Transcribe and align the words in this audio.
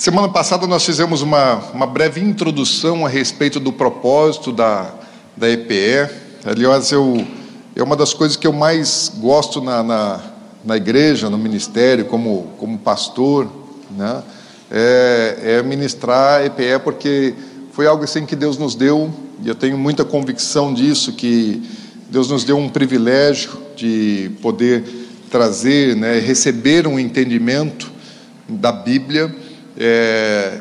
Semana 0.00 0.30
passada 0.30 0.66
nós 0.66 0.82
fizemos 0.86 1.20
uma, 1.20 1.56
uma 1.74 1.86
breve 1.86 2.22
introdução 2.22 3.04
a 3.04 3.08
respeito 3.10 3.60
do 3.60 3.70
propósito 3.70 4.50
da, 4.50 4.94
da 5.36 5.46
EPE. 5.50 6.10
Aliás, 6.42 6.90
eu, 6.90 7.22
é 7.76 7.82
uma 7.82 7.94
das 7.94 8.14
coisas 8.14 8.34
que 8.34 8.46
eu 8.46 8.52
mais 8.54 9.12
gosto 9.18 9.60
na, 9.60 9.82
na, 9.82 10.20
na 10.64 10.78
igreja, 10.78 11.28
no 11.28 11.36
ministério, 11.36 12.06
como, 12.06 12.50
como 12.56 12.78
pastor, 12.78 13.46
né? 13.90 14.22
é, 14.70 15.58
é 15.58 15.62
ministrar 15.62 16.40
a 16.40 16.46
EPE, 16.46 16.82
porque 16.82 17.34
foi 17.72 17.86
algo 17.86 18.02
assim 18.02 18.24
que 18.24 18.34
Deus 18.34 18.56
nos 18.56 18.74
deu, 18.74 19.12
e 19.44 19.48
eu 19.48 19.54
tenho 19.54 19.76
muita 19.76 20.02
convicção 20.02 20.72
disso, 20.72 21.12
que 21.12 21.62
Deus 22.08 22.30
nos 22.30 22.42
deu 22.42 22.56
um 22.56 22.70
privilégio 22.70 23.50
de 23.76 24.30
poder 24.40 24.82
trazer, 25.30 25.94
né, 25.94 26.18
receber 26.20 26.86
um 26.86 26.98
entendimento 26.98 27.92
da 28.48 28.72
Bíblia 28.72 29.30
é, 29.78 30.58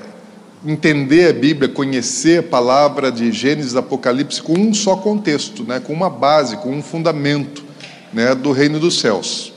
entender 0.66 1.30
a 1.30 1.34
Bíblia, 1.34 1.70
conhecer 1.70 2.40
a 2.40 2.44
palavra 2.44 3.12
de 3.12 3.32
Gênesis 3.32 3.76
Apocalipse 3.76 4.42
com 4.42 4.54
um 4.54 4.74
só 4.74 4.96
contexto, 4.96 5.64
né, 5.64 5.80
com 5.80 5.94
uma 5.94 6.10
base, 6.10 6.58
com 6.58 6.72
um 6.72 6.82
fundamento 6.82 7.64
né, 8.14 8.36
do 8.36 8.52
reino 8.52 8.80
dos 8.80 9.00
céus. 9.00 9.54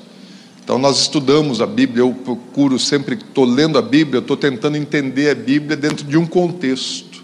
Então 0.63 0.79
nós 0.79 1.01
estudamos 1.01 1.61
a 1.61 1.67
Bíblia, 1.67 2.03
eu 2.03 2.13
procuro 2.13 2.79
sempre, 2.79 3.17
estou 3.17 3.45
lendo 3.45 3.79
a 3.79 3.83
Bíblia, 3.83 4.21
estou 4.21 4.37
tentando 4.37 4.77
entender 4.77 5.31
a 5.31 5.35
Bíblia 5.35 5.77
dentro 5.77 6.07
de 6.07 6.17
um 6.17 6.25
contexto. 6.25 7.23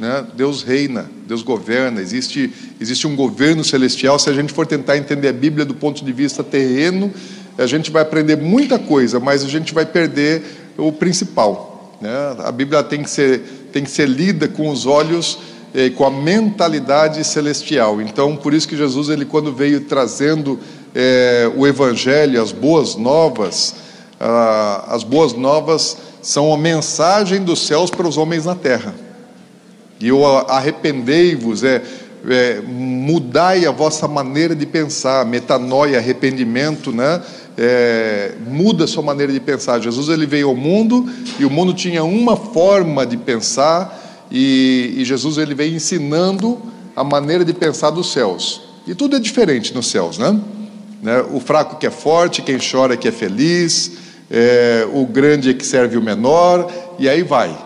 Né? 0.00 0.26
Deus 0.34 0.62
reina, 0.62 1.10
Deus 1.26 1.42
governa, 1.42 2.00
existe, 2.00 2.52
existe 2.80 3.06
um 3.06 3.14
governo 3.14 3.62
celestial. 3.62 4.18
Se 4.18 4.30
a 4.30 4.32
gente 4.32 4.52
for 4.52 4.66
tentar 4.66 4.96
entender 4.96 5.28
a 5.28 5.32
Bíblia 5.32 5.64
do 5.66 5.74
ponto 5.74 6.04
de 6.04 6.12
vista 6.12 6.42
terreno, 6.42 7.12
a 7.58 7.66
gente 7.66 7.90
vai 7.90 8.02
aprender 8.02 8.36
muita 8.36 8.78
coisa, 8.78 9.20
mas 9.20 9.44
a 9.44 9.48
gente 9.48 9.72
vai 9.72 9.84
perder 9.84 10.42
o 10.76 10.92
principal. 10.92 11.96
Né? 12.00 12.10
A 12.38 12.52
Bíblia 12.52 12.82
tem 12.82 13.02
que 13.02 13.10
ser, 13.10 13.68
tem 13.72 13.82
que 13.82 13.90
ser 13.90 14.08
lida 14.08 14.48
com 14.48 14.68
os 14.68 14.86
olhos, 14.86 15.38
eh, 15.74 15.90
com 15.90 16.04
a 16.04 16.10
mentalidade 16.10 17.22
celestial. 17.24 18.00
Então, 18.00 18.36
por 18.36 18.52
isso 18.52 18.68
que 18.68 18.76
Jesus, 18.76 19.08
ele 19.08 19.24
quando 19.24 19.52
veio 19.52 19.82
trazendo 19.82 20.58
eh, 20.94 21.50
o 21.56 21.66
Evangelho, 21.66 22.42
as 22.42 22.52
boas 22.52 22.96
novas, 22.96 23.74
ah, 24.18 24.84
as 24.88 25.02
boas 25.02 25.32
novas 25.34 25.96
são 26.22 26.52
a 26.52 26.58
mensagem 26.58 27.42
dos 27.42 27.66
céus 27.66 27.90
para 27.90 28.08
os 28.08 28.16
homens 28.16 28.44
na 28.44 28.54
terra. 28.54 28.94
E 30.00 30.10
o 30.10 30.26
arrependei-vos 30.26 31.62
é, 31.64 31.82
é, 32.28 32.60
mudai 32.60 33.64
a 33.64 33.70
vossa 33.70 34.08
maneira 34.08 34.54
de 34.54 34.66
pensar, 34.66 35.24
metanoia, 35.24 35.98
arrependimento, 35.98 36.92
né? 36.92 37.22
É, 37.56 38.34
muda 38.46 38.86
sua 38.86 39.02
maneira 39.02 39.32
de 39.32 39.40
pensar. 39.40 39.80
Jesus 39.80 40.08
ele 40.08 40.26
veio 40.26 40.48
ao 40.48 40.56
mundo 40.56 41.08
e 41.38 41.44
o 41.44 41.50
mundo 41.50 41.72
tinha 41.72 42.04
uma 42.04 42.36
forma 42.36 43.06
de 43.06 43.16
pensar 43.16 44.26
e, 44.30 44.94
e 44.96 45.04
Jesus 45.04 45.38
ele 45.38 45.54
veio 45.54 45.74
ensinando 45.74 46.60
a 46.94 47.02
maneira 47.02 47.44
de 47.44 47.52
pensar 47.52 47.90
dos 47.90 48.12
céus. 48.12 48.62
E 48.86 48.94
tudo 48.94 49.16
é 49.16 49.18
diferente 49.18 49.74
nos 49.74 49.88
céus, 49.88 50.18
né? 50.18 50.38
né? 51.02 51.24
O 51.32 51.40
fraco 51.40 51.76
que 51.76 51.86
é 51.86 51.90
forte, 51.90 52.42
quem 52.42 52.58
chora 52.58 52.96
que 52.96 53.08
é 53.08 53.12
feliz, 53.12 53.92
é, 54.30 54.86
o 54.92 55.06
grande 55.06 55.50
é 55.50 55.54
que 55.54 55.64
serve 55.64 55.96
o 55.96 56.02
menor, 56.02 56.70
e 56.98 57.08
aí 57.08 57.22
vai. 57.22 57.56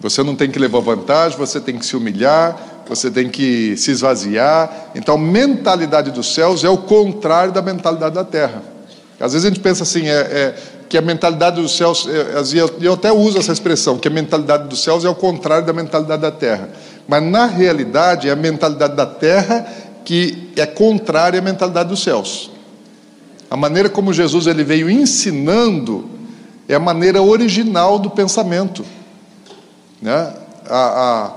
Você 0.00 0.22
não 0.22 0.36
tem 0.36 0.50
que 0.50 0.58
levar 0.58 0.80
vantagem, 0.80 1.38
você 1.38 1.60
tem 1.60 1.78
que 1.78 1.86
se 1.86 1.96
humilhar, 1.96 2.84
você 2.88 3.10
tem 3.10 3.28
que 3.28 3.76
se 3.76 3.90
esvaziar. 3.90 4.90
Então, 4.94 5.18
mentalidade 5.18 6.10
dos 6.10 6.32
céus 6.32 6.64
é 6.64 6.68
o 6.68 6.78
contrário 6.78 7.52
da 7.52 7.62
mentalidade 7.62 8.14
da 8.14 8.24
terra. 8.24 8.75
Às 9.18 9.32
vezes 9.32 9.46
a 9.46 9.48
gente 9.48 9.60
pensa 9.60 9.82
assim, 9.82 10.08
é, 10.08 10.12
é 10.14 10.54
que 10.88 10.96
a 10.96 11.02
mentalidade 11.02 11.60
dos 11.60 11.76
céus, 11.76 12.06
é, 12.08 12.56
eu 12.80 12.92
até 12.92 13.12
uso 13.12 13.38
essa 13.38 13.52
expressão, 13.52 13.98
que 13.98 14.08
a 14.08 14.10
mentalidade 14.10 14.68
dos 14.68 14.82
céus 14.82 15.04
é 15.04 15.08
o 15.08 15.14
contrário 15.14 15.66
da 15.66 15.72
mentalidade 15.72 16.22
da 16.22 16.30
terra. 16.30 16.68
Mas 17.08 17.22
na 17.22 17.46
realidade 17.46 18.28
é 18.28 18.32
a 18.32 18.36
mentalidade 18.36 18.94
da 18.94 19.06
terra 19.06 19.66
que 20.04 20.52
é 20.56 20.66
contrária 20.66 21.40
à 21.40 21.42
mentalidade 21.42 21.88
dos 21.88 22.02
céus. 22.02 22.50
A 23.50 23.56
maneira 23.56 23.88
como 23.88 24.12
Jesus 24.12 24.46
ele 24.46 24.64
veio 24.64 24.90
ensinando 24.90 26.08
é 26.68 26.74
a 26.74 26.80
maneira 26.80 27.22
original 27.22 27.98
do 27.98 28.10
pensamento. 28.10 28.84
Né? 30.00 30.32
A, 30.68 30.76
a, 30.76 31.32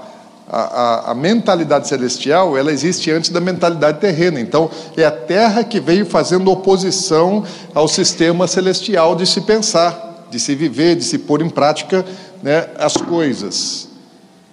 a, 0.49 1.11
a, 1.11 1.13
mentalidade 1.13 1.87
celestial 1.87 2.57
ela 2.57 2.71
existe 2.71 3.11
antes 3.11 3.29
da 3.29 3.39
mentalidade 3.39 3.99
terrena. 3.99 4.39
Então, 4.39 4.69
é 4.97 5.05
a 5.05 5.11
Terra 5.11 5.63
que 5.63 5.79
veio 5.79 6.05
fazendo 6.07 6.51
oposição 6.51 7.43
ao 7.73 7.87
sistema 7.87 8.47
celestial 8.47 9.15
de 9.15 9.27
se 9.27 9.41
pensar, 9.41 10.25
de 10.31 10.39
se 10.39 10.55
viver, 10.55 10.95
de 10.95 11.03
se 11.03 11.19
pôr 11.19 11.41
em 11.41 11.49
prática 11.49 12.03
né, 12.41 12.67
as 12.79 12.97
coisas. 12.97 13.89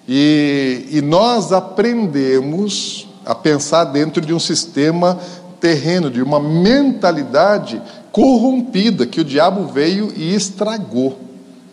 E, 0.07 0.87
e 0.91 1.01
nós 1.01 1.51
aprendemos 1.53 3.09
a 3.25 3.35
pensar 3.35 3.85
dentro 3.85 4.21
de 4.21 4.35
um 4.35 4.39
sistema 4.39 5.19
terreno, 5.59 6.11
de 6.11 6.23
uma 6.23 6.39
mentalidade 6.39 7.81
corrompida 8.13 9.07
que 9.07 9.21
o 9.21 9.25
diabo 9.25 9.67
veio 9.67 10.13
e 10.15 10.35
estragou. 10.35 11.26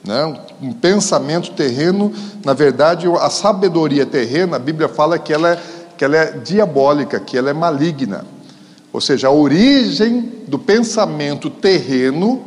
Né? 0.03 0.41
Um 0.62 0.74
pensamento 0.74 1.52
terreno, 1.52 2.12
na 2.44 2.53
verdade, 2.53 3.08
a 3.08 3.30
sabedoria 3.30 4.06
terrena, 4.06 4.58
a 4.58 4.59
Bíblia 4.59 4.90
fala 4.90 5.18
que 5.18 5.31
ela, 5.31 5.52
é, 5.52 5.59
que 5.97 6.03
ela 6.03 6.18
é 6.18 6.31
diabólica, 6.31 7.19
que 7.19 7.38
ela 7.38 7.50
é 7.50 7.53
maligna. 7.53 8.25
Ou 8.91 9.00
seja, 9.00 9.28
a 9.28 9.31
origem 9.31 10.31
do 10.47 10.59
pensamento 10.59 11.50
terreno 11.50 12.44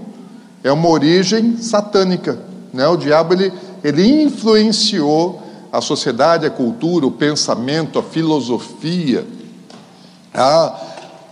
é 0.63 0.71
uma 0.71 0.89
origem 0.89 1.57
satânica. 1.57 2.39
Né? 2.73 2.87
O 2.87 2.97
diabo 2.97 3.33
ele, 3.33 3.53
ele 3.83 4.23
influenciou 4.23 5.43
a 5.73 5.81
sociedade, 5.81 6.47
a 6.47 6.51
cultura, 6.51 7.07
o 7.07 7.11
pensamento, 7.11 7.99
a 7.99 8.03
filosofia, 8.03 9.27
a 10.33 10.79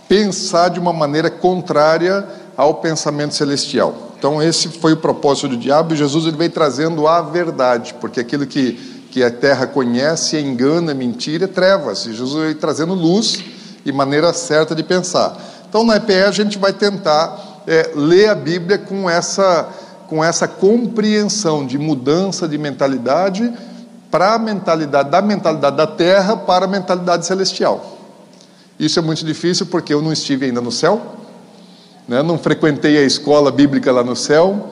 pensar 0.07 0.69
de 0.69 0.79
uma 0.79 0.93
maneira 0.93 1.29
contrária 1.29 2.27
ao 2.57 2.75
pensamento 2.75 3.35
celestial. 3.35 3.93
Então, 4.17 4.41
esse 4.41 4.69
foi 4.69 4.93
o 4.93 4.97
propósito 4.97 5.49
do 5.49 5.57
diabo, 5.57 5.93
e 5.93 5.97
Jesus 5.97 6.25
ele 6.25 6.37
veio 6.37 6.49
trazendo 6.49 7.07
a 7.07 7.21
verdade, 7.21 7.95
porque 7.99 8.19
aquilo 8.19 8.45
que, 8.47 8.73
que 9.11 9.23
a 9.23 9.29
terra 9.29 9.67
conhece 9.67 10.39
engano, 10.39 10.89
é 10.89 10.93
mentira, 10.93 11.47
trevas, 11.47 12.05
e 12.05 12.13
Jesus 12.13 12.41
veio 12.41 12.55
trazendo 12.55 12.93
luz 12.93 13.43
e 13.85 13.91
maneira 13.91 14.33
certa 14.33 14.73
de 14.73 14.83
pensar. 14.83 15.37
Então, 15.69 15.83
na 15.83 15.97
EPE, 15.97 16.23
a 16.23 16.31
gente 16.31 16.57
vai 16.57 16.73
tentar 16.73 17.61
é, 17.67 17.91
ler 17.95 18.29
a 18.29 18.35
Bíblia 18.35 18.77
com 18.77 19.09
essa, 19.09 19.69
com 20.07 20.23
essa 20.23 20.47
compreensão 20.47 21.65
de 21.65 21.77
mudança 21.77 22.47
de 22.47 22.57
mentalidade 22.57 23.51
para 24.09 24.35
a 24.35 24.39
mentalidade 24.39 25.09
da 25.09 25.21
mentalidade 25.21 25.75
da 25.75 25.85
terra 25.85 26.37
para 26.37 26.65
a 26.65 26.67
mentalidade 26.67 27.25
celestial. 27.25 27.97
Isso 28.79 28.97
é 28.97 29.01
muito 29.01 29.25
difícil 29.25 29.65
porque 29.65 29.93
eu 29.93 30.01
não 30.01 30.13
estive 30.13 30.45
ainda 30.45 30.61
no 30.61 30.71
céu, 30.71 31.01
né? 32.07 32.21
não 32.21 32.37
frequentei 32.37 32.97
a 32.97 33.03
escola 33.03 33.51
bíblica 33.51 33.91
lá 33.91 34.03
no 34.03 34.15
céu, 34.15 34.69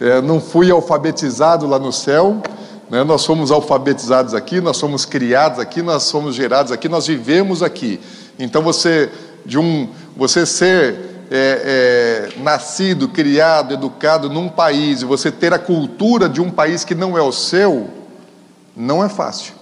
é, 0.00 0.20
não 0.20 0.40
fui 0.40 0.70
alfabetizado 0.70 1.66
lá 1.66 1.78
no 1.78 1.92
céu, 1.92 2.42
né? 2.90 3.04
nós 3.04 3.22
somos 3.22 3.50
alfabetizados 3.50 4.34
aqui, 4.34 4.60
nós 4.60 4.76
somos 4.76 5.04
criados 5.04 5.58
aqui, 5.58 5.82
nós 5.82 6.04
somos 6.04 6.34
gerados 6.34 6.72
aqui, 6.72 6.88
nós 6.88 7.06
vivemos 7.06 7.62
aqui. 7.62 8.00
Então 8.38 8.62
você, 8.62 9.10
de 9.46 9.58
um, 9.58 9.88
você 10.16 10.44
ser 10.44 11.12
é, 11.30 12.28
é, 12.34 12.42
nascido, 12.42 13.08
criado, 13.08 13.74
educado 13.74 14.28
num 14.28 14.48
país 14.48 15.02
e 15.02 15.04
você 15.04 15.30
ter 15.30 15.54
a 15.54 15.58
cultura 15.58 16.28
de 16.28 16.40
um 16.40 16.50
país 16.50 16.84
que 16.84 16.94
não 16.94 17.16
é 17.16 17.22
o 17.22 17.32
seu, 17.32 17.88
não 18.76 19.02
é 19.02 19.08
fácil. 19.08 19.54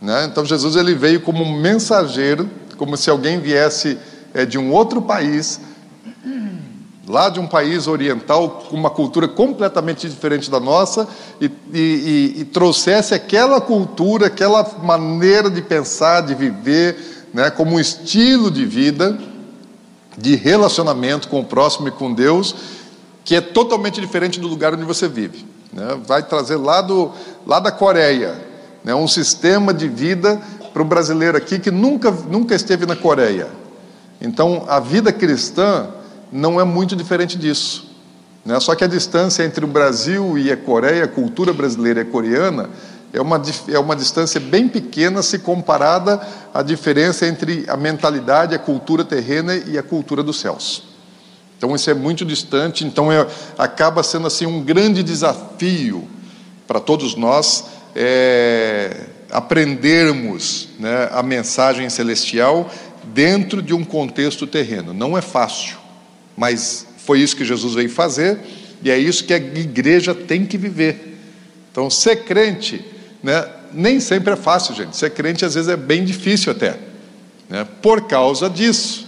Né? 0.00 0.28
Então 0.30 0.44
Jesus 0.44 0.76
ele 0.76 0.94
veio 0.94 1.20
como 1.20 1.42
um 1.42 1.58
mensageiro, 1.58 2.50
como 2.76 2.96
se 2.96 3.08
alguém 3.08 3.40
viesse 3.40 3.96
é, 4.34 4.44
de 4.44 4.58
um 4.58 4.72
outro 4.72 5.00
país 5.00 5.60
lá 7.06 7.28
de 7.28 7.38
um 7.38 7.46
país 7.46 7.86
oriental 7.86 8.64
com 8.68 8.76
uma 8.76 8.90
cultura 8.90 9.28
completamente 9.28 10.08
diferente 10.08 10.50
da 10.50 10.58
nossa 10.58 11.06
e, 11.40 11.50
e, 11.72 12.34
e, 12.38 12.44
trouxesse 12.46 13.14
aquela 13.14 13.60
cultura, 13.60 14.26
aquela 14.26 14.66
maneira 14.82 15.50
de 15.50 15.60
pensar, 15.60 16.22
de 16.22 16.34
viver, 16.34 17.28
né, 17.32 17.50
como 17.50 17.76
um 17.76 17.80
estilo 17.80 18.50
de 18.50 18.64
vida, 18.64 19.18
de 20.16 20.34
relacionamento 20.34 21.28
com 21.28 21.40
o 21.40 21.44
próximo 21.44 21.88
e 21.88 21.90
com 21.90 22.12
Deus, 22.12 22.54
que 23.24 23.34
é 23.34 23.40
totalmente 23.40 24.00
diferente 24.00 24.40
do 24.40 24.48
lugar 24.48 24.72
onde 24.74 24.84
você 24.84 25.08
vive. 25.08 25.44
Né? 25.72 25.98
Vai 26.06 26.22
trazer 26.22 26.56
lá, 26.56 26.80
do, 26.80 27.10
lá 27.46 27.58
da 27.58 27.72
Coreia 27.72 28.34
né, 28.82 28.94
um 28.94 29.08
sistema 29.08 29.74
de 29.74 29.88
vida 29.88 30.40
para 30.72 30.82
o 30.82 30.84
brasileiro 30.84 31.36
aqui 31.36 31.58
que 31.58 31.70
nunca, 31.70 32.10
nunca 32.10 32.54
esteve 32.54 32.86
na 32.86 32.96
Coreia. 32.96 33.48
Então, 34.20 34.64
a 34.68 34.78
vida 34.78 35.12
cristã 35.12 35.88
não 36.30 36.60
é 36.60 36.64
muito 36.64 36.94
diferente 36.94 37.38
disso. 37.38 37.90
Né? 38.44 38.58
Só 38.60 38.74
que 38.74 38.84
a 38.84 38.88
distância 38.88 39.42
entre 39.42 39.64
o 39.64 39.68
Brasil 39.68 40.36
e 40.36 40.50
a 40.52 40.56
Coreia, 40.56 41.04
a 41.04 41.08
cultura 41.08 41.52
brasileira 41.52 42.00
e 42.00 42.02
a 42.02 42.06
coreana, 42.06 42.70
é 43.12 43.20
uma, 43.20 43.40
é 43.68 43.78
uma 43.78 43.94
distância 43.94 44.40
bem 44.40 44.68
pequena 44.68 45.22
se 45.22 45.38
comparada 45.38 46.20
à 46.52 46.62
diferença 46.62 47.26
entre 47.26 47.64
a 47.68 47.76
mentalidade, 47.76 48.54
a 48.54 48.58
cultura 48.58 49.04
terrena 49.04 49.54
e 49.54 49.78
a 49.78 49.82
cultura 49.82 50.22
dos 50.22 50.40
céus. 50.40 50.82
Então 51.56 51.74
isso 51.74 51.88
é 51.88 51.94
muito 51.94 52.24
distante, 52.24 52.84
então 52.84 53.12
é, 53.12 53.24
acaba 53.56 54.02
sendo 54.02 54.26
assim 54.26 54.46
um 54.46 54.60
grande 54.60 55.02
desafio 55.02 56.08
para 56.66 56.80
todos 56.80 57.14
nós 57.14 57.64
é, 57.94 59.06
aprendermos 59.30 60.68
né, 60.78 61.08
a 61.12 61.22
mensagem 61.22 61.88
celestial 61.88 62.68
dentro 63.04 63.62
de 63.62 63.72
um 63.72 63.84
contexto 63.84 64.46
terreno. 64.46 64.92
Não 64.92 65.16
é 65.16 65.20
fácil, 65.20 65.78
mas 66.36 66.86
foi 66.98 67.20
isso 67.20 67.36
que 67.36 67.44
Jesus 67.44 67.74
veio 67.74 67.90
fazer 67.90 68.38
e 68.82 68.90
é 68.90 68.98
isso 68.98 69.24
que 69.24 69.32
a 69.32 69.38
igreja 69.38 70.14
tem 70.14 70.44
que 70.44 70.58
viver. 70.58 71.18
Então, 71.70 71.88
ser 71.90 72.24
crente, 72.24 72.84
né, 73.22 73.46
nem 73.72 73.98
sempre 73.98 74.32
é 74.32 74.36
fácil, 74.36 74.74
gente. 74.74 74.96
Ser 74.96 75.10
crente 75.10 75.44
às 75.44 75.54
vezes 75.54 75.68
é 75.68 75.76
bem 75.76 76.04
difícil 76.04 76.52
até, 76.52 76.78
né, 77.48 77.66
por 77.82 78.02
causa 78.02 78.48
disso. 78.48 79.06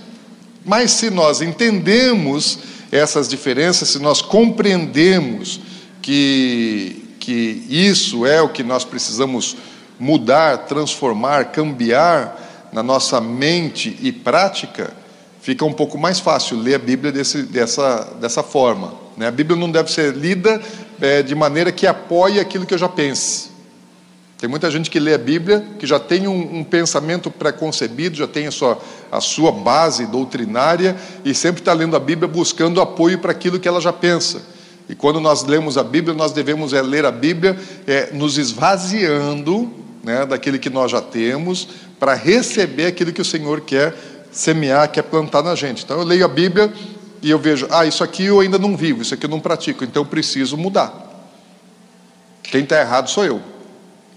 Mas 0.64 0.90
se 0.92 1.10
nós 1.10 1.40
entendemos 1.40 2.58
essas 2.90 3.28
diferenças, 3.28 3.88
se 3.90 3.98
nós 3.98 4.20
compreendemos 4.20 5.60
que, 6.02 7.04
que 7.20 7.64
isso 7.68 8.26
é 8.26 8.40
o 8.40 8.48
que 8.48 8.62
nós 8.62 8.84
precisamos 8.84 9.56
mudar, 9.98 10.66
transformar, 10.66 11.46
cambiar 11.46 12.68
na 12.72 12.82
nossa 12.82 13.20
mente 13.20 13.96
e 14.00 14.12
prática, 14.12 14.92
fica 15.46 15.64
um 15.64 15.72
pouco 15.72 15.96
mais 15.96 16.18
fácil 16.18 16.58
ler 16.58 16.74
a 16.74 16.78
Bíblia 16.80 17.12
desse, 17.12 17.44
dessa, 17.44 18.16
dessa 18.20 18.42
forma. 18.42 18.92
Né? 19.16 19.28
A 19.28 19.30
Bíblia 19.30 19.56
não 19.56 19.70
deve 19.70 19.92
ser 19.92 20.12
lida 20.12 20.60
é, 21.00 21.22
de 21.22 21.36
maneira 21.36 21.70
que 21.70 21.86
apoie 21.86 22.40
aquilo 22.40 22.66
que 22.66 22.74
eu 22.74 22.78
já 22.78 22.88
pense. 22.88 23.50
Tem 24.38 24.50
muita 24.50 24.68
gente 24.72 24.90
que 24.90 24.98
lê 24.98 25.14
a 25.14 25.18
Bíblia, 25.18 25.64
que 25.78 25.86
já 25.86 26.00
tem 26.00 26.26
um, 26.26 26.58
um 26.58 26.64
pensamento 26.64 27.30
preconcebido, 27.30 28.16
já 28.16 28.26
tem 28.26 28.48
a 28.48 28.50
sua, 28.50 28.76
a 29.10 29.20
sua 29.20 29.52
base 29.52 30.06
doutrinária 30.06 30.96
e 31.24 31.32
sempre 31.32 31.60
está 31.60 31.72
lendo 31.72 31.94
a 31.94 32.00
Bíblia 32.00 32.26
buscando 32.26 32.80
apoio 32.80 33.20
para 33.20 33.30
aquilo 33.30 33.60
que 33.60 33.68
ela 33.68 33.80
já 33.80 33.92
pensa. 33.92 34.42
E 34.88 34.96
quando 34.96 35.20
nós 35.20 35.44
lemos 35.44 35.78
a 35.78 35.84
Bíblia, 35.84 36.12
nós 36.12 36.32
devemos 36.32 36.72
é, 36.72 36.82
ler 36.82 37.04
a 37.04 37.12
Bíblia 37.12 37.56
é, 37.86 38.10
nos 38.12 38.36
esvaziando 38.36 39.72
né, 40.02 40.26
daquilo 40.26 40.58
que 40.58 40.70
nós 40.70 40.90
já 40.90 41.00
temos, 41.00 41.68
para 42.00 42.14
receber 42.14 42.86
aquilo 42.86 43.12
que 43.12 43.22
o 43.22 43.24
Senhor 43.24 43.60
quer 43.60 43.94
semear, 44.36 44.90
quer 44.90 45.02
plantar 45.02 45.42
na 45.42 45.54
gente. 45.54 45.84
Então 45.84 45.98
eu 45.98 46.04
leio 46.04 46.24
a 46.24 46.28
Bíblia 46.28 46.72
e 47.22 47.30
eu 47.30 47.38
vejo, 47.38 47.66
ah, 47.70 47.86
isso 47.86 48.04
aqui 48.04 48.26
eu 48.26 48.40
ainda 48.40 48.58
não 48.58 48.76
vivo, 48.76 49.02
isso 49.02 49.14
aqui 49.14 49.24
eu 49.24 49.30
não 49.30 49.40
pratico, 49.40 49.82
então 49.82 50.02
eu 50.02 50.06
preciso 50.06 50.56
mudar. 50.56 50.92
Quem 52.42 52.62
está 52.62 52.80
errado 52.80 53.08
sou 53.08 53.24
eu. 53.24 53.40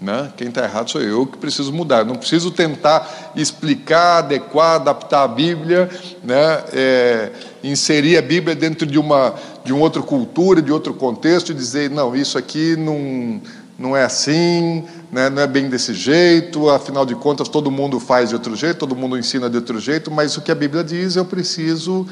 Né? 0.00 0.32
Quem 0.36 0.48
está 0.48 0.64
errado 0.64 0.90
sou 0.90 1.02
eu 1.02 1.26
que 1.26 1.36
preciso 1.36 1.72
mudar. 1.72 2.04
Não 2.04 2.14
preciso 2.14 2.50
tentar 2.50 3.32
explicar, 3.36 4.18
adequar, 4.18 4.76
adaptar 4.76 5.24
a 5.24 5.28
Bíblia, 5.28 5.90
né? 6.24 6.64
É, 6.72 7.30
inserir 7.62 8.16
a 8.16 8.22
Bíblia 8.22 8.54
dentro 8.54 8.86
de 8.86 8.98
uma 8.98 9.34
de 9.62 9.74
uma 9.74 9.82
outra 9.82 10.00
cultura, 10.00 10.62
de 10.62 10.72
outro 10.72 10.94
contexto, 10.94 11.52
e 11.52 11.54
dizer 11.54 11.90
não, 11.90 12.16
isso 12.16 12.38
aqui 12.38 12.76
não 12.76 13.42
não 13.78 13.94
é 13.96 14.02
assim, 14.02 14.84
né? 15.10 15.28
não 15.28 15.42
é 15.42 15.46
bem 15.46 15.68
desse 15.68 15.92
jeito. 15.92 16.70
Afinal 16.70 17.04
de 17.04 17.14
contas, 17.14 17.48
todo 17.48 17.70
mundo 17.70 17.98
faz 17.98 18.28
de 18.28 18.34
outro 18.34 18.54
jeito, 18.54 18.78
todo 18.78 18.94
mundo 18.94 19.18
ensina 19.18 19.50
de 19.50 19.56
outro 19.56 19.78
jeito. 19.80 20.10
Mas 20.10 20.36
o 20.36 20.40
que 20.40 20.50
a 20.50 20.54
Bíblia 20.54 20.84
diz, 20.84 21.16
eu 21.16 21.24
preciso 21.24 22.06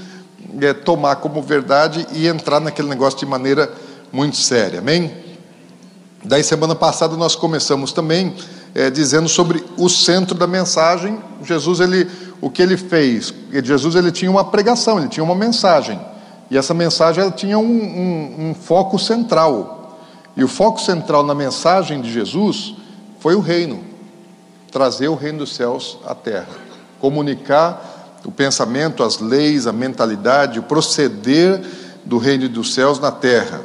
é, 0.60 0.72
tomar 0.72 1.16
como 1.16 1.42
verdade 1.42 2.06
e 2.12 2.26
entrar 2.26 2.60
naquele 2.60 2.88
negócio 2.88 3.18
de 3.18 3.26
maneira 3.26 3.70
muito 4.12 4.36
séria. 4.36 4.80
Amém? 4.80 5.12
Daí, 6.24 6.42
semana 6.42 6.74
passada, 6.74 7.16
nós 7.16 7.36
começamos 7.36 7.92
também 7.92 8.34
é, 8.74 8.90
dizendo 8.90 9.28
sobre 9.28 9.64
o 9.76 9.88
centro 9.88 10.36
da 10.36 10.46
mensagem. 10.46 11.18
Jesus, 11.42 11.80
ele, 11.80 12.08
o 12.40 12.50
que 12.50 12.60
ele 12.60 12.76
fez? 12.76 13.32
Jesus 13.64 13.94
ele 13.94 14.10
tinha 14.10 14.30
uma 14.30 14.44
pregação, 14.44 14.98
ele 14.98 15.08
tinha 15.08 15.22
uma 15.22 15.34
mensagem. 15.34 15.98
E 16.50 16.58
essa 16.58 16.74
mensagem 16.74 17.22
ela 17.22 17.30
tinha 17.30 17.58
um, 17.58 17.62
um, 17.62 18.50
um 18.50 18.54
foco 18.54 18.98
central. 18.98 19.98
E 20.36 20.42
o 20.42 20.48
foco 20.48 20.80
central 20.80 21.22
na 21.22 21.34
mensagem 21.34 22.00
de 22.00 22.12
Jesus 22.12 22.74
foi 23.20 23.34
o 23.34 23.40
reino 23.40 23.84
trazer 24.70 25.08
o 25.08 25.14
reino 25.14 25.38
dos 25.38 25.54
céus 25.54 25.98
à 26.04 26.14
terra, 26.14 26.48
comunicar 27.00 28.18
o 28.24 28.30
pensamento, 28.30 29.02
as 29.02 29.18
leis, 29.18 29.66
a 29.66 29.72
mentalidade, 29.72 30.58
o 30.58 30.62
proceder 30.62 31.62
do 32.04 32.18
reino 32.18 32.48
dos 32.48 32.74
céus 32.74 32.98
na 32.98 33.10
terra. 33.10 33.62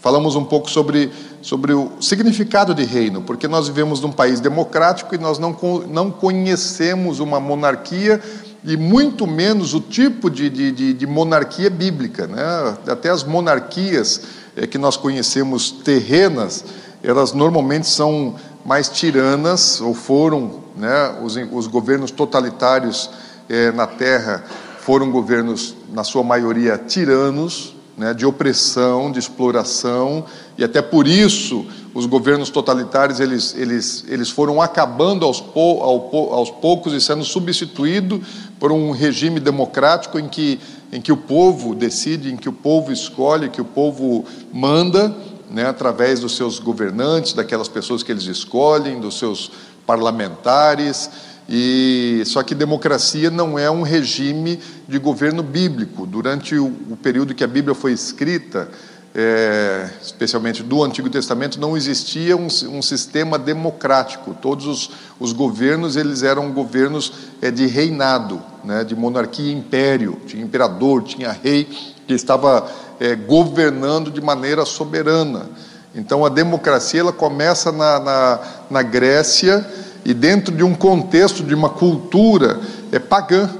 Falamos 0.00 0.36
um 0.36 0.44
pouco 0.44 0.70
sobre 0.70 1.10
sobre 1.42 1.72
o 1.72 1.92
significado 2.00 2.74
de 2.74 2.84
reino, 2.84 3.22
porque 3.22 3.48
nós 3.48 3.66
vivemos 3.66 4.00
num 4.00 4.12
país 4.12 4.40
democrático 4.40 5.14
e 5.14 5.18
nós 5.18 5.38
não, 5.38 5.56
não 5.88 6.10
conhecemos 6.10 7.18
uma 7.18 7.40
monarquia 7.40 8.20
e 8.62 8.76
muito 8.76 9.26
menos 9.26 9.72
o 9.72 9.80
tipo 9.80 10.30
de, 10.30 10.50
de, 10.50 10.92
de 10.92 11.06
monarquia 11.06 11.70
bíblica. 11.70 12.26
Né? 12.26 12.76
Até 12.86 13.08
as 13.08 13.24
monarquias 13.24 14.20
é, 14.54 14.66
que 14.66 14.76
nós 14.76 14.96
conhecemos 14.96 15.70
terrenas, 15.70 16.64
elas 17.02 17.32
normalmente 17.32 17.88
são 17.88 18.34
mais 18.64 18.88
tiranas, 18.88 19.80
ou 19.80 19.94
foram, 19.94 20.60
né? 20.76 21.18
os, 21.22 21.36
os 21.52 21.66
governos 21.66 22.10
totalitários 22.10 23.10
é, 23.48 23.72
na 23.72 23.86
Terra 23.86 24.44
foram 24.80 25.10
governos, 25.10 25.74
na 25.92 26.04
sua 26.04 26.22
maioria, 26.22 26.78
tiranos, 26.78 27.74
né, 28.00 28.14
de 28.14 28.24
opressão, 28.24 29.12
de 29.12 29.18
exploração, 29.18 30.24
e 30.56 30.64
até 30.64 30.80
por 30.80 31.06
isso 31.06 31.66
os 31.92 32.06
governos 32.06 32.48
totalitários 32.48 33.20
eles, 33.20 33.54
eles, 33.54 34.04
eles 34.08 34.30
foram 34.30 34.62
acabando 34.62 35.26
aos, 35.26 35.38
po, 35.38 35.82
ao, 35.82 36.32
aos 36.32 36.50
poucos 36.50 36.94
e 36.94 37.00
sendo 37.00 37.24
substituídos 37.24 38.20
por 38.58 38.72
um 38.72 38.90
regime 38.90 39.38
democrático 39.38 40.18
em 40.18 40.28
que, 40.28 40.58
em 40.90 40.98
que 40.98 41.12
o 41.12 41.16
povo 41.16 41.74
decide, 41.74 42.32
em 42.32 42.38
que 42.38 42.48
o 42.48 42.52
povo 42.54 42.90
escolhe, 42.90 43.50
que 43.50 43.60
o 43.60 43.66
povo 43.66 44.24
manda, 44.50 45.14
né, 45.50 45.66
através 45.66 46.20
dos 46.20 46.36
seus 46.36 46.58
governantes, 46.58 47.32
daquelas 47.32 47.68
pessoas 47.68 48.02
que 48.02 48.12
eles 48.12 48.24
escolhem, 48.24 49.00
dos 49.00 49.18
seus 49.18 49.50
parlamentares. 49.86 51.10
E 51.48 52.22
só 52.26 52.42
que 52.44 52.54
democracia 52.54 53.28
não 53.28 53.58
é 53.58 53.68
um 53.68 53.82
regime 53.82 54.60
de 54.86 54.98
governo 54.98 55.42
bíblico. 55.42 56.06
Durante 56.06 56.54
o, 56.54 56.66
o 56.90 56.96
período 56.96 57.34
que 57.34 57.42
a 57.42 57.48
Bíblia 57.48 57.74
foi 57.74 57.92
escrita, 57.92 58.70
é, 59.12 59.90
especialmente 60.00 60.62
do 60.62 60.84
Antigo 60.84 61.10
Testamento, 61.10 61.58
não 61.58 61.76
existia 61.76 62.36
um, 62.36 62.46
um 62.46 62.80
sistema 62.80 63.36
democrático. 63.36 64.36
Todos 64.40 64.66
os, 64.66 64.90
os, 65.18 65.32
governos 65.32 65.96
eles 65.96 66.22
eram 66.22 66.52
governos 66.52 67.12
é, 67.42 67.50
de 67.50 67.66
reinado, 67.66 68.40
né, 68.62 68.84
de 68.84 68.94
monarquia, 68.94 69.52
império. 69.52 70.20
Tinha 70.26 70.44
imperador, 70.44 71.02
tinha 71.02 71.32
rei 71.32 71.64
que 72.06 72.14
estava 72.14 72.70
é, 73.00 73.16
governando 73.16 74.10
de 74.10 74.20
maneira 74.20 74.66
soberana. 74.66 75.48
Então 75.94 76.24
a 76.24 76.28
democracia 76.28 77.00
ela 77.00 77.12
começa 77.12 77.72
na, 77.72 77.98
na, 77.98 78.40
na 78.70 78.82
Grécia 78.82 79.66
e 80.04 80.14
dentro 80.14 80.54
de 80.54 80.62
um 80.62 80.74
contexto 80.74 81.42
de 81.42 81.54
uma 81.54 81.70
cultura 81.70 82.60
é 82.92 82.98
pagã, 82.98 83.50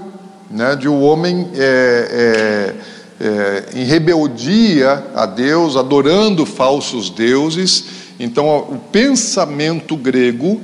né, 0.50 0.76
de 0.76 0.88
um 0.88 1.02
homem 1.02 1.48
é, 1.54 2.74
é, 3.20 3.24
é, 3.24 3.80
em 3.80 3.84
rebeldia 3.84 5.04
a 5.14 5.26
Deus, 5.26 5.76
adorando 5.76 6.44
falsos 6.44 7.10
deuses. 7.10 7.84
Então, 8.18 8.48
o 8.58 8.78
pensamento 8.90 9.96
grego, 9.96 10.60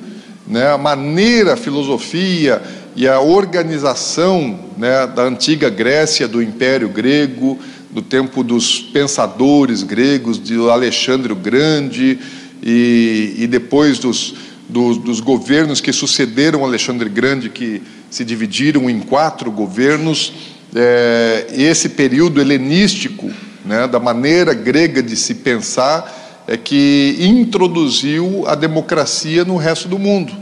né, 0.46 0.72
a 0.72 0.78
maneira, 0.78 1.54
a 1.54 1.56
filosofia 1.56 2.60
e 2.96 3.06
a 3.06 3.20
organização 3.20 4.58
né, 4.76 5.06
da 5.06 5.22
antiga 5.22 5.70
Grécia, 5.70 6.26
do 6.26 6.42
Império 6.42 6.88
Grego, 6.88 7.58
do 7.96 8.02
tempo 8.02 8.44
dos 8.44 8.78
pensadores 8.78 9.82
gregos, 9.82 10.38
de 10.38 10.54
Alexandre 10.68 11.32
o 11.32 11.36
Grande, 11.36 12.18
e, 12.62 13.34
e 13.38 13.46
depois 13.46 13.98
dos 13.98 14.34
dos, 14.68 14.98
dos 14.98 15.20
governos 15.20 15.80
que 15.80 15.92
sucederam 15.94 16.62
Alexandre 16.62 17.08
Grande, 17.08 17.48
que 17.48 17.82
se 18.10 18.22
dividiram 18.22 18.90
em 18.90 19.00
quatro 19.00 19.50
governos, 19.50 20.32
é, 20.74 21.46
esse 21.50 21.90
período 21.90 22.38
helenístico, 22.38 23.30
né, 23.64 23.86
da 23.86 23.98
maneira 23.98 24.52
grega 24.52 25.02
de 25.02 25.16
se 25.16 25.36
pensar, 25.36 26.44
é 26.46 26.56
que 26.56 27.16
introduziu 27.18 28.44
a 28.46 28.54
democracia 28.54 29.42
no 29.42 29.56
resto 29.56 29.88
do 29.88 29.98
mundo. 29.98 30.32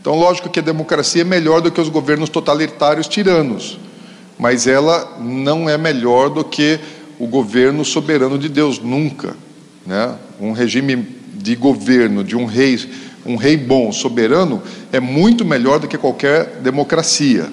Então, 0.00 0.14
lógico 0.14 0.48
que 0.48 0.58
a 0.58 0.62
democracia 0.62 1.22
é 1.22 1.24
melhor 1.24 1.60
do 1.60 1.70
que 1.70 1.80
os 1.80 1.88
governos 1.88 2.28
totalitários 2.28 3.06
tiranos, 3.06 3.78
mas 4.38 4.66
ela 4.66 5.18
não 5.20 5.68
é 5.68 5.76
melhor 5.76 6.30
do 6.30 6.44
que 6.44 6.78
o 7.18 7.26
governo 7.26 7.84
soberano 7.84 8.38
de 8.38 8.48
Deus, 8.48 8.78
nunca. 8.78 9.36
Né? 9.84 10.14
Um 10.40 10.52
regime 10.52 11.16
de 11.34 11.56
governo 11.56 12.22
de 12.22 12.36
um 12.36 12.44
rei 12.44 12.78
um 13.26 13.36
rei 13.36 13.56
bom, 13.56 13.92
soberano, 13.92 14.62
é 14.90 14.98
muito 14.98 15.44
melhor 15.44 15.78
do 15.78 15.86
que 15.86 15.98
qualquer 15.98 16.60
democracia. 16.62 17.46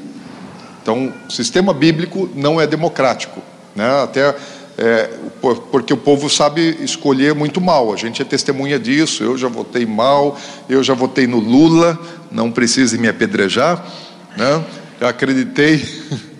Então, 0.82 1.12
o 1.28 1.32
sistema 1.32 1.74
bíblico 1.74 2.30
não 2.34 2.62
é 2.62 2.66
democrático, 2.66 3.42
né? 3.76 4.02
até 4.02 4.34
é, 4.78 5.10
porque 5.72 5.94
o 5.94 5.98
povo 5.98 6.30
sabe 6.30 6.78
escolher 6.82 7.34
muito 7.34 7.60
mal. 7.60 7.94
A 7.94 7.98
gente 7.98 8.22
é 8.22 8.26
testemunha 8.26 8.78
disso. 8.78 9.24
Eu 9.24 9.38
já 9.38 9.48
votei 9.48 9.86
mal, 9.86 10.38
eu 10.70 10.84
já 10.84 10.94
votei 10.94 11.28
no 11.28 11.40
Lula, 11.40 11.98
não 12.32 12.52
precise 12.52 12.98
me 12.98 13.08
apedrejar, 13.08 13.86
né? 14.38 14.64
Eu 15.00 15.08
acreditei. 15.08 15.86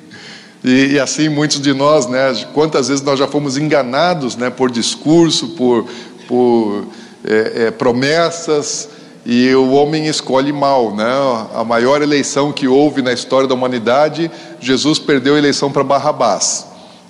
E, 0.68 0.94
e, 0.94 1.00
assim 1.00 1.30
muitos 1.30 1.62
de 1.62 1.76
nós, 1.76 2.08
né? 2.08 2.34
Quantas 2.52 2.88
vezes 2.88 3.04
nós 3.04 3.20
já 3.20 3.28
fomos 3.28 3.56
enganados, 3.56 4.36
né? 4.36 4.50
Por 4.50 4.72
discurso, 4.72 5.50
por, 5.50 5.86
por 6.28 6.88
é, 7.24 7.66
é, 7.66 7.72
promessas 7.72 8.90
e 9.24 9.54
o 9.54 9.74
homem 9.74 10.08
escolhe 10.08 10.52
mal, 10.52 10.96
né? 10.96 11.06
A 11.54 11.64
maior 11.64 12.02
eleição 12.02 12.52
que 12.52 12.68
houve 12.68 13.04
na 13.04 13.14
história 13.14 13.48
da 13.48 13.54
humanidade, 13.54 14.32
Jesus 14.60 14.98
perdeu 14.98 15.36
a 15.36 15.38
eleição 15.38 15.72
para 15.72 15.84
Barrabás. 15.84 16.66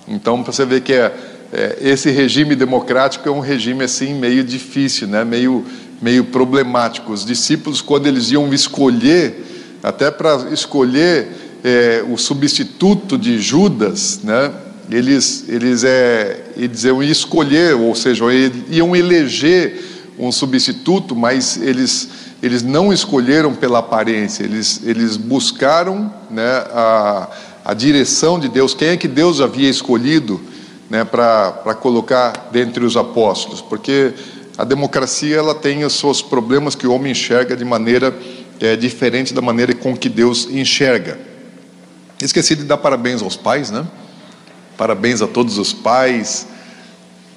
Então, 0.06 0.44
você 0.44 0.66
ver 0.66 0.82
que 0.82 0.92
é, 0.92 1.14
é, 1.54 1.78
esse 1.80 2.12
regime 2.12 2.58
democrático 2.58 3.30
é 3.30 3.32
um 3.32 3.40
regime 3.40 3.86
assim 3.86 4.16
meio 4.16 4.44
difícil, 4.44 5.08
né? 5.08 5.24
Meio 5.24 5.64
meio 6.02 6.26
problemático. 6.26 7.14
Os 7.14 7.26
discípulos, 7.26 7.80
quando 7.82 8.06
eles 8.08 8.32
iam 8.32 8.54
escolher, 8.54 9.80
até 9.82 10.12
para 10.12 10.50
escolher 10.52 11.45
é, 11.66 12.06
o 12.08 12.16
substituto 12.16 13.18
de 13.18 13.40
Judas, 13.40 14.20
né? 14.24 14.54
Eles 14.92 15.46
eles 15.50 15.84
é, 15.84 16.44
eles 16.56 16.84
iam 16.84 17.02
escolher, 17.02 17.74
ou 17.74 17.96
seja, 17.96 18.24
iam 18.70 18.96
eleger 18.96 19.84
um 20.20 20.32
substituto, 20.32 21.16
mas 21.16 21.58
eles, 21.58 22.08
eles 22.42 22.62
não 22.62 22.94
escolheram 22.94 23.56
pela 23.56 23.80
aparência, 23.80 24.44
eles, 24.44 24.82
eles 24.86 25.18
buscaram 25.18 26.14
né, 26.30 26.64
a, 26.72 27.30
a 27.66 27.74
direção 27.74 28.40
de 28.40 28.48
Deus, 28.48 28.76
quem 28.76 28.90
é 28.90 28.98
que 28.98 29.08
Deus 29.08 29.42
havia 29.42 29.70
escolhido 29.70 30.40
né, 30.88 31.04
para 31.04 31.76
colocar 31.82 32.50
dentre 32.52 32.86
os 32.86 32.96
apóstolos, 32.96 33.60
porque 33.60 34.14
a 34.58 34.64
democracia 34.64 35.36
ela 35.36 35.56
tem 35.56 35.84
os 35.84 35.94
seus 35.94 36.22
problemas 36.22 36.76
que 36.76 36.88
o 36.88 36.94
homem 36.94 37.12
enxerga 37.12 37.58
de 37.58 37.66
maneira 37.66 38.16
é, 38.62 38.76
diferente 38.76 39.34
da 39.34 39.42
maneira 39.42 39.74
com 39.74 39.98
que 39.98 40.08
Deus 40.08 40.48
enxerga. 40.50 41.35
Esqueci 42.22 42.56
de 42.56 42.64
dar 42.64 42.78
parabéns 42.78 43.22
aos 43.22 43.36
pais, 43.36 43.72
né? 43.72 43.86
Parabéns 44.78 45.22
a 45.22 45.28
todos 45.28 45.58
os 45.58 45.74
pais, 45.74 46.48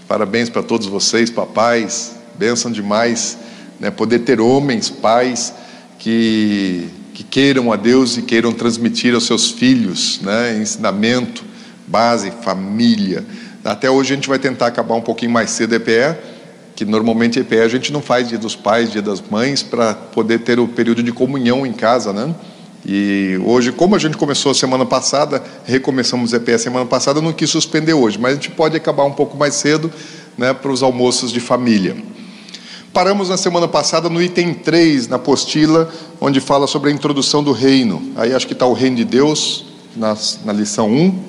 parabéns 0.07 0.49
para 0.49 0.63
todos 0.63 0.87
vocês, 0.87 1.31
papais, 1.31 2.17
Bênção 2.39 2.71
demais 2.71 3.37
né, 3.81 3.91
poder 3.91 4.21
ter 4.21 4.41
homens, 4.41 4.89
pais 4.89 5.53
que, 5.99 6.89
que 7.13 7.25
queiram 7.25 7.73
a 7.73 7.77
Deus 7.77 8.17
e 8.17 8.23
queiram 8.23 8.53
transmitir 8.53 9.15
aos 9.15 9.27
seus 9.27 9.51
filhos 9.51 10.21
né, 10.23 10.57
ensinamento, 10.57 11.45
base, 11.87 12.33
família. 12.43 13.25
Até 13.65 13.91
hoje 13.91 14.13
a 14.13 14.17
gente 14.17 14.29
vai 14.29 14.39
tentar 14.39 14.69
acabar 14.69 14.95
um 14.95 15.01
pouquinho 15.01 15.33
mais 15.33 15.51
cedo 15.51 15.73
a 15.73 15.77
EPE, 15.77 16.17
que 16.77 16.85
normalmente 16.85 17.39
a 17.39 17.43
EPE 17.43 17.59
a 17.59 17.69
gente 17.69 17.93
não 17.93 18.01
faz 18.01 18.29
dia 18.29 18.39
dos 18.39 18.55
pais, 18.55 18.91
dia 18.93 19.03
das 19.03 19.21
mães, 19.21 19.63
para 19.63 19.95
poder 19.95 20.39
ter 20.41 20.61
o 20.61 20.69
período 20.69 21.03
de 21.03 21.11
comunhão 21.11 21.67
em 21.67 21.73
casa, 21.73 22.13
né? 22.13 22.33
E 22.91 23.39
hoje, 23.45 23.71
como 23.71 23.95
a 23.95 23.99
gente 23.99 24.17
começou 24.17 24.51
a 24.51 24.55
semana 24.55 24.87
passada, 24.87 25.45
recomeçamos 25.67 26.33
a 26.33 26.39
EPE 26.39 26.59
semana 26.59 26.87
passada, 26.87 27.21
não 27.21 27.35
quis 27.35 27.51
suspender 27.51 27.93
hoje, 27.93 28.19
mas 28.19 28.33
a 28.33 28.35
gente 28.37 28.51
pode 28.51 28.79
acabar 28.79 29.05
um 29.05 29.13
pouco 29.13 29.37
mais 29.37 29.57
cedo 29.57 29.93
né, 30.39 30.55
para 30.55 30.73
os 30.73 30.83
almoços 30.83 31.31
de 31.31 31.39
família. 31.39 31.95
Paramos 32.91 33.29
na 33.29 33.37
semana 33.37 33.69
passada 33.69 34.09
no 34.09 34.23
item 34.23 34.55
3, 34.55 35.07
na 35.07 35.17
apostila, 35.17 35.93
onde 36.19 36.41
fala 36.41 36.67
sobre 36.67 36.89
a 36.89 36.93
introdução 36.95 37.45
do 37.45 37.53
reino. 37.53 38.11
Aí 38.17 38.33
acho 38.33 38.47
que 38.47 38.55
está 38.55 38.65
o 38.65 38.73
reino 38.73 38.97
de 38.97 39.05
Deus, 39.05 39.67
na, 39.95 40.17
na 40.47 40.53
lição 40.55 40.91
1. 40.91 41.25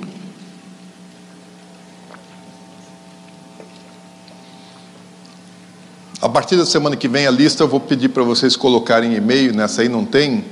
A 6.22 6.30
partir 6.30 6.56
da 6.56 6.66
semana 6.66 6.96
que 6.96 7.10
vem 7.10 7.28
a 7.28 7.32
lista 7.32 7.64
eu 7.64 7.68
vou 7.68 7.82
pedir 7.82 8.08
para 8.08 8.24
vocês 8.24 8.56
colocarem 8.56 9.14
e-mail, 9.14 9.54
nessa 9.54 9.82
aí 9.82 9.90
não 9.90 10.06
tem, 10.06 10.46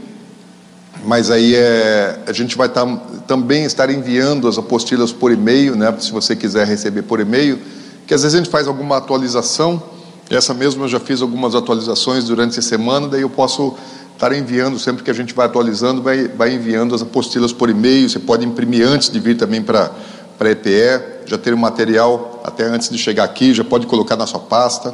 mas 1.08 1.32
aí 1.32 1.56
é, 1.56 2.20
a 2.28 2.34
gente 2.34 2.56
vai 2.56 2.70
tá, 2.70 2.86
também 3.26 3.64
estar 3.64 3.90
enviando 3.90 4.48
as 4.48 4.58
apostilas 4.60 5.12
por 5.12 5.32
e-mail, 5.32 5.76
né, 5.76 5.96
se 6.00 6.12
você 6.12 6.36
quiser 6.36 6.68
receber 6.68 7.02
por 7.02 7.20
e-mail, 7.20 7.58
que 8.06 8.14
às 8.14 8.22
vezes 8.22 8.36
a 8.36 8.38
gente 8.38 8.52
faz 8.52 8.68
alguma 8.68 8.98
atualização 8.98 9.82
essa 10.30 10.54
mesma 10.54 10.84
eu 10.86 10.90
já 10.90 11.00
fiz 11.00 11.22
algumas 11.22 11.56
atualizações 11.56 12.26
durante 12.26 12.60
a 12.60 12.62
semana, 12.62 13.08
daí 13.08 13.22
eu 13.22 13.30
posso 13.30 13.76
estar 14.14 14.34
enviando, 14.34 14.78
sempre 14.78 15.04
que 15.04 15.10
a 15.12 15.14
gente 15.14 15.34
vai 15.34 15.46
atualizando, 15.46 16.02
vai, 16.02 16.28
vai 16.28 16.54
enviando 16.54 16.94
as 16.94 17.02
apostilas 17.02 17.54
por 17.54 17.70
e-mail, 17.70 18.10
você 18.10 18.20
pode 18.20 18.46
imprimir 18.46 18.86
antes 18.86 19.10
de 19.10 19.20
vir 19.20 19.38
também 19.38 19.62
para 19.62 19.92
a 20.40 20.50
EPE, 20.50 21.28
já 21.28 21.38
ter 21.38 21.54
o 21.54 21.58
material 21.58 22.42
até 22.44 22.66
antes 22.66 22.90
de 22.90 22.98
chegar 22.98 23.24
aqui, 23.24 23.54
já 23.54 23.64
pode 23.64 23.88
colocar 23.88 24.18
na 24.18 24.28
sua 24.28 24.40
pasta. 24.40 24.94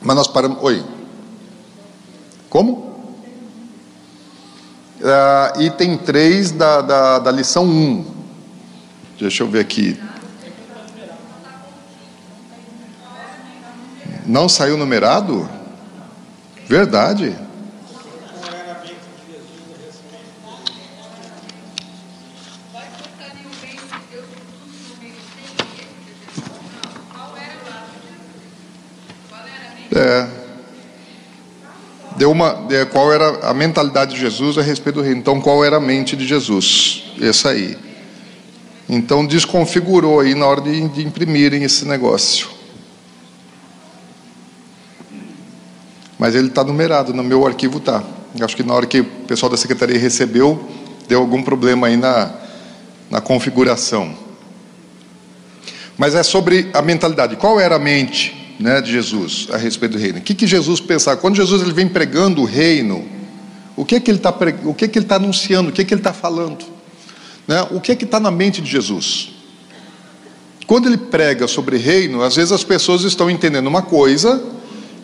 Mas 0.00 0.16
nós 0.16 0.28
paramos. 0.28 0.58
Oi. 0.62 0.84
Como? 2.48 2.87
Uh, 5.00 5.62
item 5.62 5.96
3 5.96 6.50
da, 6.50 6.80
da, 6.80 7.18
da 7.20 7.30
lição 7.30 7.64
1. 7.64 8.04
Deixa 9.18 9.42
eu 9.42 9.48
ver 9.48 9.60
aqui. 9.60 10.00
Não 14.26 14.48
saiu 14.48 14.76
numerado? 14.76 15.48
Verdade. 16.66 17.36
Deu 32.18 32.32
uma, 32.32 32.66
é, 32.68 32.84
qual 32.84 33.12
era 33.12 33.48
a 33.48 33.54
mentalidade 33.54 34.16
de 34.16 34.20
Jesus 34.20 34.58
a 34.58 34.62
respeito 34.62 34.96
do 34.96 35.02
reino? 35.02 35.20
Então, 35.20 35.40
qual 35.40 35.64
era 35.64 35.76
a 35.76 35.80
mente 35.80 36.16
de 36.16 36.26
Jesus? 36.26 37.04
Essa 37.22 37.50
aí. 37.50 37.78
Então, 38.88 39.24
desconfigurou 39.24 40.18
aí 40.18 40.34
na 40.34 40.44
hora 40.44 40.60
de, 40.60 40.88
de 40.88 41.06
imprimirem 41.06 41.62
esse 41.62 41.86
negócio. 41.86 42.48
Mas 46.18 46.34
ele 46.34 46.48
está 46.48 46.64
numerado, 46.64 47.14
no 47.14 47.22
meu 47.22 47.46
arquivo 47.46 47.78
está. 47.78 48.02
Acho 48.40 48.56
que 48.56 48.64
na 48.64 48.74
hora 48.74 48.86
que 48.86 48.98
o 48.98 49.04
pessoal 49.04 49.48
da 49.48 49.56
secretaria 49.56 49.96
recebeu, 49.96 50.68
deu 51.06 51.20
algum 51.20 51.40
problema 51.40 51.86
aí 51.86 51.96
na, 51.96 52.34
na 53.08 53.20
configuração. 53.20 54.12
Mas 55.96 56.16
é 56.16 56.24
sobre 56.24 56.68
a 56.74 56.82
mentalidade. 56.82 57.36
Qual 57.36 57.60
era 57.60 57.76
a 57.76 57.78
mente 57.78 58.47
né, 58.58 58.80
de 58.80 58.90
Jesus 58.90 59.48
a 59.52 59.56
respeito 59.56 59.92
do 59.92 59.98
reino? 59.98 60.18
O 60.18 60.22
que, 60.22 60.34
que 60.34 60.46
Jesus 60.46 60.80
pensava? 60.80 61.16
Quando 61.20 61.36
Jesus 61.36 61.62
ele 61.62 61.72
vem 61.72 61.88
pregando 61.88 62.42
o 62.42 62.44
reino, 62.44 63.06
o 63.76 63.84
que 63.84 63.94
é 63.94 64.00
que 64.00 64.10
ele 64.10 64.18
está 64.18 64.34
o 64.64 64.74
que 64.74 64.88
que 64.88 64.98
ele 64.98 65.04
está 65.04 65.16
anunciando? 65.16 65.70
O 65.70 65.72
que 65.72 65.82
é 65.82 65.84
que 65.84 65.94
ele 65.94 66.00
está 66.00 66.12
falando? 66.12 66.64
Né? 67.46 67.66
O 67.70 67.80
que 67.80 67.92
é 67.92 67.96
que 67.96 68.04
está 68.04 68.18
na 68.18 68.30
mente 68.30 68.60
de 68.60 68.70
Jesus? 68.70 69.30
Quando 70.66 70.86
ele 70.86 70.98
prega 70.98 71.48
sobre 71.48 71.78
reino, 71.78 72.22
às 72.22 72.36
vezes 72.36 72.52
as 72.52 72.62
pessoas 72.62 73.02
estão 73.02 73.30
entendendo 73.30 73.66
uma 73.66 73.80
coisa 73.80 74.42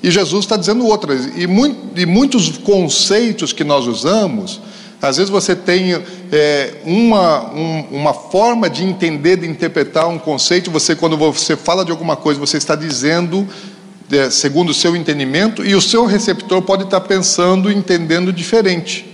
e 0.02 0.11
Jesus 0.11 0.44
está 0.44 0.58
dizendo 0.58 0.84
outras. 0.87 1.30
E, 1.34 1.46
muito, 1.46 1.99
e, 1.99 2.04
muitos 2.04 2.58
conceitos 2.58 3.54
que 3.54 3.64
nós 3.64 3.87
usamos, 3.87 4.61
às 5.08 5.16
vezes 5.16 5.30
você 5.30 5.54
tem 5.54 5.92
é, 6.32 6.75
uma, 6.84 7.50
um, 7.52 7.87
uma 7.90 8.14
forma 8.14 8.70
de 8.70 8.84
entender, 8.84 9.37
de 9.37 9.46
interpretar 9.46 10.08
um 10.08 10.18
conceito, 10.18 10.70
você, 10.70 10.96
quando 10.96 11.16
você 11.16 11.56
fala 11.56 11.84
de 11.84 11.90
alguma 11.90 12.16
coisa, 12.16 12.40
você 12.40 12.56
está 12.56 12.75
dizendo 12.75 13.46
é, 14.11 14.30
segundo 14.30 14.70
o 14.70 14.75
seu 14.75 14.94
entendimento, 14.94 15.64
e 15.64 15.75
o 15.75 15.80
seu 15.80 16.04
receptor 16.06 16.62
pode 16.62 16.84
estar 16.84 17.00
pensando 17.00 17.70
e 17.70 17.75
entendendo 17.75 18.32
diferente. 18.32 19.06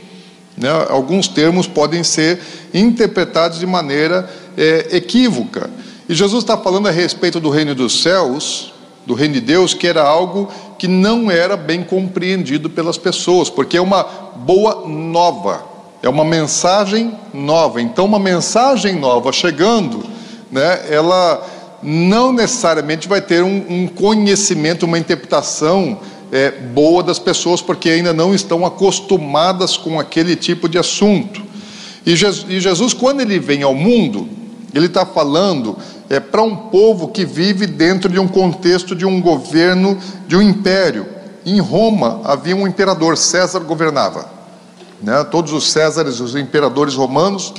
Né? 0.56 0.68
Alguns 0.88 1.28
termos 1.28 1.66
podem 1.66 2.02
ser 2.02 2.40
interpretados 2.74 3.58
de 3.58 3.66
maneira 3.66 4.28
é, 4.56 4.96
equívoca. 4.96 5.70
E 6.08 6.14
Jesus 6.14 6.42
está 6.42 6.56
falando 6.56 6.88
a 6.88 6.90
respeito 6.90 7.40
do 7.40 7.50
reino 7.50 7.74
dos 7.74 8.02
céus, 8.02 8.72
do 9.06 9.14
reino 9.14 9.34
de 9.34 9.40
Deus, 9.40 9.74
que 9.74 9.86
era 9.86 10.02
algo 10.02 10.48
que 10.78 10.88
não 10.88 11.30
era 11.30 11.56
bem 11.56 11.82
compreendido 11.82 12.68
pelas 12.68 12.98
pessoas, 12.98 13.48
porque 13.48 13.76
é 13.76 13.80
uma 13.80 14.02
boa 14.02 14.86
nova, 14.88 15.64
é 16.02 16.08
uma 16.08 16.24
mensagem 16.24 17.12
nova. 17.32 17.80
Então, 17.80 18.04
uma 18.04 18.18
mensagem 18.18 18.94
nova 18.98 19.32
chegando, 19.32 20.04
né, 20.50 20.86
ela 20.88 21.46
não 21.82 22.32
necessariamente 22.32 23.08
vai 23.08 23.20
ter 23.20 23.42
um, 23.42 23.64
um 23.68 23.86
conhecimento, 23.86 24.84
uma 24.84 24.98
interpretação 24.98 25.98
é, 26.32 26.50
boa 26.50 27.02
das 27.02 27.18
pessoas, 27.18 27.60
porque 27.60 27.90
ainda 27.90 28.12
não 28.12 28.34
estão 28.34 28.64
acostumadas 28.64 29.76
com 29.76 29.98
aquele 29.98 30.36
tipo 30.36 30.68
de 30.68 30.78
assunto. 30.78 31.42
E 32.04 32.16
Jesus, 32.16 32.46
e 32.48 32.60
Jesus 32.60 32.94
quando 32.94 33.20
ele 33.20 33.38
vem 33.38 33.62
ao 33.62 33.74
mundo, 33.74 34.28
ele 34.74 34.86
está 34.86 35.04
falando 35.04 35.76
é, 36.08 36.20
para 36.20 36.42
um 36.42 36.56
povo 36.56 37.08
que 37.08 37.24
vive 37.24 37.66
dentro 37.66 38.08
de 38.08 38.18
um 38.18 38.28
contexto 38.28 38.94
de 38.94 39.04
um 39.04 39.20
governo, 39.20 39.98
de 40.26 40.36
um 40.36 40.42
império. 40.42 41.06
Em 41.44 41.60
Roma 41.60 42.20
havia 42.24 42.54
um 42.54 42.66
imperador, 42.66 43.16
César 43.16 43.60
governava. 43.60 44.39
Né? 45.02 45.22
Todos 45.24 45.52
os 45.52 45.70
Césares, 45.70 46.20
os 46.20 46.36
imperadores 46.36 46.94
romanos, 46.94 47.52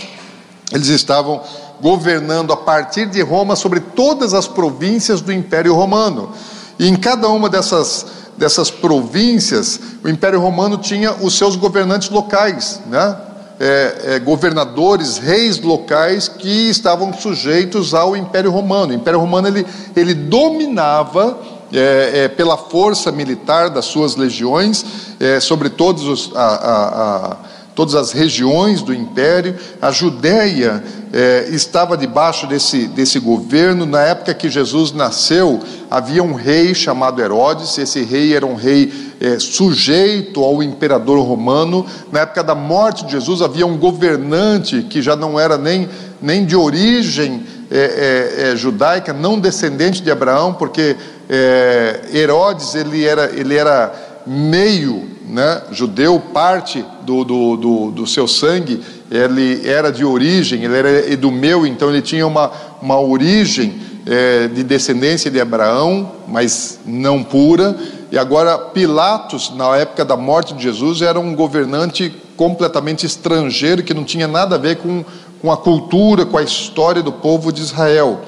eles 0.71 0.87
estavam 0.87 1.41
governando 1.81 2.53
a 2.53 2.57
partir 2.57 3.07
de 3.07 3.21
Roma 3.21 3.55
sobre 3.55 3.79
todas 3.79 4.33
as 4.33 4.47
províncias 4.47 5.21
do 5.21 5.33
Império 5.33 5.73
Romano. 5.73 6.31
E 6.77 6.87
em 6.87 6.95
cada 6.95 7.27
uma 7.29 7.49
dessas, 7.49 8.05
dessas 8.37 8.69
províncias, 8.69 9.79
o 10.03 10.09
Império 10.09 10.39
Romano 10.39 10.77
tinha 10.77 11.13
os 11.13 11.37
seus 11.37 11.55
governantes 11.55 12.09
locais, 12.09 12.79
né? 12.87 13.17
é, 13.61 14.15
é, 14.15 14.19
governadores, 14.19 15.19
reis 15.19 15.59
locais 15.59 16.27
que 16.27 16.69
estavam 16.71 17.13
sujeitos 17.13 17.93
ao 17.93 18.17
Império 18.17 18.49
Romano. 18.49 18.91
O 18.91 18.95
Império 18.95 19.19
Romano 19.19 19.47
ele, 19.47 19.67
ele 19.95 20.15
dominava 20.15 21.37
é, 21.73 22.23
é, 22.23 22.27
pela 22.27 22.57
força 22.57 23.11
militar 23.11 23.69
das 23.69 23.85
suas 23.85 24.15
legiões 24.15 24.85
é, 25.19 25.39
sobre 25.39 25.69
todos 25.69 26.03
os, 26.03 26.35
a, 26.35 26.39
a, 26.39 27.31
a, 27.31 27.37
todas 27.75 27.95
as 27.95 28.11
regiões 28.11 28.81
do 28.81 28.93
império. 28.93 29.55
A 29.81 29.91
Judéia 29.91 30.83
é, 31.13 31.47
estava 31.49 31.97
debaixo 31.97 32.47
desse, 32.47 32.87
desse 32.87 33.19
governo. 33.19 33.85
Na 33.85 34.01
época 34.01 34.33
que 34.33 34.49
Jesus 34.49 34.91
nasceu, 34.91 35.59
havia 35.89 36.23
um 36.23 36.33
rei 36.33 36.73
chamado 36.73 37.21
Herodes. 37.21 37.77
Esse 37.77 38.03
rei 38.03 38.35
era 38.35 38.45
um 38.45 38.55
rei 38.55 38.91
é, 39.19 39.39
sujeito 39.39 40.43
ao 40.43 40.61
imperador 40.61 41.25
romano. 41.25 41.85
Na 42.11 42.21
época 42.21 42.43
da 42.43 42.55
morte 42.55 43.05
de 43.05 43.11
Jesus, 43.11 43.41
havia 43.41 43.65
um 43.65 43.77
governante 43.77 44.83
que 44.83 45.01
já 45.01 45.15
não 45.15 45.39
era 45.39 45.57
nem, 45.57 45.87
nem 46.21 46.45
de 46.45 46.55
origem 46.55 47.43
é, 47.69 48.41
é, 48.43 48.51
é 48.51 48.55
judaica, 48.55 49.13
não 49.13 49.39
descendente 49.39 50.01
de 50.01 50.11
Abraão, 50.11 50.53
porque 50.53 50.97
é, 51.29 52.01
Herodes 52.13 52.75
ele 52.75 53.05
era, 53.05 53.31
ele 53.33 53.55
era 53.55 53.93
meio 54.25 55.09
né, 55.27 55.61
judeu, 55.71 56.19
parte 56.33 56.85
do, 57.03 57.23
do, 57.23 57.55
do, 57.55 57.91
do, 57.91 58.07
seu 58.07 58.27
sangue, 58.27 58.81
ele 59.09 59.67
era 59.67 59.91
de 59.91 60.03
origem, 60.03 60.63
ele 60.63 60.75
era 60.75 61.09
edumeu, 61.11 61.65
então 61.65 61.89
ele 61.89 62.01
tinha 62.01 62.27
uma, 62.27 62.51
uma 62.81 62.99
origem 62.99 63.81
é, 64.05 64.47
de 64.47 64.63
descendência 64.63 65.31
de 65.31 65.39
Abraão, 65.39 66.11
mas 66.27 66.79
não 66.85 67.23
pura. 67.23 67.77
E 68.11 68.17
agora, 68.17 68.57
Pilatos, 68.57 69.53
na 69.55 69.77
época 69.77 70.03
da 70.03 70.17
morte 70.17 70.53
de 70.53 70.63
Jesus, 70.63 71.01
era 71.01 71.19
um 71.19 71.33
governante 71.33 72.13
completamente 72.35 73.05
estrangeiro, 73.05 73.83
que 73.83 73.93
não 73.93 74.03
tinha 74.03 74.27
nada 74.27 74.55
a 74.55 74.59
ver 74.59 74.77
com, 74.77 75.05
com 75.41 75.51
a 75.51 75.57
cultura, 75.57 76.25
com 76.25 76.37
a 76.37 76.43
história 76.43 77.01
do 77.01 77.11
povo 77.11 77.53
de 77.53 77.61
Israel. 77.61 78.19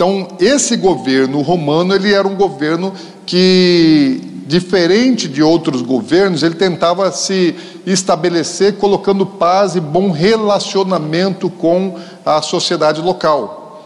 Então, 0.00 0.28
esse 0.40 0.78
governo 0.78 1.42
romano, 1.42 1.94
ele 1.94 2.10
era 2.10 2.26
um 2.26 2.34
governo 2.34 2.94
que 3.26 4.18
diferente 4.46 5.28
de 5.28 5.42
outros 5.42 5.82
governos, 5.82 6.42
ele 6.42 6.54
tentava 6.54 7.12
se 7.12 7.54
estabelecer 7.84 8.78
colocando 8.78 9.26
paz 9.26 9.76
e 9.76 9.80
bom 9.80 10.10
relacionamento 10.10 11.50
com 11.50 11.98
a 12.24 12.40
sociedade 12.40 13.02
local. 13.02 13.84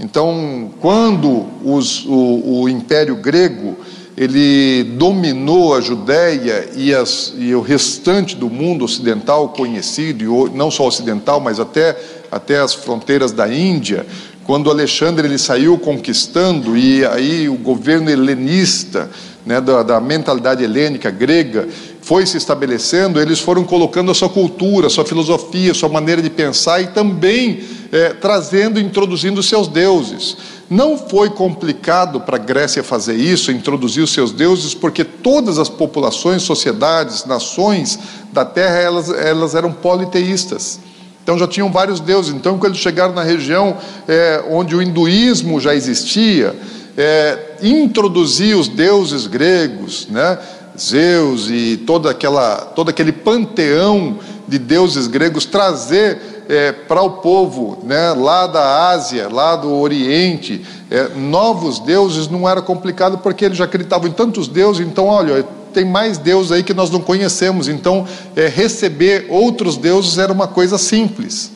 Então, 0.00 0.70
quando 0.80 1.44
os, 1.62 2.06
o, 2.06 2.62
o, 2.62 2.68
Império 2.70 3.16
Grego 3.16 3.76
ele 4.16 4.84
dominou 4.96 5.74
a 5.74 5.82
Judéia 5.82 6.70
e, 6.74 6.94
as, 6.94 7.34
e, 7.36 7.54
o 7.54 7.60
restante 7.60 8.34
do 8.34 8.48
mundo 8.48 8.86
ocidental 8.86 9.50
conhecido, 9.50 10.24
e 10.24 10.56
não 10.56 10.70
só 10.70 10.86
ocidental, 10.86 11.38
mas 11.38 11.60
até, 11.60 11.98
até 12.32 12.60
as 12.60 12.72
fronteiras 12.72 13.32
da 13.32 13.52
Índia, 13.52 14.06
quando 14.50 14.68
Alexandre 14.68 15.28
ele 15.28 15.38
saiu 15.38 15.78
conquistando 15.78 16.76
e 16.76 17.06
aí 17.06 17.48
o 17.48 17.54
governo 17.54 18.10
helenista 18.10 19.08
né, 19.46 19.60
da, 19.60 19.84
da 19.84 20.00
mentalidade 20.00 20.64
helênica, 20.64 21.08
grega, 21.08 21.68
foi 22.02 22.26
se 22.26 22.36
estabelecendo, 22.36 23.20
eles 23.20 23.38
foram 23.38 23.62
colocando 23.62 24.10
a 24.10 24.14
sua 24.14 24.28
cultura, 24.28 24.88
a 24.88 24.90
sua 24.90 25.04
filosofia, 25.04 25.70
a 25.70 25.74
sua 25.74 25.88
maneira 25.88 26.20
de 26.20 26.28
pensar 26.28 26.80
e 26.80 26.88
também 26.88 27.60
é, 27.92 28.08
trazendo, 28.08 28.80
introduzindo 28.80 29.40
seus 29.40 29.68
deuses. 29.68 30.36
Não 30.68 30.98
foi 30.98 31.30
complicado 31.30 32.20
para 32.20 32.34
a 32.34 32.40
Grécia 32.40 32.82
fazer 32.82 33.14
isso, 33.14 33.52
introduzir 33.52 34.02
os 34.02 34.12
seus 34.12 34.32
deuses, 34.32 34.74
porque 34.74 35.04
todas 35.04 35.60
as 35.60 35.68
populações, 35.68 36.42
sociedades, 36.42 37.24
nações 37.24 38.00
da 38.32 38.44
terra, 38.44 38.78
elas, 38.78 39.10
elas 39.10 39.54
eram 39.54 39.70
politeístas. 39.72 40.89
Então 41.22 41.38
já 41.38 41.46
tinham 41.46 41.70
vários 41.70 42.00
deuses. 42.00 42.34
Então, 42.34 42.58
quando 42.58 42.72
eles 42.72 42.82
chegaram 42.82 43.14
na 43.14 43.22
região 43.22 43.76
é, 44.08 44.42
onde 44.50 44.74
o 44.74 44.82
hinduísmo 44.82 45.60
já 45.60 45.74
existia, 45.74 46.54
é, 46.96 47.38
os 47.62 48.68
deuses 48.68 49.26
gregos, 49.26 50.08
né? 50.08 50.38
Zeus 50.78 51.48
e 51.50 51.76
toda 51.86 52.10
aquela, 52.10 52.56
todo 52.56 52.88
aquele 52.88 53.12
panteão 53.12 54.18
de 54.48 54.58
deuses 54.58 55.06
gregos, 55.06 55.44
trazer 55.44 56.44
é, 56.48 56.72
para 56.72 57.02
o 57.02 57.10
povo 57.10 57.78
né, 57.84 58.12
lá 58.12 58.46
da 58.46 58.88
Ásia, 58.88 59.28
lá 59.30 59.54
do 59.56 59.72
Oriente, 59.72 60.64
é, 60.90 61.08
novos 61.14 61.78
deuses, 61.80 62.28
não 62.28 62.48
era 62.48 62.62
complicado 62.62 63.18
porque 63.18 63.44
eles 63.44 63.58
já 63.58 63.64
acreditavam 63.64 64.08
em 64.08 64.12
tantos 64.12 64.48
deuses, 64.48 64.84
então, 64.84 65.06
olha, 65.06 65.46
tem 65.70 65.84
mais 65.84 66.18
deuses 66.18 66.52
aí 66.52 66.62
que 66.62 66.74
nós 66.74 66.90
não 66.90 67.00
conhecemos, 67.00 67.68
então 67.68 68.06
é, 68.36 68.46
receber 68.46 69.26
outros 69.28 69.76
deuses 69.76 70.18
era 70.18 70.32
uma 70.32 70.46
coisa 70.46 70.78
simples. 70.78 71.50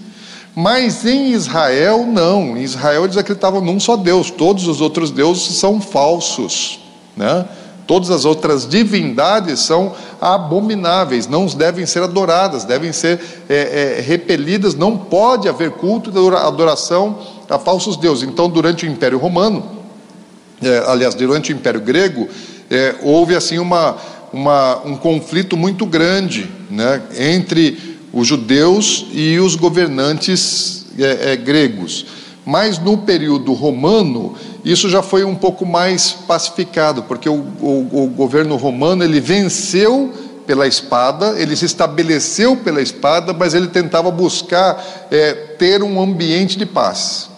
Mas 0.55 1.05
em 1.05 1.33
Israel, 1.33 2.07
não. 2.07 2.57
Em 2.57 2.63
Israel 2.63 3.05
eles 3.05 3.17
acreditavam 3.17 3.61
num 3.61 3.81
só 3.81 3.97
Deus. 3.97 4.31
Todos 4.31 4.69
os 4.69 4.81
outros 4.81 5.11
deuses 5.11 5.59
são 5.59 5.81
falsos. 5.81 6.79
Né? 7.17 7.45
Todas 7.87 8.11
as 8.11 8.25
outras 8.25 8.67
divindades 8.67 9.61
são 9.61 9.93
abomináveis, 10.21 11.27
não 11.27 11.45
devem 11.47 11.85
ser 11.85 12.03
adoradas, 12.03 12.65
devem 12.65 12.93
ser 12.93 13.21
é, 13.49 13.99
é, 13.99 14.01
repelidas. 14.01 14.75
Não 14.75 14.97
pode 14.97 15.49
haver 15.49 15.73
culto 15.73 16.11
de 16.11 16.19
adoração 16.37 17.19
a 17.51 17.59
falsos 17.59 17.97
deuses. 17.97 18.27
Então, 18.27 18.49
durante 18.49 18.87
o 18.87 18.89
Império 18.89 19.19
Romano, 19.19 19.63
é, 20.63 20.85
aliás, 20.87 21.15
durante 21.15 21.53
o 21.53 21.57
Império 21.57 21.81
Grego, 21.81 22.29
é, 22.71 22.97
houve 23.03 23.35
assim 23.35 23.59
uma, 23.59 23.97
uma, 24.33 24.79
um 24.85 24.97
conflito 24.97 25.57
muito 25.57 25.87
grande 25.87 26.49
né, 26.71 27.03
entre 27.19 27.99
os 28.13 28.27
judeus 28.27 29.07
e 29.13 29.39
os 29.39 29.57
governantes 29.57 30.87
é, 30.99 31.33
é, 31.33 31.37
gregos. 31.37 32.07
Mas 32.47 32.79
no 32.79 32.99
período 32.99 33.53
romano, 33.53 34.35
isso 34.65 34.89
já 34.89 35.03
foi 35.03 35.25
um 35.25 35.35
pouco 35.35 35.65
mais 35.65 36.13
pacificado, 36.13 37.03
porque 37.05 37.29
o, 37.29 37.45
o, 37.61 38.05
o 38.05 38.07
governo 38.09 38.57
romano 38.57 39.03
ele 39.03 39.21
venceu 39.21 40.13
pela 40.47 40.67
espada, 40.67 41.35
ele 41.39 41.57
se 41.57 41.65
estabeleceu 41.65 42.57
pela 42.57 42.83
espada, 42.83 43.33
mas 43.33 43.55
ele 43.55 43.69
tentava 43.69 44.11
buscar 44.11 45.07
é, 45.11 45.33
ter 45.33 45.83
um 45.83 46.01
ambiente 46.01 46.59
de 46.59 46.67
paz, 46.67 47.31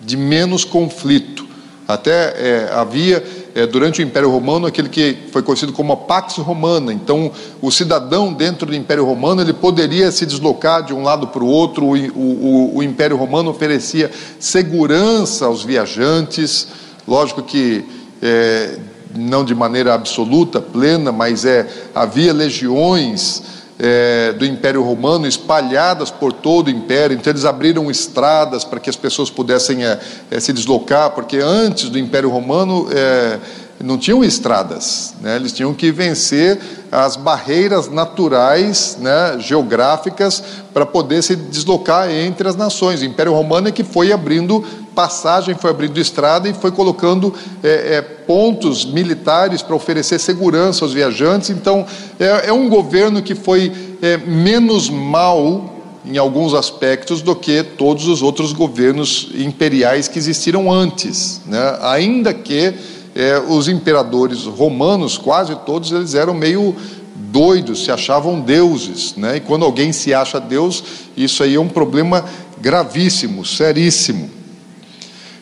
de 0.00 0.16
menos 0.16 0.64
conflito. 0.64 1.48
Até 1.88 2.12
é, 2.12 2.70
havia 2.72 3.24
é, 3.54 3.66
durante 3.66 4.00
o 4.00 4.04
Império 4.04 4.30
Romano, 4.30 4.66
aquele 4.66 4.88
que 4.88 5.16
foi 5.32 5.42
conhecido 5.42 5.72
como 5.72 5.92
a 5.92 5.96
Pax 5.96 6.36
Romana. 6.36 6.92
Então, 6.92 7.30
o 7.60 7.70
cidadão 7.70 8.32
dentro 8.32 8.66
do 8.66 8.74
Império 8.74 9.04
Romano 9.04 9.42
ele 9.42 9.52
poderia 9.52 10.10
se 10.12 10.24
deslocar 10.24 10.84
de 10.84 10.94
um 10.94 11.02
lado 11.02 11.28
para 11.28 11.42
o 11.42 11.46
outro. 11.46 11.86
O, 11.86 11.94
o, 11.94 12.76
o 12.76 12.82
Império 12.82 13.16
Romano 13.16 13.50
oferecia 13.50 14.10
segurança 14.38 15.46
aos 15.46 15.64
viajantes. 15.64 16.68
Lógico 17.06 17.42
que 17.42 17.84
é, 18.22 18.78
não 19.14 19.44
de 19.44 19.54
maneira 19.54 19.94
absoluta, 19.94 20.60
plena, 20.60 21.10
mas 21.10 21.44
é 21.44 21.68
havia 21.94 22.32
legiões 22.32 23.59
é, 23.82 24.32
do 24.34 24.44
Império 24.44 24.82
Romano 24.82 25.26
espalhadas 25.26 26.10
por 26.10 26.34
todo 26.34 26.68
o 26.68 26.70
Império, 26.70 27.16
então 27.16 27.32
eles 27.32 27.46
abriram 27.46 27.90
estradas 27.90 28.62
para 28.62 28.78
que 28.78 28.90
as 28.90 28.96
pessoas 28.96 29.30
pudessem 29.30 29.84
é, 29.84 29.98
é, 30.30 30.38
se 30.38 30.52
deslocar, 30.52 31.12
porque 31.12 31.38
antes 31.38 31.88
do 31.88 31.98
Império 31.98 32.28
Romano 32.28 32.88
é, 32.92 33.38
não 33.82 33.96
tinham 33.96 34.22
estradas, 34.22 35.14
né? 35.22 35.36
eles 35.36 35.52
tinham 35.52 35.72
que 35.72 35.90
vencer 35.90 36.58
as 36.92 37.16
barreiras 37.16 37.88
naturais, 37.88 38.98
né, 39.00 39.38
geográficas, 39.38 40.42
para 40.74 40.84
poder 40.84 41.22
se 41.22 41.34
deslocar 41.34 42.10
entre 42.10 42.46
as 42.46 42.56
nações. 42.56 43.00
O 43.00 43.04
Império 43.04 43.32
Romano 43.32 43.68
é 43.68 43.72
que 43.72 43.82
foi 43.82 44.12
abrindo 44.12 44.62
passagem, 44.94 45.54
foi 45.54 45.70
abrindo 45.70 45.98
estrada 45.98 46.48
e 46.48 46.52
foi 46.52 46.70
colocando 46.70 47.32
é, 47.62 47.96
é, 47.96 48.02
pontos 48.02 48.84
militares 48.84 49.62
para 49.62 49.74
oferecer 49.74 50.18
segurança 50.18 50.84
aos 50.84 50.92
viajantes. 50.92 51.48
Então, 51.48 51.86
é, 52.18 52.48
é 52.48 52.52
um 52.52 52.68
governo 52.68 53.22
que 53.22 53.34
foi 53.34 53.72
é, 54.02 54.18
menos 54.18 54.90
mal 54.90 55.76
em 56.04 56.18
alguns 56.18 56.54
aspectos 56.54 57.22
do 57.22 57.34
que 57.34 57.62
todos 57.62 58.08
os 58.08 58.20
outros 58.20 58.52
governos 58.52 59.28
imperiais 59.34 60.08
que 60.08 60.18
existiram 60.18 60.70
antes, 60.72 61.40
né? 61.46 61.78
ainda 61.80 62.34
que 62.34 62.74
é, 63.20 63.38
os 63.38 63.68
imperadores 63.68 64.44
romanos, 64.44 65.18
quase 65.18 65.54
todos, 65.66 65.92
eles 65.92 66.14
eram 66.14 66.32
meio 66.32 66.74
doidos, 67.14 67.84
se 67.84 67.92
achavam 67.92 68.40
deuses, 68.40 69.14
né? 69.14 69.36
E 69.36 69.40
quando 69.40 69.62
alguém 69.62 69.92
se 69.92 70.14
acha 70.14 70.40
Deus, 70.40 70.82
isso 71.14 71.42
aí 71.42 71.54
é 71.54 71.60
um 71.60 71.68
problema 71.68 72.24
gravíssimo, 72.58 73.44
seríssimo. 73.44 74.30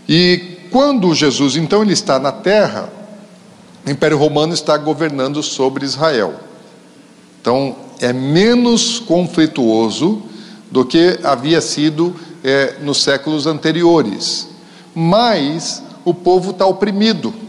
E 0.08 0.56
quando 0.72 1.14
Jesus, 1.14 1.54
então, 1.54 1.82
ele 1.82 1.92
está 1.92 2.18
na 2.18 2.32
terra, 2.32 2.92
o 3.86 3.90
Império 3.90 4.18
Romano 4.18 4.52
está 4.52 4.76
governando 4.76 5.40
sobre 5.40 5.84
Israel. 5.84 6.34
Então, 7.40 7.76
é 8.00 8.12
menos 8.12 8.98
conflituoso 8.98 10.22
do 10.68 10.84
que 10.84 11.20
havia 11.22 11.60
sido 11.60 12.12
é, 12.42 12.74
nos 12.82 13.04
séculos 13.04 13.46
anteriores. 13.46 14.48
Mas 14.92 15.80
o 16.04 16.12
povo 16.12 16.50
está 16.50 16.66
oprimido 16.66 17.46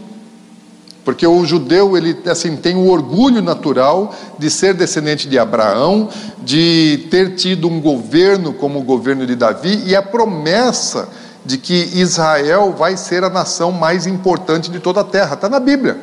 porque 1.04 1.26
o 1.26 1.44
judeu 1.44 1.96
ele 1.96 2.16
assim 2.26 2.56
tem 2.56 2.76
o 2.76 2.88
orgulho 2.88 3.40
natural 3.40 4.14
de 4.38 4.50
ser 4.50 4.74
descendente 4.74 5.28
de 5.28 5.38
Abraão, 5.38 6.08
de 6.42 7.06
ter 7.10 7.34
tido 7.34 7.68
um 7.68 7.80
governo 7.80 8.52
como 8.52 8.78
o 8.78 8.82
governo 8.82 9.26
de 9.26 9.34
Davi 9.34 9.82
e 9.86 9.96
a 9.96 10.02
promessa 10.02 11.08
de 11.44 11.56
que 11.56 11.90
Israel 11.94 12.74
vai 12.76 12.96
ser 12.96 13.24
a 13.24 13.30
nação 13.30 13.72
mais 13.72 14.06
importante 14.06 14.70
de 14.70 14.78
toda 14.78 15.00
a 15.00 15.04
terra. 15.04 15.34
Está 15.34 15.48
na 15.48 15.58
Bíblia. 15.58 15.98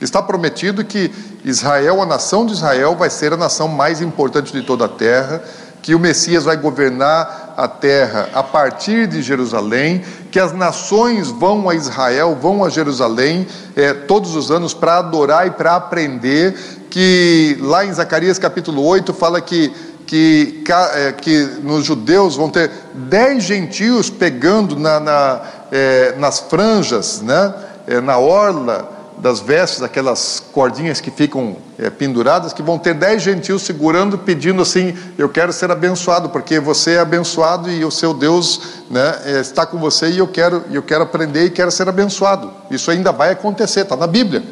Está 0.00 0.22
prometido 0.22 0.84
que 0.84 1.10
Israel, 1.44 2.00
a 2.02 2.06
nação 2.06 2.46
de 2.46 2.52
Israel, 2.52 2.94
vai 2.96 3.10
ser 3.10 3.32
a 3.32 3.36
nação 3.36 3.68
mais 3.68 4.00
importante 4.00 4.52
de 4.52 4.62
toda 4.62 4.84
a 4.84 4.88
terra, 4.88 5.42
que 5.82 5.94
o 5.94 5.98
Messias 5.98 6.44
vai 6.44 6.56
governar 6.56 7.54
a 7.56 7.66
terra 7.66 8.28
a 8.34 8.42
partir 8.42 9.06
de 9.06 9.22
Jerusalém, 9.22 10.02
que 10.30 10.38
as 10.38 10.52
nações 10.52 11.28
vão 11.28 11.68
a 11.68 11.74
Israel, 11.74 12.36
vão 12.40 12.64
a 12.64 12.68
Jerusalém 12.68 13.46
é, 13.74 13.92
todos 13.92 14.36
os 14.36 14.50
anos 14.50 14.74
para 14.74 14.98
adorar 14.98 15.46
e 15.46 15.50
para 15.50 15.76
aprender, 15.76 16.54
que 16.90 17.58
lá 17.60 17.84
em 17.84 17.92
Zacarias 17.92 18.38
capítulo 18.38 18.84
8 18.84 19.12
fala 19.12 19.40
que 19.40 19.72
que, 20.08 20.64
é, 20.94 21.12
que 21.12 21.44
nos 21.62 21.84
judeus 21.84 22.34
vão 22.34 22.48
ter 22.48 22.70
dez 22.94 23.44
gentios 23.44 24.08
pegando 24.08 24.74
na, 24.74 24.98
na 24.98 25.42
é, 25.70 26.14
nas 26.16 26.40
franjas, 26.40 27.20
né, 27.20 27.54
é, 27.86 28.00
na 28.00 28.16
orla 28.16 28.97
das 29.20 29.40
vestes, 29.40 29.82
aquelas 29.82 30.42
cordinhas 30.52 31.00
que 31.00 31.10
ficam 31.10 31.56
é, 31.78 31.90
penduradas, 31.90 32.52
que 32.52 32.62
vão 32.62 32.78
ter 32.78 32.94
dez 32.94 33.22
gentios 33.22 33.62
segurando, 33.62 34.18
pedindo 34.18 34.62
assim: 34.62 34.96
Eu 35.16 35.28
quero 35.28 35.52
ser 35.52 35.70
abençoado, 35.70 36.28
porque 36.28 36.60
você 36.60 36.92
é 36.92 37.00
abençoado 37.00 37.70
e 37.70 37.84
o 37.84 37.90
seu 37.90 38.14
Deus 38.14 38.60
né, 38.90 39.18
é, 39.24 39.40
está 39.40 39.66
com 39.66 39.78
você 39.78 40.10
e 40.10 40.18
eu 40.18 40.28
quero, 40.28 40.64
eu 40.70 40.82
quero 40.82 41.02
aprender 41.02 41.44
e 41.44 41.50
quero 41.50 41.70
ser 41.70 41.88
abençoado. 41.88 42.50
Isso 42.70 42.90
ainda 42.90 43.12
vai 43.12 43.32
acontecer, 43.32 43.80
está 43.80 43.96
na 43.96 44.06
Bíblia. 44.06 44.42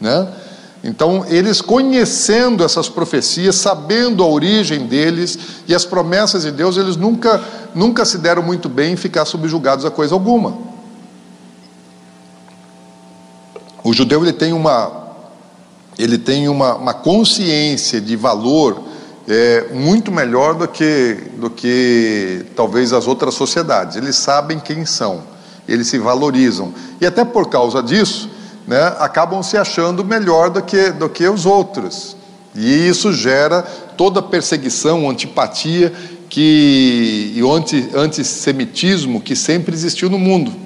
Né? 0.00 0.28
Então, 0.82 1.24
eles 1.28 1.62
conhecendo 1.62 2.62
essas 2.62 2.90
profecias, 2.90 3.56
sabendo 3.56 4.22
a 4.22 4.26
origem 4.28 4.86
deles 4.86 5.38
e 5.66 5.74
as 5.74 5.84
promessas 5.84 6.42
de 6.42 6.50
Deus, 6.50 6.76
eles 6.76 6.94
nunca, 6.94 7.42
nunca 7.74 8.04
se 8.04 8.18
deram 8.18 8.42
muito 8.42 8.68
bem 8.68 8.92
em 8.92 8.96
ficar 8.96 9.24
subjugados 9.24 9.86
a 9.86 9.90
coisa 9.90 10.14
alguma. 10.14 10.73
O 13.84 13.92
judeu 13.92 14.22
ele 14.22 14.32
tem 14.32 14.54
uma, 14.54 15.12
ele 15.98 16.16
tem 16.16 16.48
uma, 16.48 16.74
uma 16.74 16.94
consciência 16.94 18.00
de 18.00 18.16
valor 18.16 18.82
é, 19.28 19.66
muito 19.74 20.10
melhor 20.10 20.54
do 20.54 20.66
que, 20.66 21.18
do 21.36 21.50
que 21.50 22.46
talvez 22.56 22.94
as 22.94 23.06
outras 23.06 23.34
sociedades. 23.34 23.96
Eles 23.96 24.16
sabem 24.16 24.58
quem 24.58 24.86
são, 24.86 25.22
eles 25.68 25.86
se 25.86 25.98
valorizam. 25.98 26.72
E 26.98 27.04
até 27.04 27.26
por 27.26 27.50
causa 27.50 27.82
disso, 27.82 28.30
né, 28.66 28.96
acabam 28.98 29.42
se 29.42 29.58
achando 29.58 30.02
melhor 30.02 30.48
do 30.48 30.62
que, 30.62 30.90
do 30.90 31.10
que 31.10 31.28
os 31.28 31.44
outros. 31.44 32.16
E 32.54 32.88
isso 32.88 33.12
gera 33.12 33.60
toda 33.98 34.20
a 34.20 34.22
perseguição, 34.22 35.10
antipatia 35.10 35.92
que, 36.30 37.34
e 37.36 37.42
o 37.42 37.52
anti, 37.52 37.90
antissemitismo 37.94 39.20
que 39.20 39.36
sempre 39.36 39.74
existiu 39.74 40.08
no 40.08 40.18
mundo. 40.18 40.63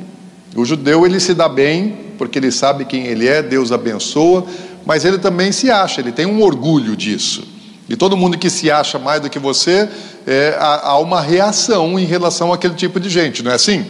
O 0.58 0.64
judeu 0.64 1.06
ele 1.06 1.20
se 1.20 1.34
dá 1.34 1.48
bem 1.48 1.96
porque 2.18 2.38
ele 2.38 2.50
sabe 2.50 2.84
quem 2.84 3.06
ele 3.06 3.28
é, 3.28 3.40
Deus 3.40 3.70
abençoa, 3.70 4.44
mas 4.84 5.04
ele 5.04 5.18
também 5.18 5.52
se 5.52 5.70
acha, 5.70 6.00
ele 6.00 6.10
tem 6.10 6.26
um 6.26 6.42
orgulho 6.42 6.96
disso. 6.96 7.46
E 7.88 7.94
todo 7.94 8.16
mundo 8.16 8.36
que 8.36 8.50
se 8.50 8.68
acha 8.70 8.98
mais 8.98 9.20
do 9.20 9.30
que 9.30 9.38
você, 9.38 9.88
é, 10.26 10.56
há, 10.58 10.98
uma 10.98 11.20
reação 11.20 11.96
em 11.98 12.04
relação 12.04 12.52
àquele 12.52 12.74
tipo 12.74 12.98
de 12.98 13.08
gente, 13.08 13.42
não 13.42 13.52
é 13.52 13.54
assim? 13.54 13.86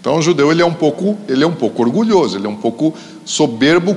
Então 0.00 0.16
o 0.16 0.22
judeu 0.22 0.50
ele 0.50 0.62
é 0.62 0.66
um 0.66 0.72
pouco, 0.72 1.18
ele 1.28 1.44
é 1.44 1.46
um 1.46 1.54
pouco 1.54 1.82
orgulhoso, 1.82 2.38
ele 2.38 2.46
é 2.46 2.50
um 2.50 2.56
pouco 2.56 2.94
soberbo 3.24 3.94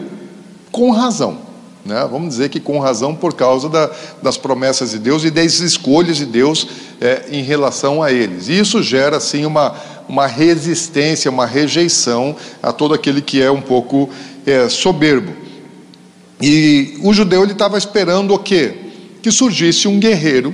com 0.71 0.91
razão. 0.91 1.46
Né? 1.87 2.05
Vamos 2.11 2.29
dizer 2.29 2.49
que 2.49 2.59
com 2.59 2.79
razão 2.79 3.15
por 3.15 3.33
causa 3.33 3.69
da, 3.69 3.89
das 4.21 4.35
promessas 4.35 4.91
de 4.91 4.99
Deus 4.99 5.23
e 5.23 5.31
das 5.31 5.61
escolhas 5.61 6.17
de 6.17 6.25
Deus 6.25 6.67
é, 6.99 7.27
em 7.31 7.41
relação 7.41 8.03
a 8.03 8.11
eles. 8.11 8.49
E 8.49 8.59
isso 8.59 8.83
gera 8.83 9.15
assim 9.15 9.45
uma, 9.45 9.73
uma 10.09 10.27
resistência, 10.27 11.31
uma 11.31 11.45
rejeição 11.45 12.35
a 12.61 12.73
todo 12.73 12.93
aquele 12.93 13.21
que 13.21 13.41
é 13.41 13.49
um 13.49 13.61
pouco 13.61 14.09
é, 14.45 14.67
soberbo. 14.67 15.33
E 16.41 16.99
o 17.01 17.13
judeu 17.13 17.41
ele 17.41 17.53
estava 17.53 17.77
esperando 17.77 18.33
o 18.33 18.39
quê? 18.39 18.73
Que 19.21 19.31
surgisse 19.31 19.87
um 19.87 19.97
guerreiro, 19.97 20.53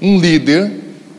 um 0.00 0.18
líder, 0.18 0.72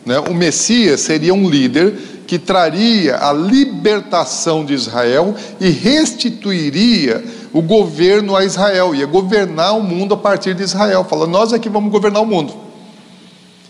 né? 0.03 0.19
o 0.19 0.33
Messias 0.33 1.01
seria 1.01 1.35
um 1.35 1.47
líder 1.47 1.93
que 2.25 2.39
traria 2.39 3.17
a 3.17 3.31
libertação 3.31 4.65
de 4.65 4.73
Israel 4.73 5.35
e 5.61 5.69
restituiria 5.69 7.23
o 7.55 7.61
governo 7.61 8.35
a 8.35 8.43
Israel, 8.43 8.93
ia 8.93 9.05
governar 9.05 9.77
o 9.77 9.81
mundo 9.81 10.13
a 10.13 10.17
partir 10.17 10.53
de 10.53 10.61
Israel, 10.61 11.05
falando: 11.05 11.31
nós 11.31 11.53
é 11.53 11.57
que 11.57 11.69
vamos 11.69 11.89
governar 11.89 12.21
o 12.21 12.25
mundo. 12.25 12.53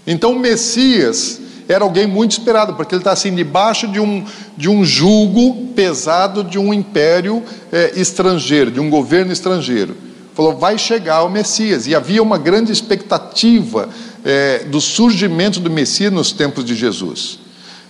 Então 0.08 0.32
o 0.32 0.40
Messias 0.40 1.40
era 1.70 1.84
alguém 1.84 2.08
muito 2.08 2.32
esperado, 2.32 2.74
porque 2.74 2.96
ele 2.96 3.02
está 3.02 3.12
assim 3.12 3.36
debaixo 3.36 3.88
de 3.88 4.00
um, 4.00 4.26
de 4.58 4.68
um 4.68 4.84
julgo 4.84 5.68
pesado 5.76 6.44
de 6.44 6.58
um 6.58 6.74
império 6.74 7.44
é, 7.72 7.92
estrangeiro, 7.96 8.72
de 8.72 8.80
um 8.80 8.90
governo 8.90 9.32
estrangeiro. 9.32 9.96
Falou, 10.34 10.58
vai 10.58 10.80
chegar 10.80 11.24
o 11.24 11.30
Messias. 11.30 11.86
E 11.86 11.94
havia 11.94 12.24
uma 12.24 12.40
grande 12.40 12.72
expectativa 12.72 13.88
é, 14.24 14.64
do 14.64 14.82
surgimento 14.82 15.60
do 15.60 15.70
Messias 15.70 16.12
nos 16.12 16.32
tempos 16.32 16.66
de 16.66 16.74
Jesus. 16.74 17.38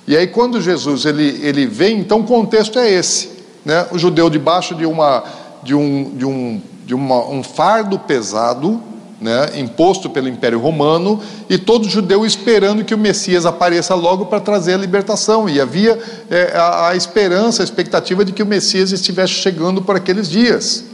E 0.05 0.17
aí, 0.17 0.27
quando 0.27 0.62
Jesus 0.62 1.05
ele, 1.05 1.39
ele 1.41 1.65
vem, 1.65 1.99
então 1.99 2.19
o 2.19 2.23
contexto 2.25 2.77
é 2.79 2.91
esse: 2.91 3.29
né? 3.63 3.88
o 3.91 3.97
judeu 3.97 4.29
debaixo 4.29 4.75
de, 4.75 4.86
uma, 4.86 5.23
de, 5.65 5.73
um, 5.73 6.15
de, 6.15 6.25
um, 6.25 6.62
de 6.86 6.93
uma, 6.93 7.28
um 7.28 7.41
fardo 7.41 7.97
pesado, 7.97 8.80
né? 9.19 9.49
imposto 9.58 10.10
pelo 10.10 10.30
Império 10.30 10.60
Romano, 10.60 11.19
e 11.49 11.58
todo 11.58 11.89
judeu 11.89 12.23
esperando 12.23 12.86
que 12.86 12.93
o 12.93 12.97
Messias 12.97 13.47
apareça 13.47 13.95
logo 13.95 14.28
para 14.28 14.39
trazer 14.39 14.75
a 14.75 14.78
libertação. 14.78 15.49
E 15.49 15.60
havia 15.60 15.99
é, 16.30 16.56
a, 16.56 16.89
a 16.89 16.95
esperança, 16.95 17.63
a 17.63 17.65
expectativa 17.65 18.23
de 18.23 18.32
que 18.32 18.43
o 18.43 18.45
Messias 18.45 18.91
estivesse 18.91 19.34
chegando 19.34 19.82
por 19.82 19.95
aqueles 19.95 20.30
dias. 20.30 20.86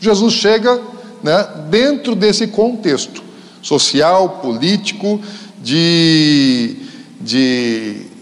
Jesus 0.00 0.32
chega 0.32 0.80
né, 1.22 1.46
dentro 1.68 2.14
desse 2.14 2.46
contexto 2.46 3.22
social, 3.60 4.40
político, 4.42 5.20
de, 5.62 6.76
de 7.20 8.13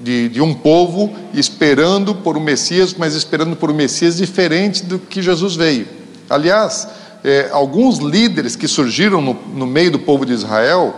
de, 0.00 0.28
de, 0.28 0.40
um 0.40 0.54
povo 0.54 1.12
esperando 1.34 2.14
por 2.14 2.36
um 2.36 2.40
Messias, 2.40 2.94
mas 2.96 3.14
esperando 3.14 3.56
por 3.56 3.70
um 3.70 3.74
Messias 3.74 4.16
diferente 4.16 4.84
do 4.84 4.98
que 4.98 5.20
Jesus 5.20 5.56
veio. 5.56 5.86
Aliás, 6.30 6.88
é, 7.24 7.48
alguns 7.52 7.98
líderes 7.98 8.54
que 8.54 8.68
surgiram 8.68 9.20
no, 9.20 9.36
no, 9.54 9.66
meio 9.66 9.90
do 9.90 9.98
povo 9.98 10.24
de 10.24 10.32
Israel, 10.32 10.96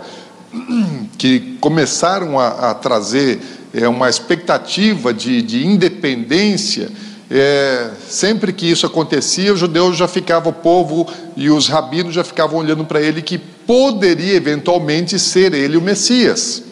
que 1.17 1.57
começaram 1.59 2.39
a, 2.39 2.71
a 2.71 2.73
trazer 2.73 3.39
é, 3.73 3.87
uma 3.87 4.09
expectativa 4.09 5.13
de, 5.13 5.41
de 5.41 5.65
independência, 5.65 6.89
é, 7.29 7.91
sempre 8.09 8.51
que 8.51 8.69
isso 8.69 8.85
acontecia, 8.85 9.53
os 9.53 9.59
judeus 9.59 9.95
já 9.95 10.07
ficavam, 10.07 10.51
o 10.51 10.55
povo 10.55 11.07
e 11.37 11.49
os 11.49 11.69
rabinos 11.69 12.13
já 12.13 12.25
ficavam 12.25 12.59
olhando 12.59 12.83
para 12.83 13.01
ele 13.01 13.21
que 13.21 13.37
poderia 13.37 14.35
eventualmente 14.35 15.17
ser 15.17 15.53
ele 15.53 15.77
o 15.77 15.81
Messias. 15.81 16.70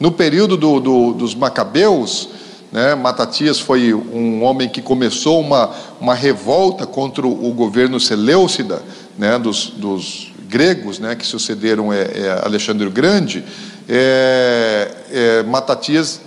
No 0.00 0.10
período 0.10 0.56
do, 0.56 0.80
do, 0.80 1.12
dos 1.12 1.34
Macabeus, 1.34 2.30
né, 2.72 2.94
Matatias 2.94 3.60
foi 3.60 3.92
um 3.92 4.42
homem 4.42 4.66
que 4.66 4.80
começou 4.80 5.38
uma, 5.38 5.70
uma 6.00 6.14
revolta 6.14 6.86
contra 6.86 7.26
o 7.26 7.52
governo 7.52 8.00
Seleucida, 8.00 8.82
né, 9.18 9.38
dos, 9.38 9.66
dos 9.76 10.32
gregos 10.48 10.98
né, 10.98 11.14
que 11.14 11.26
sucederam 11.26 11.92
é, 11.92 12.00
é, 12.00 12.40
Alexandre 12.42 12.86
o 12.86 12.90
Grande. 12.90 13.44
É, 13.86 14.90
é, 15.12 15.42
Matatias 15.42 16.22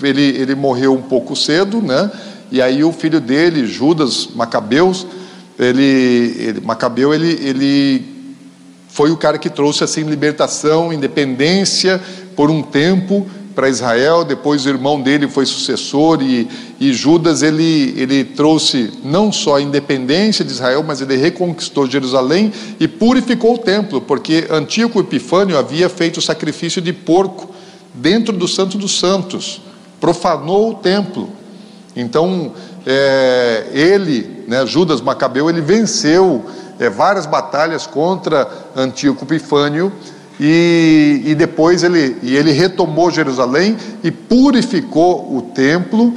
ele, 0.00 0.22
ele 0.22 0.54
morreu 0.54 0.94
um 0.94 1.02
pouco 1.02 1.34
cedo, 1.34 1.82
né, 1.82 2.08
e 2.52 2.62
aí 2.62 2.84
o 2.84 2.92
filho 2.92 3.20
dele, 3.20 3.66
Judas 3.66 4.28
Macabeus, 4.36 5.04
ele, 5.58 6.36
ele 6.38 6.60
Macabeu, 6.60 7.12
ele, 7.12 7.32
ele 7.42 8.16
foi 8.88 9.10
o 9.10 9.16
cara 9.16 9.36
que 9.36 9.50
trouxe 9.50 9.82
assim 9.82 10.04
libertação, 10.04 10.92
independência 10.92 12.00
por 12.36 12.50
um 12.50 12.62
tempo 12.62 13.26
para 13.56 13.70
Israel, 13.70 14.22
depois 14.22 14.66
o 14.66 14.68
irmão 14.68 15.00
dele 15.00 15.26
foi 15.26 15.46
sucessor 15.46 16.20
e, 16.20 16.46
e, 16.78 16.92
Judas 16.92 17.42
ele, 17.42 17.94
ele 17.96 18.22
trouxe 18.22 18.92
não 19.02 19.32
só 19.32 19.56
a 19.56 19.62
independência 19.62 20.44
de 20.44 20.52
Israel, 20.52 20.84
mas 20.86 21.00
ele 21.00 21.16
reconquistou 21.16 21.86
Jerusalém 21.90 22.52
e 22.78 22.86
purificou 22.86 23.54
o 23.54 23.58
templo, 23.58 24.02
porque 24.02 24.46
Antíoco 24.50 25.00
Epifânio 25.00 25.56
havia 25.56 25.88
feito 25.88 26.18
o 26.18 26.22
sacrifício 26.22 26.82
de 26.82 26.92
porco 26.92 27.48
dentro 27.94 28.36
do 28.36 28.46
Santo 28.46 28.76
dos 28.76 28.98
Santos, 28.98 29.62
profanou 29.98 30.72
o 30.72 30.74
templo. 30.74 31.30
Então 31.96 32.52
é, 32.84 33.68
ele, 33.72 34.44
né, 34.46 34.66
Judas 34.66 35.00
Macabeu, 35.00 35.48
ele 35.48 35.62
venceu 35.62 36.44
é, 36.78 36.90
várias 36.90 37.24
batalhas 37.24 37.86
contra 37.86 38.46
Antíoco 38.76 39.24
Epifânio 39.24 39.90
e, 40.38 41.22
e 41.24 41.34
depois 41.34 41.82
ele, 41.82 42.18
e 42.22 42.36
ele 42.36 42.52
retomou 42.52 43.10
Jerusalém 43.10 43.76
e 44.02 44.10
purificou 44.10 45.36
o 45.36 45.42
templo, 45.42 46.14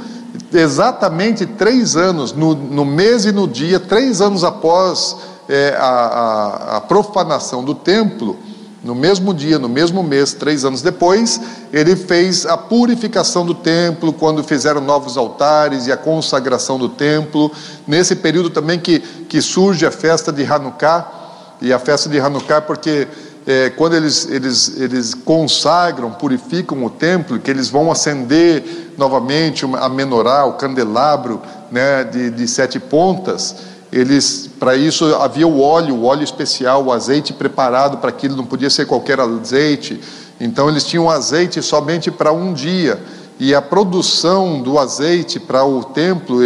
exatamente 0.52 1.46
três 1.46 1.96
anos, 1.96 2.32
no, 2.32 2.54
no 2.54 2.84
mês 2.84 3.24
e 3.24 3.32
no 3.32 3.48
dia, 3.48 3.80
três 3.80 4.20
anos 4.20 4.44
após 4.44 5.16
é, 5.48 5.74
a, 5.78 5.86
a, 5.86 6.76
a, 6.76 6.80
profanação 6.82 7.64
do 7.64 7.74
templo, 7.74 8.36
no 8.82 8.94
mesmo 8.94 9.34
dia, 9.34 9.58
no 9.58 9.68
mesmo 9.68 10.02
mês, 10.02 10.32
três 10.32 10.64
anos 10.64 10.80
depois, 10.80 11.40
ele 11.72 11.94
fez 11.96 12.46
a 12.46 12.56
purificação 12.56 13.44
do 13.44 13.54
templo, 13.54 14.12
quando 14.12 14.42
fizeram 14.42 14.80
novos 14.80 15.16
altares 15.16 15.86
e 15.86 15.92
a 15.92 15.96
consagração 15.96 16.78
do 16.78 16.88
templo. 16.88 17.52
Nesse 17.86 18.16
período 18.16 18.48
também 18.48 18.78
que, 18.78 19.00
que 19.00 19.42
surge 19.42 19.84
a 19.84 19.90
festa 19.90 20.32
de 20.32 20.44
Hanukkah, 20.44 21.20
e 21.60 21.72
a 21.74 21.78
festa 21.78 22.08
de 22.08 22.18
Hanukkah, 22.18 22.62
porque 22.62 23.06
é, 23.46 23.70
quando 23.70 23.96
eles, 23.96 24.28
eles, 24.30 24.80
eles 24.80 25.14
consagram, 25.14 26.10
purificam 26.10 26.84
o 26.84 26.90
templo, 26.90 27.38
que 27.38 27.50
eles 27.50 27.68
vão 27.68 27.90
acender 27.90 28.92
novamente 28.96 29.64
a 29.64 29.88
menorá, 29.88 30.44
o 30.44 30.54
candelabro 30.54 31.40
né, 31.70 32.04
de, 32.04 32.30
de 32.30 32.46
sete 32.46 32.78
pontas, 32.78 33.56
eles, 33.92 34.48
para 34.58 34.76
isso 34.76 35.16
havia 35.16 35.46
o 35.48 35.60
óleo, 35.60 35.96
o 35.96 36.04
óleo 36.04 36.22
especial, 36.22 36.84
o 36.84 36.92
azeite 36.92 37.32
preparado 37.32 37.98
para 37.98 38.10
aquilo, 38.10 38.36
não 38.36 38.46
podia 38.46 38.70
ser 38.70 38.86
qualquer 38.86 39.18
azeite. 39.18 40.00
Então 40.40 40.68
eles 40.68 40.84
tinham 40.84 41.10
azeite 41.10 41.60
somente 41.60 42.10
para 42.10 42.32
um 42.32 42.52
dia. 42.52 43.00
E 43.38 43.54
a 43.54 43.60
produção 43.60 44.60
do 44.60 44.78
azeite 44.78 45.40
para 45.40 45.64
o 45.64 45.82
templo 45.82 46.40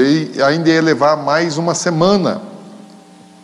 ainda 0.46 0.70
ia 0.70 0.80
levar 0.80 1.16
mais 1.16 1.58
uma 1.58 1.74
semana. 1.74 2.40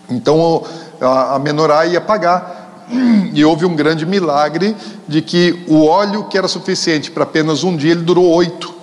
Então 0.09 0.65
a, 1.01 1.39
menorá 1.39 1.85
ia 1.85 2.01
pagar. 2.01 2.60
E 3.33 3.45
houve 3.45 3.65
um 3.65 3.77
grande 3.77 4.05
milagre 4.05 4.75
de 5.07 5.23
que 5.23 5.65
o 5.69 5.85
óleo 5.87 6.25
que 6.25 6.37
era 6.37 6.49
suficiente 6.49 7.11
para 7.11 7.23
apenas 7.23 7.63
um 7.63 7.77
dia, 7.77 7.93
ele 7.93 8.03
durou 8.03 8.27
oito. 8.27 8.75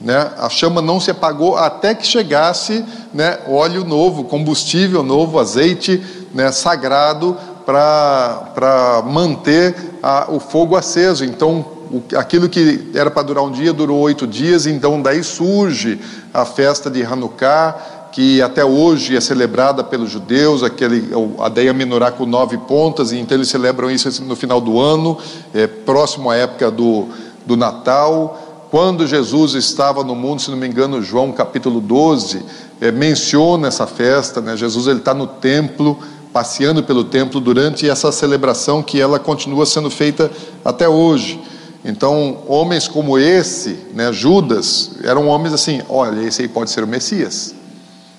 Né? 0.00 0.30
A 0.36 0.48
chama 0.48 0.82
não 0.82 0.98
se 1.00 1.10
apagou 1.10 1.56
até 1.56 1.94
que 1.94 2.06
chegasse 2.06 2.84
né, 3.14 3.38
óleo 3.46 3.84
novo, 3.84 4.24
combustível 4.24 5.02
novo, 5.02 5.38
azeite 5.38 6.02
né, 6.34 6.50
sagrado 6.50 7.36
para 7.64 9.02
manter 9.06 9.74
a, 10.02 10.26
o 10.28 10.40
fogo 10.40 10.76
aceso. 10.76 11.24
Então, 11.24 11.64
o, 11.90 12.02
aquilo 12.16 12.48
que 12.48 12.90
era 12.94 13.10
para 13.10 13.22
durar 13.22 13.44
um 13.44 13.50
dia 13.52 13.72
durou 13.72 14.00
oito 14.00 14.26
dias. 14.26 14.66
Então, 14.66 15.00
daí 15.00 15.22
surge 15.22 16.00
a 16.34 16.44
festa 16.44 16.90
de 16.90 17.04
Hanukkah, 17.04 17.91
que 18.12 18.42
até 18.42 18.62
hoje 18.62 19.16
é 19.16 19.20
celebrada 19.20 19.82
pelos 19.82 20.10
judeus, 20.10 20.62
aquele, 20.62 21.10
a 21.38 21.48
Deia 21.48 21.72
Menorá 21.72 22.12
com 22.12 22.26
nove 22.26 22.58
pontas, 22.58 23.10
e 23.10 23.18
então 23.18 23.38
eles 23.38 23.48
celebram 23.48 23.90
isso 23.90 24.22
no 24.22 24.36
final 24.36 24.60
do 24.60 24.78
ano, 24.78 25.16
é, 25.54 25.66
próximo 25.66 26.30
à 26.30 26.36
época 26.36 26.70
do, 26.70 27.08
do 27.46 27.56
Natal. 27.56 28.66
Quando 28.70 29.06
Jesus 29.06 29.54
estava 29.54 30.04
no 30.04 30.14
mundo, 30.14 30.42
se 30.42 30.50
não 30.50 30.58
me 30.58 30.68
engano, 30.68 31.02
João 31.02 31.32
capítulo 31.32 31.80
12, 31.80 32.44
é, 32.82 32.92
menciona 32.92 33.68
essa 33.68 33.86
festa, 33.86 34.42
né? 34.42 34.56
Jesus 34.58 34.86
está 34.94 35.14
no 35.14 35.26
templo, 35.26 35.98
passeando 36.34 36.82
pelo 36.82 37.04
templo 37.04 37.40
durante 37.40 37.88
essa 37.88 38.12
celebração 38.12 38.82
que 38.82 39.00
ela 39.00 39.18
continua 39.18 39.64
sendo 39.64 39.90
feita 39.90 40.30
até 40.62 40.86
hoje. 40.86 41.40
Então, 41.82 42.42
homens 42.46 42.86
como 42.86 43.18
esse, 43.18 43.78
né, 43.94 44.12
Judas, 44.12 44.92
eram 45.02 45.28
homens 45.28 45.52
assim, 45.54 45.80
olha, 45.88 46.22
esse 46.22 46.42
aí 46.42 46.48
pode 46.48 46.70
ser 46.70 46.84
o 46.84 46.86
Messias. 46.86 47.61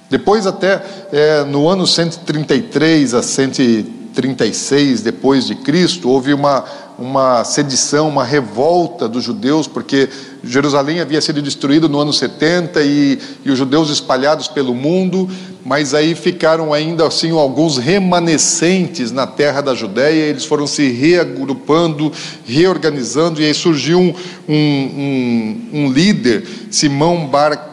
Depois 0.10 0.46
até 0.46 0.82
é, 1.12 1.44
no 1.44 1.68
ano 1.68 1.88
133 1.88 3.14
a 3.14 3.22
136 3.24 5.02
depois 5.02 5.48
de 5.48 5.56
Cristo, 5.56 6.10
houve 6.10 6.34
uma 6.34 6.66
uma 6.98 7.44
sedição, 7.44 8.08
uma 8.08 8.24
revolta 8.24 9.08
dos 9.08 9.24
judeus, 9.24 9.68
porque 9.68 10.10
Jerusalém 10.44 11.00
havia 11.00 11.22
sido 11.22 11.42
destruída 11.42 11.88
no 11.88 12.00
ano 12.00 12.14
70 12.14 12.82
e, 12.82 13.20
e 13.44 13.52
os 13.52 13.58
judeus 13.58 13.90
espalhados 13.90 14.48
pelo 14.48 14.76
mundo, 14.76 15.30
mas 15.66 15.94
aí 15.94 16.14
ficaram 16.14 16.74
ainda 16.74 17.08
assim 17.08 17.32
alguns 17.32 17.78
remanescentes 17.78 19.12
na 19.12 19.26
terra 19.26 19.62
da 19.62 19.74
Judéia, 19.74 20.24
eles 20.24 20.46
foram 20.46 20.68
se 20.68 20.92
reagrupando, 20.92 22.12
reorganizando, 22.46 23.42
e 23.42 23.46
aí 23.46 23.54
surgiu 23.54 24.00
um, 24.00 24.14
um, 24.48 25.70
um, 25.74 25.92
líder, 25.92 26.46
Simão 26.70 27.26
Bar 27.28 27.72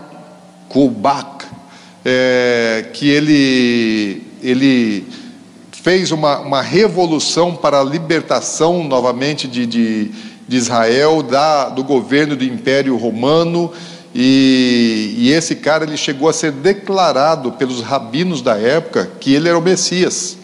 Kokhba, 0.68 1.40
é, 2.04 2.86
que 2.92 3.08
ele, 3.08 4.22
ele 4.42 5.06
fez 5.82 6.10
uma, 6.10 6.40
uma 6.40 6.62
revolução 6.62 7.54
para 7.54 7.80
a 7.80 7.84
libertação 7.84 8.84
novamente 8.84 9.48
de, 9.48 9.66
de, 9.66 10.10
de 10.46 10.56
Israel, 10.56 11.22
da, 11.22 11.68
do 11.68 11.82
governo 11.82 12.36
do 12.36 12.44
Império 12.44 12.96
Romano, 12.96 13.72
e, 14.14 15.14
e, 15.18 15.30
esse 15.30 15.54
cara 15.54 15.84
ele 15.84 15.96
chegou 15.96 16.28
a 16.28 16.32
ser 16.32 16.50
declarado 16.50 17.52
pelos 17.52 17.80
rabinos 17.80 18.42
da 18.42 18.58
época 18.58 19.08
que 19.20 19.32
ele 19.32 19.48
era 19.48 19.56
o 19.56 19.62
Messias. 19.62 20.36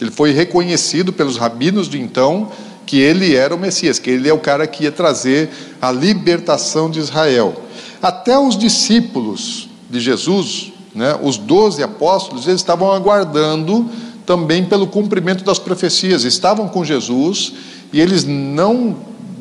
Ele 0.00 0.10
foi 0.10 0.32
reconhecido 0.32 1.12
pelos 1.12 1.36
rabinos 1.36 1.88
de 1.88 2.00
então 2.00 2.50
que 2.84 2.98
ele 2.98 3.36
era 3.36 3.54
o 3.54 3.58
Messias, 3.58 3.98
que 4.00 4.10
ele 4.10 4.28
é 4.28 4.32
o 4.32 4.38
cara 4.38 4.66
que 4.66 4.84
ia 4.84 4.90
trazer 4.90 5.48
a 5.80 5.92
libertação 5.92 6.90
de 6.90 6.98
Israel. 6.98 7.62
Até 8.02 8.36
os 8.36 8.58
discípulos 8.58 9.68
de 9.88 10.00
Jesus, 10.00 10.72
né, 10.98 11.16
os 11.22 11.38
doze 11.38 11.80
apóstolos, 11.80 12.48
eles 12.48 12.60
estavam 12.60 12.90
aguardando 12.90 13.88
também 14.26 14.64
pelo 14.64 14.88
cumprimento 14.88 15.44
das 15.44 15.56
profecias. 15.56 16.24
Estavam 16.24 16.68
com 16.68 16.84
Jesus 16.84 17.52
e 17.92 18.00
eles 18.00 18.24
não 18.24 18.96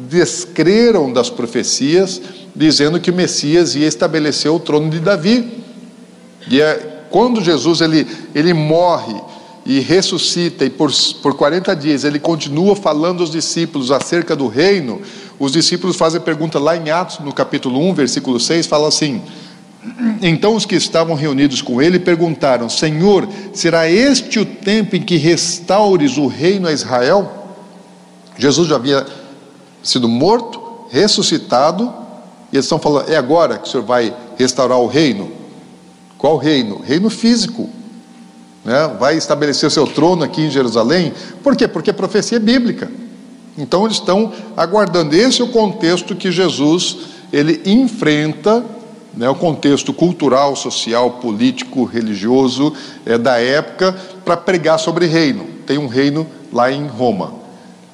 descreram 0.08 1.12
das 1.12 1.32
profecias, 1.32 2.22
dizendo 2.56 3.00
que 3.00 3.10
o 3.10 3.14
Messias 3.14 3.76
ia 3.76 3.88
estabelecer 3.88 4.52
o 4.52 4.60
trono 4.60 4.92
de 4.92 5.00
Davi. 5.00 5.64
E 6.48 6.62
é, 6.62 7.06
quando 7.10 7.44
Jesus 7.44 7.82
ele, 7.82 8.06
ele 8.36 8.54
morre 8.54 9.20
e 9.66 9.80
ressuscita, 9.80 10.64
e 10.64 10.70
por, 10.70 10.92
por 11.24 11.34
40 11.34 11.76
dias 11.76 12.04
ele 12.04 12.20
continua 12.20 12.76
falando 12.76 13.22
aos 13.22 13.32
discípulos 13.32 13.92
acerca 13.92 14.36
do 14.36 14.48
reino, 14.48 15.02
os 15.40 15.54
discípulos 15.54 15.98
fazem 15.98 16.22
pergunta 16.22 16.60
lá 16.60 16.78
em 16.78 16.92
Atos, 16.92 17.18
no 17.18 17.34
capítulo 17.34 17.80
1, 17.90 17.96
versículo 17.96 18.40
6, 18.40 18.68
fala 18.68 18.88
assim: 18.88 19.24
então 20.22 20.56
os 20.56 20.66
que 20.66 20.76
estavam 20.76 21.16
reunidos 21.16 21.62
com 21.62 21.82
ele 21.82 22.00
perguntaram: 22.00 22.70
Senhor, 22.70 23.28
será 23.54 23.90
este 23.90 24.40
o 24.40 24.46
tempo 24.46 24.96
em 24.96 25.02
que 25.02 25.18
restaures 25.18 26.18
o 26.18 26.28
reino 26.28 26.68
a 26.68 26.74
Israel? 26.74 27.48
Jesus 28.38 28.68
já 28.68 28.76
havia 28.76 29.06
sido 29.84 30.08
morto, 30.08 30.62
ressuscitado, 30.90 31.94
e 32.52 32.56
eles 32.56 32.66
estão 32.66 32.80
falando: 32.80 33.10
é 33.10 33.16
agora 33.16 33.58
que 33.58 33.68
o 33.68 33.72
Senhor 33.72 33.86
vai 33.86 34.14
restaurar 34.38 34.80
o 34.80 34.88
reino? 34.88 35.32
Qual 36.18 36.38
reino? 36.38 36.82
Reino 36.82 37.10
físico. 37.10 37.70
Né? 38.66 38.96
Vai 39.00 39.16
estabelecer 39.16 39.68
o 39.68 39.72
seu 39.72 39.88
trono 39.88 40.24
aqui 40.24 40.42
em 40.42 40.50
Jerusalém? 40.50 41.14
Por 41.44 41.56
quê? 41.56 41.68
Porque 41.68 41.92
a 41.92 41.94
profecia 41.94 42.38
é 42.38 42.40
bíblica. 42.40 42.92
Então 43.58 43.86
eles 43.86 43.98
estão 43.98 44.34
aguardando. 44.56 45.16
Esse 45.16 45.42
é 45.42 45.44
o 45.44 45.50
contexto 45.50 46.16
que 46.16 46.32
Jesus 46.32 46.98
ele 47.32 47.62
enfrenta 47.66 48.64
né, 49.18 49.28
o 49.28 49.36
contexto 49.36 49.92
cultural, 49.92 50.56
social, 50.56 51.12
político, 51.12 51.84
religioso 51.84 52.72
é, 53.04 53.18
da 53.18 53.40
época 53.40 53.94
para 54.24 54.38
pregar 54.38 54.78
sobre 54.78 55.08
reino. 55.08 55.46
Tem 55.66 55.78
um 55.78 55.88
reino 55.88 56.28
lá 56.54 56.72
em 56.72 56.88
Roma 56.88 57.34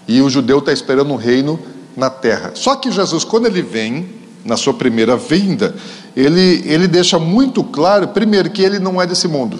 e 0.06 0.22
o 0.22 0.30
judeu 0.30 0.60
está 0.60 0.74
esperando 0.74 1.12
um 1.14 1.16
reino 1.16 1.58
na 1.96 2.10
terra. 2.10 2.52
Só 2.56 2.76
que 2.76 2.92
Jesus, 2.92 3.24
quando 3.24 3.46
ele 3.46 3.62
vem, 3.62 4.06
na 4.44 4.58
sua 4.58 4.74
primeira 4.74 5.16
vinda, 5.16 5.74
ele, 6.16 6.62
ele 6.66 6.88
deixa 6.88 7.18
muito 7.18 7.64
claro, 7.64 8.10
primeiro, 8.10 8.50
que 8.50 8.62
ele 8.62 8.78
não 8.78 9.02
é 9.02 9.08
desse 9.08 9.28
mundo. 9.28 9.58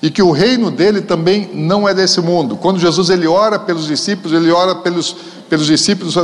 E 0.00 0.08
que 0.08 0.22
o 0.22 0.30
reino 0.30 0.70
dele 0.70 1.02
também 1.02 1.50
não 1.52 1.88
é 1.88 1.92
desse 1.92 2.20
mundo. 2.20 2.56
Quando 2.56 2.78
Jesus 2.78 3.10
ele 3.10 3.26
ora 3.26 3.58
pelos 3.58 3.88
discípulos, 3.88 4.32
ele 4.32 4.50
ora 4.52 4.76
pelos, 4.76 5.16
pelos 5.48 5.66
discípulos, 5.66 6.14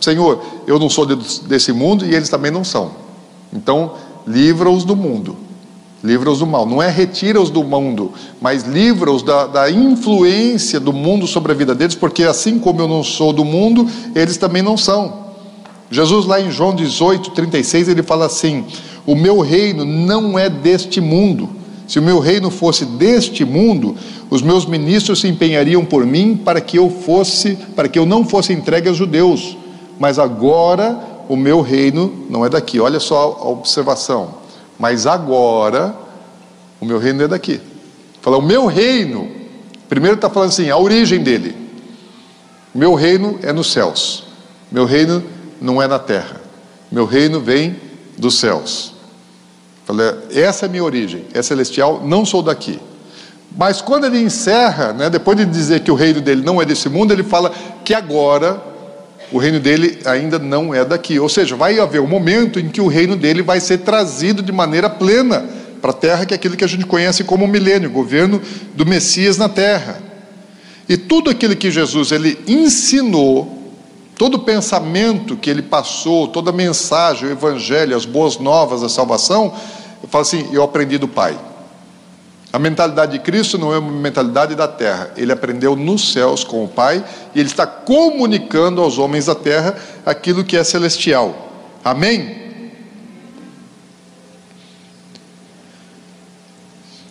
Senhor, 0.00 0.44
eu 0.66 0.78
não 0.80 0.90
sou 0.90 1.06
desse 1.06 1.72
mundo 1.72 2.04
e 2.04 2.12
eles 2.12 2.28
também 2.28 2.50
não 2.50 2.64
são. 2.64 2.90
Então, 3.52 3.92
livra-os 4.26 4.84
do 4.84 4.96
mundo, 4.96 5.36
livra-os 6.02 6.38
do 6.38 6.46
mal. 6.46 6.66
Não 6.66 6.82
é 6.82 6.88
retira-os 6.88 7.50
do 7.50 7.62
mundo, 7.62 8.12
mas 8.40 8.64
livra-os 8.64 9.22
da, 9.22 9.46
da 9.46 9.70
influência 9.70 10.80
do 10.80 10.92
mundo 10.92 11.26
sobre 11.26 11.52
a 11.52 11.54
vida 11.54 11.74
deles, 11.74 11.94
porque 11.94 12.24
assim 12.24 12.58
como 12.58 12.80
eu 12.80 12.88
não 12.88 13.02
sou 13.02 13.32
do 13.32 13.44
mundo, 13.44 13.86
eles 14.14 14.36
também 14.36 14.62
não 14.62 14.76
são. 14.76 15.22
Jesus, 15.90 16.24
lá 16.24 16.40
em 16.40 16.50
João 16.50 16.74
18, 16.74 17.32
36, 17.32 17.88
ele 17.88 18.02
fala 18.02 18.24
assim: 18.24 18.64
O 19.06 19.14
meu 19.14 19.40
reino 19.40 19.84
não 19.84 20.38
é 20.38 20.48
deste 20.48 21.00
mundo. 21.00 21.50
Se 21.86 21.98
o 21.98 22.02
meu 22.02 22.18
reino 22.18 22.50
fosse 22.50 22.86
deste 22.86 23.44
mundo, 23.44 23.94
os 24.30 24.40
meus 24.40 24.64
ministros 24.64 25.20
se 25.20 25.28
empenhariam 25.28 25.84
por 25.84 26.06
mim 26.06 26.40
para 26.42 26.58
que 26.58 26.78
eu 26.78 26.88
fosse, 26.88 27.58
para 27.76 27.86
que 27.86 27.98
eu 27.98 28.06
não 28.06 28.24
fosse 28.24 28.54
entregue 28.54 28.88
aos 28.88 28.96
judeus. 28.96 29.58
Mas 29.98 30.18
agora 30.18 30.98
o 31.32 31.36
meu 31.36 31.62
reino 31.62 32.26
não 32.28 32.44
é 32.44 32.50
daqui. 32.50 32.78
Olha 32.78 33.00
só 33.00 33.38
a 33.40 33.48
observação. 33.48 34.34
Mas 34.78 35.06
agora, 35.06 35.96
o 36.78 36.84
meu 36.84 36.98
reino 36.98 37.22
é 37.22 37.28
daqui. 37.28 37.58
Fala, 38.20 38.36
o 38.36 38.42
meu 38.42 38.66
reino. 38.66 39.30
Primeiro 39.88 40.16
está 40.16 40.28
falando 40.28 40.50
assim, 40.50 40.68
a 40.68 40.76
origem 40.76 41.22
dele. 41.22 41.56
Meu 42.74 42.92
reino 42.92 43.38
é 43.42 43.50
nos 43.50 43.72
céus. 43.72 44.24
Meu 44.70 44.84
reino 44.84 45.24
não 45.58 45.80
é 45.80 45.88
na 45.88 45.98
terra. 45.98 46.38
Meu 46.90 47.06
reino 47.06 47.40
vem 47.40 47.76
dos 48.18 48.38
céus. 48.38 48.92
Falei, 49.86 50.12
essa 50.34 50.66
é 50.66 50.68
a 50.68 50.70
minha 50.70 50.84
origem. 50.84 51.24
É 51.32 51.40
celestial, 51.40 52.02
não 52.04 52.26
sou 52.26 52.42
daqui. 52.42 52.78
Mas 53.56 53.80
quando 53.80 54.04
ele 54.04 54.18
encerra, 54.18 54.92
né, 54.92 55.08
depois 55.08 55.38
de 55.38 55.46
dizer 55.46 55.80
que 55.80 55.90
o 55.90 55.94
reino 55.94 56.20
dele 56.20 56.42
não 56.42 56.60
é 56.60 56.66
desse 56.66 56.90
mundo, 56.90 57.10
ele 57.10 57.22
fala 57.22 57.50
que 57.82 57.94
agora 57.94 58.71
o 59.32 59.38
reino 59.38 59.58
dele 59.58 59.98
ainda 60.04 60.38
não 60.38 60.74
é 60.74 60.84
daqui. 60.84 61.18
Ou 61.18 61.28
seja, 61.28 61.56
vai 61.56 61.78
haver 61.80 62.00
um 62.00 62.06
momento 62.06 62.60
em 62.60 62.68
que 62.68 62.80
o 62.80 62.86
reino 62.86 63.16
dele 63.16 63.42
vai 63.42 63.60
ser 63.60 63.78
trazido 63.78 64.42
de 64.42 64.52
maneira 64.52 64.90
plena 64.90 65.48
para 65.80 65.90
a 65.90 65.94
terra, 65.94 66.26
que 66.26 66.34
é 66.34 66.36
aquilo 66.36 66.56
que 66.56 66.64
a 66.64 66.68
gente 66.68 66.86
conhece 66.86 67.24
como 67.24 67.46
milênio, 67.46 67.90
governo 67.90 68.40
do 68.74 68.86
Messias 68.86 69.36
na 69.36 69.48
terra. 69.48 70.00
E 70.88 70.96
tudo 70.96 71.30
aquilo 71.30 71.56
que 71.56 71.70
Jesus 71.70 72.12
ele 72.12 72.38
ensinou, 72.46 73.72
todo 74.16 74.34
o 74.34 74.40
pensamento 74.40 75.36
que 75.36 75.48
ele 75.48 75.62
passou, 75.62 76.28
toda 76.28 76.50
a 76.50 76.52
mensagem, 76.52 77.28
o 77.28 77.32
evangelho, 77.32 77.96
as 77.96 78.04
boas 78.04 78.38
novas, 78.38 78.82
a 78.82 78.88
salvação, 78.88 79.54
eu 80.02 80.08
falo 80.08 80.22
assim, 80.22 80.48
eu 80.52 80.62
aprendi 80.62 80.98
do 80.98 81.08
Pai. 81.08 81.36
A 82.52 82.58
mentalidade 82.58 83.12
de 83.12 83.18
Cristo 83.18 83.56
não 83.56 83.72
é 83.72 83.78
uma 83.78 83.90
mentalidade 83.90 84.54
da 84.54 84.68
terra. 84.68 85.10
Ele 85.16 85.32
aprendeu 85.32 85.74
nos 85.74 86.12
céus 86.12 86.44
com 86.44 86.62
o 86.62 86.68
Pai 86.68 87.02
e 87.34 87.40
ele 87.40 87.48
está 87.48 87.66
comunicando 87.66 88.82
aos 88.82 88.98
homens 88.98 89.26
da 89.26 89.34
terra 89.34 89.74
aquilo 90.04 90.44
que 90.44 90.56
é 90.56 90.62
celestial. 90.62 91.50
Amém? 91.82 92.42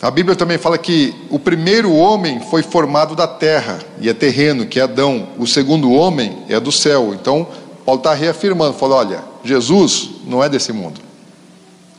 A 0.00 0.10
Bíblia 0.10 0.36
também 0.36 0.58
fala 0.58 0.76
que 0.78 1.14
o 1.30 1.38
primeiro 1.38 1.92
homem 1.92 2.40
foi 2.40 2.62
formado 2.62 3.14
da 3.14 3.26
terra 3.26 3.78
e 4.00 4.08
é 4.08 4.14
terreno, 4.14 4.66
que 4.66 4.80
é 4.80 4.82
Adão. 4.82 5.28
O 5.38 5.46
segundo 5.46 5.92
homem 5.92 6.44
é 6.48 6.58
do 6.58 6.72
céu. 6.72 7.14
Então, 7.14 7.46
Paulo 7.84 8.00
está 8.00 8.14
reafirmando, 8.14 8.74
falou: 8.74 8.98
olha, 8.98 9.22
Jesus 9.44 10.10
não 10.26 10.42
é 10.42 10.48
desse 10.48 10.72
mundo. 10.72 11.00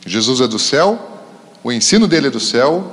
Jesus 0.04 0.42
é 0.42 0.46
do 0.46 0.58
céu, 0.58 0.98
o 1.62 1.72
ensino 1.72 2.06
dele 2.06 2.26
é 2.26 2.30
do 2.30 2.40
céu, 2.40 2.92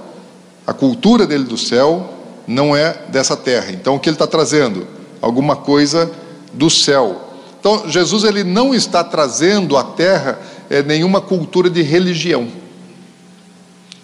a 0.65 0.74
cultura 0.74 1.26
dele 1.26 1.43
do 1.43 1.58
céu 1.58 2.13
não 2.47 2.76
é 2.76 2.93
dessa 3.10 3.36
terra. 3.36 3.71
Então 3.71 3.95
o 3.95 4.00
que 4.00 4.10
ele 4.10 4.15
está 4.15 4.28
trazendo? 4.28 4.88
Alguma 5.21 5.56
coisa 5.56 6.12
do 6.54 6.69
céu. 6.69 7.30
Então 7.60 7.89
Jesus 7.89 8.24
ele 8.24 8.43
não 8.43 8.74
está 8.74 9.04
trazendo 9.04 9.78
à 9.78 9.84
terra 9.84 10.39
é, 10.69 10.82
nenhuma 10.82 11.21
cultura 11.21 11.69
de 11.69 11.82
religião. 11.82 12.47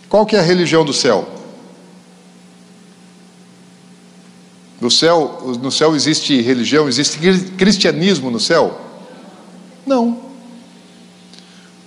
Qual 0.09 0.25
que 0.25 0.35
é 0.35 0.39
a 0.39 0.43
religião 0.43 0.85
do 0.85 0.93
céu? 0.93 1.27
No 4.79 4.91
céu, 4.91 5.57
no 5.61 5.71
céu 5.71 5.95
existe 5.95 6.39
religião, 6.39 6.87
existe 6.87 7.17
cristianismo 7.57 8.29
no 8.29 8.39
céu? 8.39 8.79
Não. 9.85 10.19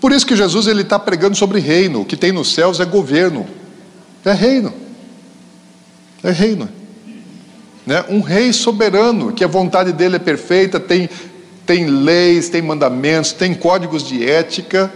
Por 0.00 0.12
isso 0.12 0.26
que 0.26 0.34
Jesus 0.34 0.66
ele 0.66 0.82
está 0.82 0.98
pregando 0.98 1.36
sobre 1.36 1.60
reino. 1.60 2.00
O 2.00 2.04
que 2.04 2.16
tem 2.16 2.32
nos 2.32 2.52
céus 2.52 2.80
é 2.80 2.84
governo. 2.84 3.46
É 4.24 4.32
reino. 4.32 4.72
É 6.22 6.30
reino. 6.30 6.68
Né? 7.86 8.04
Um 8.08 8.20
rei 8.20 8.52
soberano, 8.52 9.32
que 9.32 9.44
a 9.44 9.48
vontade 9.48 9.92
dele 9.92 10.16
é 10.16 10.18
perfeita, 10.18 10.78
tem, 10.78 11.08
tem 11.64 11.86
leis, 11.86 12.48
tem 12.48 12.60
mandamentos, 12.62 13.32
tem 13.32 13.54
códigos 13.54 14.06
de 14.06 14.28
ética, 14.28 14.92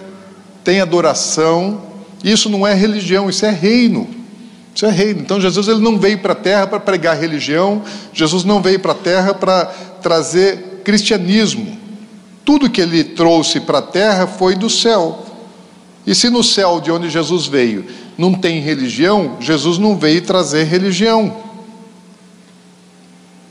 tem 0.62 0.80
adoração. 0.80 1.82
Isso 2.22 2.48
não 2.48 2.66
é 2.66 2.74
religião, 2.74 3.28
isso 3.28 3.44
é 3.46 3.50
reino. 3.50 4.08
Isso 4.74 4.84
é 4.84 4.90
reino. 4.90 5.20
Então 5.20 5.40
Jesus 5.40 5.68
ele 5.68 5.80
não 5.80 5.98
veio 5.98 6.18
para 6.18 6.32
a 6.32 6.36
terra 6.36 6.66
para 6.66 6.80
pregar 6.80 7.18
religião, 7.18 7.82
Jesus 8.12 8.44
não 8.44 8.60
veio 8.60 8.80
para 8.80 8.92
a 8.92 8.96
terra 8.96 9.32
para 9.32 9.66
trazer 10.02 10.82
cristianismo. 10.84 11.78
Tudo 12.44 12.68
que 12.68 12.80
ele 12.80 13.02
trouxe 13.02 13.60
para 13.60 13.78
a 13.78 13.82
terra 13.82 14.26
foi 14.26 14.54
do 14.54 14.68
céu. 14.68 15.24
E 16.06 16.14
se 16.14 16.28
no 16.28 16.42
céu 16.42 16.80
de 16.80 16.90
onde 16.90 17.08
Jesus 17.08 17.46
veio 17.46 17.86
não 18.16 18.32
tem 18.32 18.60
religião, 18.60 19.36
Jesus 19.40 19.78
não 19.78 19.96
veio 19.96 20.22
trazer 20.22 20.64
religião. 20.64 21.36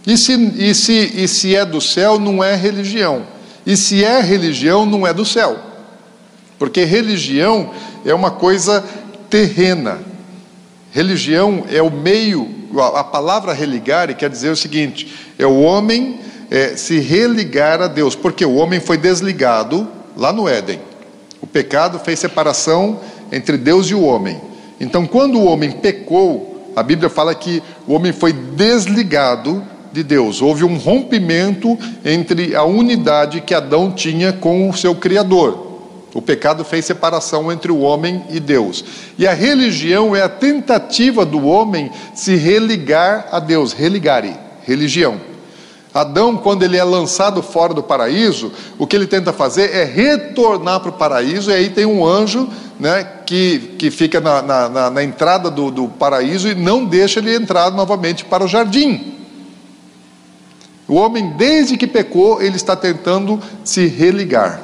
E 0.06 0.17
se, 0.17 0.34
e, 0.34 0.73
se, 0.76 1.12
e 1.15 1.28
se 1.28 1.56
é 1.56 1.65
do 1.65 1.80
céu, 1.80 2.19
não 2.19 2.43
é 2.43 2.56
religião. 2.56 3.23
E 3.65 3.78
se 3.78 4.04
é 4.04 4.21
religião, 4.21 4.86
não 4.86 5.08
é 5.08 5.13
do 5.13 5.26
céu. 5.26 5.58
Porque 6.60 6.84
religião 6.84 7.71
é 8.06 8.13
uma 8.13 8.32
coisa 8.32 8.84
terrena. 9.30 9.99
Religião 10.91 11.65
é 11.69 11.82
o 11.82 11.89
meio, 11.89 12.49
a 12.95 13.04
palavra 13.04 13.54
religare 13.54 14.13
quer 14.13 14.30
dizer 14.30 14.49
o 14.49 14.56
seguinte: 14.56 15.12
é 15.39 15.45
o 15.45 15.62
homem 15.62 16.19
é, 16.52 16.76
se 16.76 16.99
religar 16.99 17.82
a 17.82 17.88
Deus, 17.88 18.15
porque 18.15 18.45
o 18.45 18.56
homem 18.56 18.80
foi 18.80 18.97
desligado 18.97 19.88
lá 20.15 20.32
no 20.32 20.47
Éden. 20.47 20.80
O 21.41 21.47
pecado 21.47 21.99
fez 21.99 22.19
separação 22.19 22.99
entre 23.32 23.58
Deus 23.58 23.88
e 23.88 23.95
o 23.95 24.04
homem. 24.04 24.39
Então, 24.79 25.05
quando 25.05 25.39
o 25.39 25.45
homem 25.45 25.71
pecou, 25.71 26.71
a 26.75 26.81
Bíblia 26.81 27.09
fala 27.09 27.36
que 27.36 27.62
o 27.88 27.93
homem 27.93 28.12
foi 28.12 28.33
desligado 28.33 29.63
de 29.91 30.03
Deus. 30.03 30.41
Houve 30.41 30.63
um 30.63 30.75
rompimento 30.77 31.77
entre 32.03 32.55
a 32.55 32.63
unidade 32.63 33.41
que 33.41 33.53
Adão 33.53 33.91
tinha 33.91 34.33
com 34.33 34.69
o 34.69 34.73
seu 34.73 34.95
Criador. 34.95 35.71
O 36.13 36.21
pecado 36.21 36.63
fez 36.63 36.86
separação 36.86 37.51
entre 37.51 37.71
o 37.71 37.79
homem 37.79 38.23
e 38.29 38.39
Deus. 38.39 38.83
E 39.17 39.25
a 39.25 39.33
religião 39.33 40.15
é 40.15 40.21
a 40.21 40.29
tentativa 40.29 41.25
do 41.25 41.45
homem 41.45 41.91
se 42.13 42.36
religar 42.36 43.27
a 43.31 43.39
Deus. 43.39 43.73
Religare, 43.73 44.36
religião. 44.63 45.33
Adão, 45.93 46.36
quando 46.36 46.63
ele 46.63 46.75
é 46.75 46.84
lançado 46.84 47.43
fora 47.43 47.73
do 47.73 47.84
paraíso, 47.84 48.51
o 48.79 48.88
que 48.88 48.95
ele 48.95 49.06
tenta 49.06 49.32
fazer 49.32 49.69
é 49.75 49.84
retornar 49.84 50.79
para 50.79 50.89
o 50.89 50.93
paraíso, 50.93 51.51
e 51.51 51.53
aí 51.53 51.69
tem 51.69 51.86
um 51.86 52.03
anjo 52.03 52.49
né, 52.79 53.08
que, 53.25 53.75
que 53.77 53.91
fica 53.91 54.19
na, 54.19 54.41
na, 54.41 54.89
na 54.89 55.03
entrada 55.03 55.51
do, 55.51 55.69
do 55.69 55.88
paraíso 55.88 56.47
e 56.47 56.56
não 56.56 56.84
deixa 56.84 57.19
ele 57.19 57.36
entrar 57.36 57.69
novamente 57.69 58.25
para 58.25 58.43
o 58.43 58.47
jardim. 58.47 59.13
O 60.88 60.95
homem, 60.95 61.34
desde 61.38 61.77
que 61.77 61.86
pecou, 61.86 62.41
ele 62.41 62.56
está 62.56 62.75
tentando 62.75 63.39
se 63.63 63.86
religar, 63.86 64.62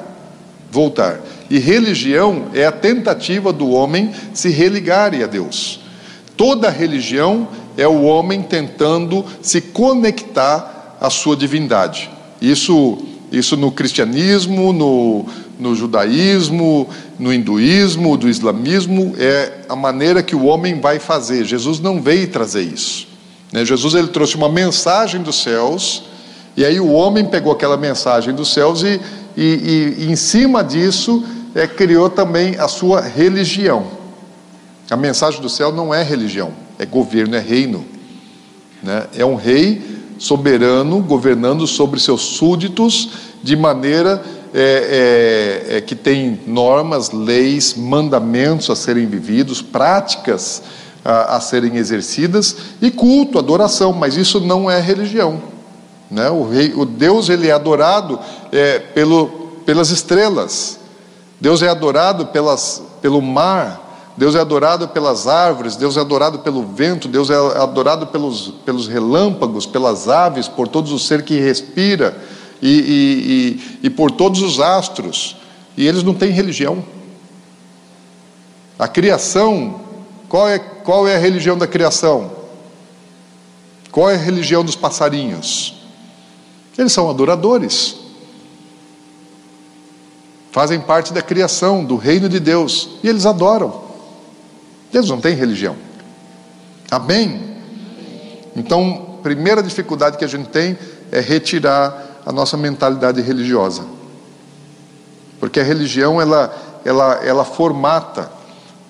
voltar. 0.71 1.19
E 1.47 1.59
religião 1.59 2.47
é 2.53 2.65
a 2.65 2.71
tentativa 2.71 3.53
do 3.53 3.69
homem 3.69 4.11
se 4.33 4.49
religar 4.49 5.13
a 5.13 5.27
Deus. 5.27 5.79
Toda 6.35 6.69
religião 6.69 7.47
é 7.77 7.87
o 7.87 8.01
homem 8.03 8.41
tentando 8.41 9.23
se 9.41 9.61
conectar 9.61 10.78
a 10.99 11.09
sua 11.09 11.35
divindade. 11.35 12.09
Isso, 12.41 12.97
isso 13.31 13.55
no 13.55 13.71
cristianismo, 13.71 14.73
no, 14.73 15.25
no 15.59 15.75
judaísmo, 15.75 16.89
no 17.17 17.33
hinduísmo, 17.33 18.17
do 18.17 18.29
islamismo, 18.29 19.13
é 19.17 19.62
a 19.67 19.75
maneira 19.75 20.23
que 20.23 20.35
o 20.35 20.45
homem 20.45 20.79
vai 20.79 20.99
fazer. 20.99 21.45
Jesus 21.45 21.79
não 21.79 22.01
veio 22.01 22.27
trazer 22.27 22.62
isso. 22.62 23.07
Né? 23.51 23.65
Jesus 23.65 23.93
ele 23.93 24.07
trouxe 24.07 24.35
uma 24.35 24.49
mensagem 24.49 25.21
dos 25.21 25.41
céus, 25.41 26.03
e 26.55 26.65
aí 26.65 26.79
o 26.79 26.91
homem 26.91 27.25
pegou 27.25 27.51
aquela 27.51 27.77
mensagem 27.77 28.33
dos 28.33 28.53
céus 28.53 28.83
e, 28.83 28.99
e, 29.38 29.43
e, 29.43 30.03
e 30.05 30.12
em 30.12 30.15
cima 30.15 30.63
disso 30.63 31.23
é, 31.55 31.67
criou 31.67 32.09
também 32.09 32.55
a 32.57 32.67
sua 32.67 33.01
religião. 33.01 33.99
A 34.89 34.97
mensagem 34.97 35.41
do 35.41 35.49
céu 35.49 35.71
não 35.71 35.93
é 35.93 36.03
religião, 36.03 36.51
é 36.77 36.85
governo, 36.85 37.35
é 37.35 37.39
reino. 37.39 37.85
Né? 38.81 39.05
É 39.15 39.25
um 39.25 39.35
rei 39.35 39.98
soberano, 40.19 40.99
governando 40.99 41.65
sobre 41.65 41.99
seus 41.99 42.21
súditos 42.21 43.10
de 43.41 43.55
maneira 43.55 44.21
é, 44.53 45.67
é, 45.71 45.77
é, 45.77 45.82
que 45.82 45.95
tem 45.95 46.39
normas, 46.45 47.12
leis, 47.12 47.75
mandamentos 47.75 48.69
a 48.69 48.75
serem 48.75 49.08
vividos, 49.08 49.62
práticas 49.62 50.62
a, 51.05 51.38
a, 51.38 51.39
serem 51.39 51.77
exercidas 51.77 52.55
e 52.82 52.91
culto, 52.91 53.39
adoração, 53.39 53.93
mas 53.93 54.17
isso 54.17 54.39
não 54.39 54.69
é 54.69 54.79
religião. 54.82 55.41
Né? 56.12 56.29
O, 56.29 56.49
rei, 56.49 56.73
o 56.75 56.84
Deus 56.84 57.29
ele 57.29 57.47
é 57.47 57.51
adorado 57.51 58.19
é, 58.51 58.79
pelo, 58.79 59.27
pelas 59.65 59.89
estrelas, 59.89 60.79
Deus 61.39 61.62
é 61.62 61.69
adorado 61.69 62.25
pelas, 62.25 62.82
pelo 63.01 63.21
mar, 63.21 63.88
Deus 64.19 64.36
é 64.36 64.39
adorado 64.41 64.86
pelas 64.89 65.27
árvores, 65.27 65.77
Deus 65.77 65.95
é 65.95 66.01
adorado 66.01 66.39
pelo 66.39 66.62
vento, 66.62 67.08
Deus 67.08 67.29
é 67.29 67.36
adorado 67.36 68.05
pelos, 68.08 68.49
pelos 68.65 68.86
relâmpagos, 68.86 69.65
pelas 69.65 70.10
aves, 70.10 70.45
por 70.45 70.67
todos 70.67 70.91
os 70.91 71.08
seres 71.08 71.23
que 71.23 71.39
respira 71.39 72.21
e, 72.62 72.69
e, 72.69 73.79
e, 73.82 73.88
e 73.88 73.89
por 73.89 74.12
todos 74.12 74.41
os 74.41 74.60
astros. 74.60 75.37
E 75.77 75.87
eles 75.87 76.04
não 76.04 76.13
têm 76.13 76.31
religião. 76.31 76.83
A 78.77 78.89
criação, 78.89 79.79
qual 80.27 80.50
é, 80.50 80.60
qual 80.60 81.08
é 81.08 81.15
a 81.15 81.19
religião 81.19 81.58
da 81.58 81.65
criação? 81.65 82.29
Qual 83.89 84.10
é 84.10 84.15
a 84.15 84.17
religião 84.17 84.65
dos 84.65 84.75
passarinhos? 84.75 85.81
Eles 86.77 86.91
são 86.91 87.10
adoradores. 87.10 87.96
Fazem 90.52 90.81
parte 90.81 91.13
da 91.13 91.21
criação, 91.21 91.85
do 91.85 91.96
reino 91.96 92.27
de 92.27 92.41
Deus. 92.41 92.89
E 93.02 93.08
eles 93.08 93.25
adoram. 93.25 93.87
Deus 94.92 95.10
não 95.10 95.19
tem 95.19 95.35
religião. 95.35 95.75
Amém? 96.90 97.58
Então, 98.56 99.19
primeira 99.21 99.62
dificuldade 99.62 100.17
que 100.17 100.25
a 100.25 100.27
gente 100.27 100.50
tem 100.50 100.77
é 101.12 101.19
retirar 101.19 102.21
a 102.25 102.31
nossa 102.31 102.58
mentalidade 102.58 103.21
religiosa. 103.21 103.83
Porque 105.40 105.60
a 105.60 105.63
religião, 105.63 106.19
ela, 106.21 106.54
ela, 106.83 107.19
ela 107.23 107.46
formata. 107.46 108.31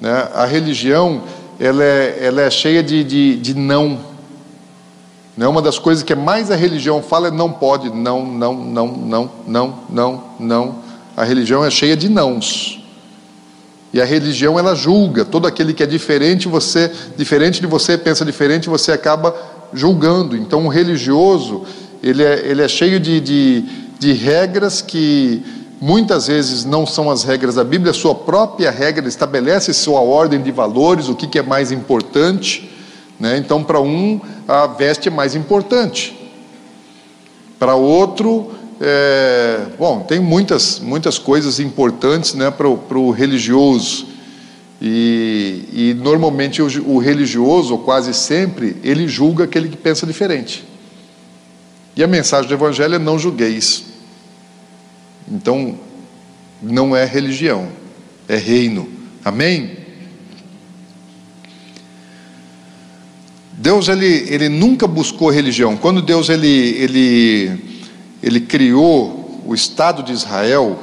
Né? 0.01 0.29
A 0.33 0.45
religião, 0.45 1.21
ela 1.59 1.83
é, 1.83 2.17
ela 2.21 2.41
é 2.41 2.49
cheia 2.49 2.81
de, 2.81 3.03
de, 3.03 3.35
de 3.37 3.53
não. 3.53 3.99
Né? 5.37 5.47
Uma 5.47 5.61
das 5.61 5.77
coisas 5.77 6.03
que 6.03 6.15
mais 6.15 6.49
a 6.49 6.55
religião 6.55 7.01
fala 7.01 7.27
é 7.27 7.31
não 7.31 7.51
pode, 7.51 7.89
não, 7.89 8.25
não, 8.25 8.53
não, 8.53 8.87
não, 8.87 9.31
não, 9.47 9.79
não, 9.89 10.23
não. 10.39 10.75
A 11.15 11.23
religião 11.23 11.63
é 11.63 11.69
cheia 11.69 11.95
de 11.95 12.09
nãos. 12.09 12.78
E 13.91 14.01
a 14.01 14.05
religião 14.05 14.59
ela 14.59 14.75
julga 14.75 15.25
todo 15.25 15.47
aquele 15.47 15.73
que 15.73 15.81
é 15.81 15.85
diferente, 15.85 16.47
você 16.47 16.91
diferente 17.17 17.59
de 17.59 17.67
você 17.67 17.97
pensa 17.97 18.23
diferente, 18.23 18.69
você 18.69 18.91
acaba 18.91 19.35
julgando. 19.73 20.35
Então 20.35 20.65
o 20.65 20.69
religioso 20.69 21.63
ele 22.01 22.23
é, 22.23 22.45
ele 22.45 22.61
é 22.61 22.67
cheio 22.67 22.99
de, 22.99 23.19
de, 23.19 23.65
de 23.99 24.13
regras 24.13 24.81
que 24.81 25.43
muitas 25.81 26.27
vezes 26.27 26.65
não 26.65 26.85
são 26.85 27.09
as 27.09 27.23
regras 27.23 27.55
da 27.55 27.63
Bíblia, 27.63 27.91
a 27.91 27.93
sua 27.93 28.13
própria 28.13 28.69
regra 28.69 29.07
estabelece 29.07 29.73
sua 29.73 30.01
ordem 30.01 30.41
de 30.41 30.51
valores, 30.51 31.07
o 31.07 31.15
que, 31.15 31.27
que 31.27 31.39
é 31.39 31.43
mais 31.43 31.71
importante. 31.71 32.69
Né? 33.19 33.37
Então, 33.37 33.63
para 33.63 33.79
um, 33.79 34.19
a 34.47 34.67
veste 34.67 35.07
é 35.07 35.11
mais 35.11 35.35
importante. 35.35 36.15
Para 37.57 37.75
outro, 37.75 38.51
é, 38.81 39.65
bom, 39.77 40.01
tem 40.01 40.19
muitas, 40.19 40.79
muitas 40.79 41.17
coisas 41.17 41.59
importantes 41.59 42.33
né, 42.33 42.49
para 42.49 42.67
o 42.67 43.11
religioso. 43.11 44.07
E, 44.81 45.65
e 45.73 45.93
normalmente 45.95 46.61
o, 46.61 46.67
o 46.87 46.97
religioso, 46.99 47.73
ou 47.73 47.79
quase 47.79 48.13
sempre, 48.13 48.77
ele 48.81 49.07
julga 49.07 49.43
aquele 49.43 49.67
que 49.67 49.75
pensa 49.75 50.07
diferente. 50.07 50.65
E 51.95 52.03
a 52.03 52.07
mensagem 52.07 52.47
do 52.47 52.53
Evangelho 52.53 52.95
é 52.95 52.99
não 52.99 53.19
julgueis. 53.19 53.83
Então, 55.29 55.77
não 56.61 56.95
é 56.95 57.03
religião, 57.05 57.67
é 58.27 58.37
reino. 58.37 58.87
Amém? 59.23 59.77
Deus 63.51 63.89
ele, 63.89 64.25
ele 64.29 64.47
nunca 64.47 64.87
buscou 64.87 65.29
religião. 65.29 65.75
Quando 65.75 66.01
Deus 66.01 66.29
ele, 66.29 66.47
ele, 66.47 67.78
ele 68.21 68.41
criou 68.41 69.41
o 69.45 69.53
Estado 69.53 70.03
de 70.03 70.11
Israel, 70.11 70.77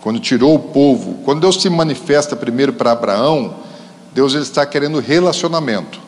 quando 0.00 0.18
tirou 0.18 0.54
o 0.54 0.58
povo, 0.58 1.18
quando 1.24 1.40
Deus 1.40 1.60
se 1.60 1.68
manifesta 1.70 2.34
primeiro 2.34 2.72
para 2.72 2.92
Abraão, 2.92 3.54
Deus 4.12 4.34
ele 4.34 4.42
está 4.42 4.66
querendo 4.66 4.98
relacionamento. 4.98 6.00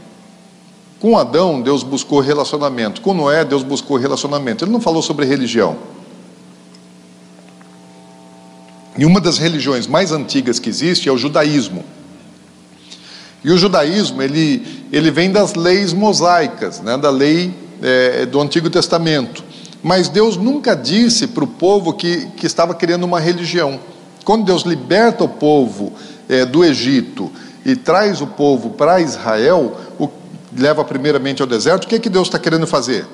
Com 1.00 1.18
Adão, 1.18 1.60
Deus 1.60 1.82
buscou 1.82 2.20
relacionamento. 2.20 3.00
Com 3.00 3.12
Noé, 3.12 3.44
Deus 3.44 3.62
buscou 3.62 3.96
relacionamento. 3.96 4.64
Ele 4.64 4.70
não 4.70 4.80
falou 4.80 5.02
sobre 5.02 5.26
religião. 5.26 5.76
E 8.96 9.04
uma 9.04 9.20
das 9.20 9.38
religiões 9.38 9.86
mais 9.86 10.12
antigas 10.12 10.58
que 10.58 10.68
existe 10.68 11.08
é 11.08 11.12
o 11.12 11.18
judaísmo. 11.18 11.84
E 13.44 13.50
o 13.50 13.58
judaísmo 13.58 14.22
ele, 14.22 14.86
ele 14.92 15.10
vem 15.10 15.32
das 15.32 15.54
leis 15.54 15.92
mosaicas, 15.92 16.80
né, 16.80 16.96
da 16.96 17.10
lei 17.10 17.52
é, 17.82 18.26
do 18.26 18.40
Antigo 18.40 18.70
Testamento. 18.70 19.42
Mas 19.82 20.08
Deus 20.08 20.36
nunca 20.36 20.76
disse 20.76 21.26
para 21.26 21.42
o 21.42 21.46
povo 21.46 21.92
que, 21.92 22.26
que 22.36 22.46
estava 22.46 22.74
criando 22.74 23.04
uma 23.04 23.18
religião. 23.18 23.80
Quando 24.24 24.44
Deus 24.44 24.62
liberta 24.62 25.24
o 25.24 25.28
povo 25.28 25.92
é, 26.28 26.44
do 26.44 26.64
Egito 26.64 27.30
e 27.64 27.74
traz 27.74 28.20
o 28.20 28.26
povo 28.26 28.70
para 28.70 29.00
Israel, 29.00 29.76
o, 29.98 30.08
leva 30.56 30.84
primeiramente 30.84 31.42
ao 31.42 31.48
deserto, 31.48 31.84
o 31.84 31.88
que, 31.88 31.96
é 31.96 31.98
que 31.98 32.08
Deus 32.08 32.28
está 32.28 32.38
querendo 32.38 32.66
fazer? 32.66 33.06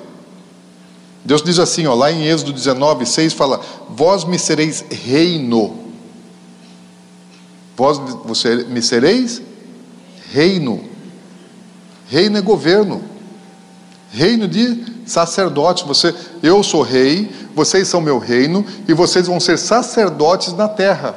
Deus 1.25 1.41
diz 1.41 1.59
assim, 1.59 1.85
ó, 1.87 1.93
lá 1.93 2.11
em 2.11 2.27
Êxodo 2.27 2.53
19, 2.53 3.05
6 3.05 3.33
fala: 3.33 3.59
Vós 3.89 4.23
me 4.23 4.39
sereis 4.39 4.85
reino. 4.89 5.77
Vós 7.75 7.97
você, 8.25 8.63
me 8.63 8.81
sereis 8.81 9.41
reino. 10.31 10.83
Reino 12.07 12.37
é 12.37 12.41
governo. 12.41 13.01
Reino 14.11 14.47
de 14.47 15.03
sacerdotes. 15.05 15.83
Você, 15.83 16.13
eu 16.41 16.63
sou 16.63 16.81
rei, 16.81 17.31
vocês 17.55 17.87
são 17.87 18.01
meu 18.01 18.17
reino 18.17 18.65
e 18.87 18.93
vocês 18.93 19.27
vão 19.27 19.39
ser 19.39 19.57
sacerdotes 19.57 20.53
na 20.53 20.67
terra. 20.67 21.15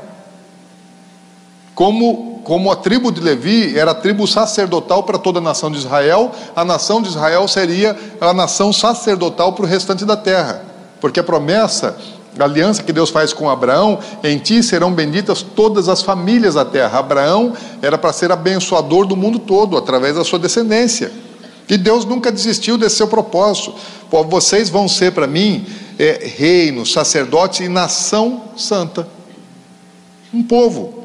Como 1.74 2.32
como 2.45 2.72
a 2.72 2.76
tribo 2.76 3.12
de 3.12 3.20
Levi 3.20 3.78
era 3.78 3.93
a 3.93 3.95
tribo 3.95 4.26
sacerdotal 4.26 5.05
para 5.05 5.18
toda 5.18 5.38
a 5.38 5.43
nação 5.43 5.70
de 5.70 5.78
Israel, 5.78 6.32
a 6.57 6.64
nação 6.64 7.01
de 7.01 7.09
Israel 7.09 7.47
seria 7.47 7.97
a 8.20 8.32
nação 8.32 8.72
sacerdotal 8.72 9.53
para 9.53 9.64
o 9.64 9.68
restante 9.68 10.05
da 10.05 10.16
terra. 10.16 10.62
Porque 11.01 11.20
a 11.20 11.22
promessa, 11.22 11.97
a 12.38 12.45
aliança 12.45 12.82
que 12.82 12.93
Deus 12.93 13.11
faz 13.11 13.32
com 13.32 13.49
Abraão, 13.49 13.99
em 14.24 14.38
ti 14.38 14.62
serão 14.62 14.93
benditas 14.93 15.43
todas 15.43 15.88
as 15.88 16.03
famílias 16.03 16.55
da 16.55 16.64
terra. 16.64 16.99
Abraão 16.99 17.53
era 17.80 17.97
para 17.97 18.12
ser 18.12 18.32
abençoador 18.32 19.07
do 19.07 19.16
mundo 19.16 19.38
todo, 19.38 19.76
através 19.76 20.16
da 20.16 20.24
sua 20.24 20.38
descendência. 20.38 21.12
E 21.73 21.79
Deus 21.79 22.05
nunca 22.05 22.31
desistiu 22.31 22.77
desse 22.77 22.97
seu 22.97 23.09
propósito. 23.09 23.75
Vocês 24.29 24.68
vão 24.68 24.87
ser 24.87 25.12
para 25.12 25.27
mim 25.27 25.64
é, 25.99 26.23
reino, 26.37 26.85
sacerdote 26.85 27.64
e 27.64 27.68
nação 27.68 28.43
santa. 28.59 29.09
Um 30.35 30.43
povo. 30.43 31.03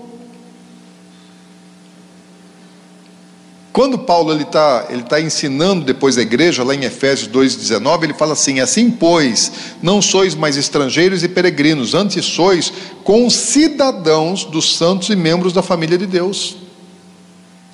Quando 3.72 3.98
Paulo 3.98 4.34
ele 4.34 4.44
está 4.44 4.88
ele 4.90 5.04
tá 5.04 5.22
ensinando 5.22 5.86
depois 5.86 6.18
a 6.18 6.22
igreja, 6.22 6.66
lá 6.66 6.76
em 6.76 6.84
Efésios 6.84 7.30
2,19, 7.30 8.04
ele 8.04 8.14
fala 8.14 8.34
assim: 8.34 8.60
Assim, 8.60 8.92
pois, 8.92 9.50
não 9.82 10.02
sois 10.02 10.36
mais 10.36 10.58
estrangeiros 10.58 11.24
e 11.24 11.30
peregrinos, 11.30 11.94
antes 11.94 12.26
sois 12.26 12.74
concidadãos 13.06 14.44
dos 14.44 14.76
santos 14.76 15.08
e 15.08 15.16
membros 15.16 15.54
da 15.54 15.62
família 15.62 15.98
de 15.98 16.06
Deus. 16.06 16.58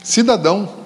Cidadão. 0.04 0.83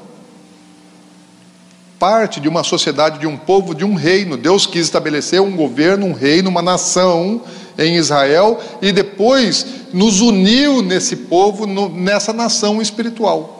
Parte 1.99 2.39
de 2.39 2.47
uma 2.47 2.63
sociedade, 2.63 3.19
de 3.19 3.27
um 3.27 3.37
povo, 3.37 3.73
de 3.73 3.83
um 3.83 3.95
reino. 3.95 4.37
Deus 4.37 4.65
quis 4.65 4.83
estabelecer 4.83 5.41
um 5.41 5.55
governo, 5.55 6.05
um 6.05 6.13
reino, 6.13 6.49
uma 6.49 6.61
nação 6.61 7.41
em 7.77 7.95
Israel 7.95 8.59
e 8.81 8.91
depois 8.91 9.65
nos 9.93 10.21
uniu 10.21 10.81
nesse 10.81 11.15
povo, 11.15 11.65
nessa 11.65 12.33
nação 12.33 12.81
espiritual 12.81 13.57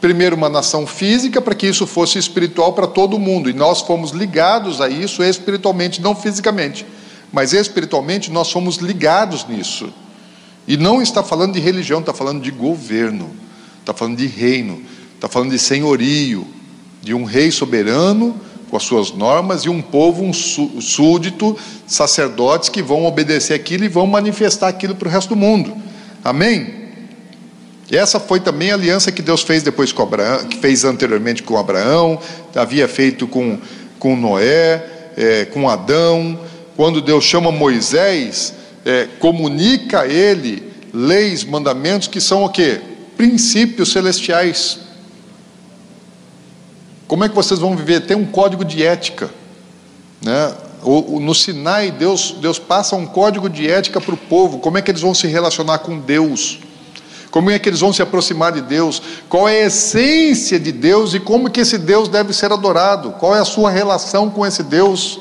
primeiro 0.00 0.34
uma 0.34 0.48
nação 0.48 0.86
física 0.86 1.40
para 1.40 1.54
que 1.54 1.66
isso 1.66 1.86
fosse 1.86 2.18
espiritual 2.18 2.72
para 2.72 2.86
todo 2.86 3.18
mundo, 3.18 3.50
e 3.50 3.52
nós 3.52 3.82
fomos 3.82 4.10
ligados 4.12 4.80
a 4.80 4.88
isso 4.88 5.22
espiritualmente, 5.22 6.00
não 6.00 6.16
fisicamente, 6.16 6.86
mas 7.30 7.52
espiritualmente 7.52 8.30
nós 8.30 8.48
somos 8.48 8.76
ligados 8.76 9.46
nisso. 9.46 9.92
E 10.66 10.76
não 10.76 11.02
está 11.02 11.22
falando 11.22 11.52
de 11.52 11.60
religião, 11.60 12.00
está 12.00 12.14
falando 12.14 12.42
de 12.42 12.50
governo, 12.50 13.30
está 13.80 13.92
falando 13.92 14.16
de 14.16 14.26
reino, 14.26 14.82
está 15.14 15.28
falando 15.28 15.50
de 15.50 15.58
senhorio, 15.58 16.46
de 17.02 17.14
um 17.14 17.24
rei 17.24 17.50
soberano 17.50 18.38
com 18.70 18.76
as 18.76 18.84
suas 18.84 19.10
normas 19.10 19.62
e 19.62 19.68
um 19.68 19.82
povo, 19.82 20.22
um 20.22 20.32
súdito, 20.32 21.58
sacerdotes 21.86 22.68
que 22.68 22.82
vão 22.82 23.04
obedecer 23.04 23.54
aquilo 23.54 23.84
e 23.84 23.88
vão 23.88 24.06
manifestar 24.06 24.68
aquilo 24.68 24.94
para 24.94 25.08
o 25.08 25.10
resto 25.10 25.30
do 25.30 25.36
mundo. 25.36 25.76
Amém? 26.22 26.80
E 27.90 27.96
essa 27.96 28.20
foi 28.20 28.38
também 28.38 28.70
a 28.70 28.74
aliança 28.74 29.10
que 29.10 29.20
Deus 29.20 29.42
fez 29.42 29.64
depois 29.64 29.90
com 29.90 30.04
Abraão, 30.04 30.46
que 30.46 30.58
fez 30.58 30.84
anteriormente 30.84 31.42
com 31.42 31.58
Abraão, 31.58 32.20
havia 32.54 32.86
feito 32.86 33.26
com, 33.26 33.58
com 33.98 34.14
Noé, 34.14 34.86
é, 35.16 35.44
com 35.46 35.68
Adão. 35.68 36.38
Quando 36.76 37.00
Deus 37.00 37.24
chama 37.24 37.50
Moisés, 37.50 38.54
é, 38.84 39.08
comunica 39.18 40.02
a 40.02 40.06
ele 40.06 40.70
leis, 40.94 41.42
mandamentos 41.42 42.06
que 42.06 42.20
são 42.20 42.44
o 42.44 42.48
quê? 42.48 42.80
Princípios 43.16 43.90
celestiais. 43.90 44.78
Como 47.10 47.24
é 47.24 47.28
que 47.28 47.34
vocês 47.34 47.58
vão 47.58 47.76
viver? 47.76 48.06
Tem 48.06 48.16
um 48.16 48.24
código 48.24 48.64
de 48.64 48.86
ética, 48.86 49.28
né? 50.22 50.54
no 51.20 51.34
Sinai, 51.34 51.90
Deus, 51.90 52.36
Deus 52.40 52.56
passa 52.56 52.94
um 52.94 53.04
código 53.04 53.50
de 53.50 53.68
ética 53.68 54.00
para 54.00 54.14
o 54.14 54.16
povo, 54.16 54.60
como 54.60 54.78
é 54.78 54.82
que 54.82 54.92
eles 54.92 55.00
vão 55.00 55.12
se 55.12 55.26
relacionar 55.26 55.78
com 55.80 55.98
Deus. 55.98 56.60
Como 57.32 57.50
é 57.50 57.58
que 57.58 57.68
eles 57.68 57.80
vão 57.80 57.92
se 57.92 58.00
aproximar 58.00 58.52
de 58.52 58.60
Deus? 58.60 59.02
Qual 59.28 59.48
é 59.48 59.64
a 59.64 59.66
essência 59.66 60.60
de 60.60 60.70
Deus 60.70 61.12
e 61.12 61.18
como 61.18 61.50
que 61.50 61.62
esse 61.62 61.78
Deus 61.78 62.08
deve 62.08 62.32
ser 62.32 62.52
adorado? 62.52 63.10
Qual 63.18 63.34
é 63.34 63.40
a 63.40 63.44
sua 63.44 63.70
relação 63.70 64.30
com 64.30 64.46
esse 64.46 64.62
Deus? 64.62 65.18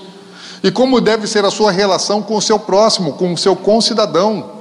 E 0.62 0.70
como 0.70 1.02
deve 1.02 1.26
ser 1.26 1.44
a 1.44 1.50
sua 1.50 1.72
relação 1.72 2.22
com 2.22 2.38
o 2.38 2.42
seu 2.42 2.60
próximo, 2.60 3.14
com 3.14 3.34
o 3.34 3.38
seu 3.38 3.56
concidadão? 3.56 4.52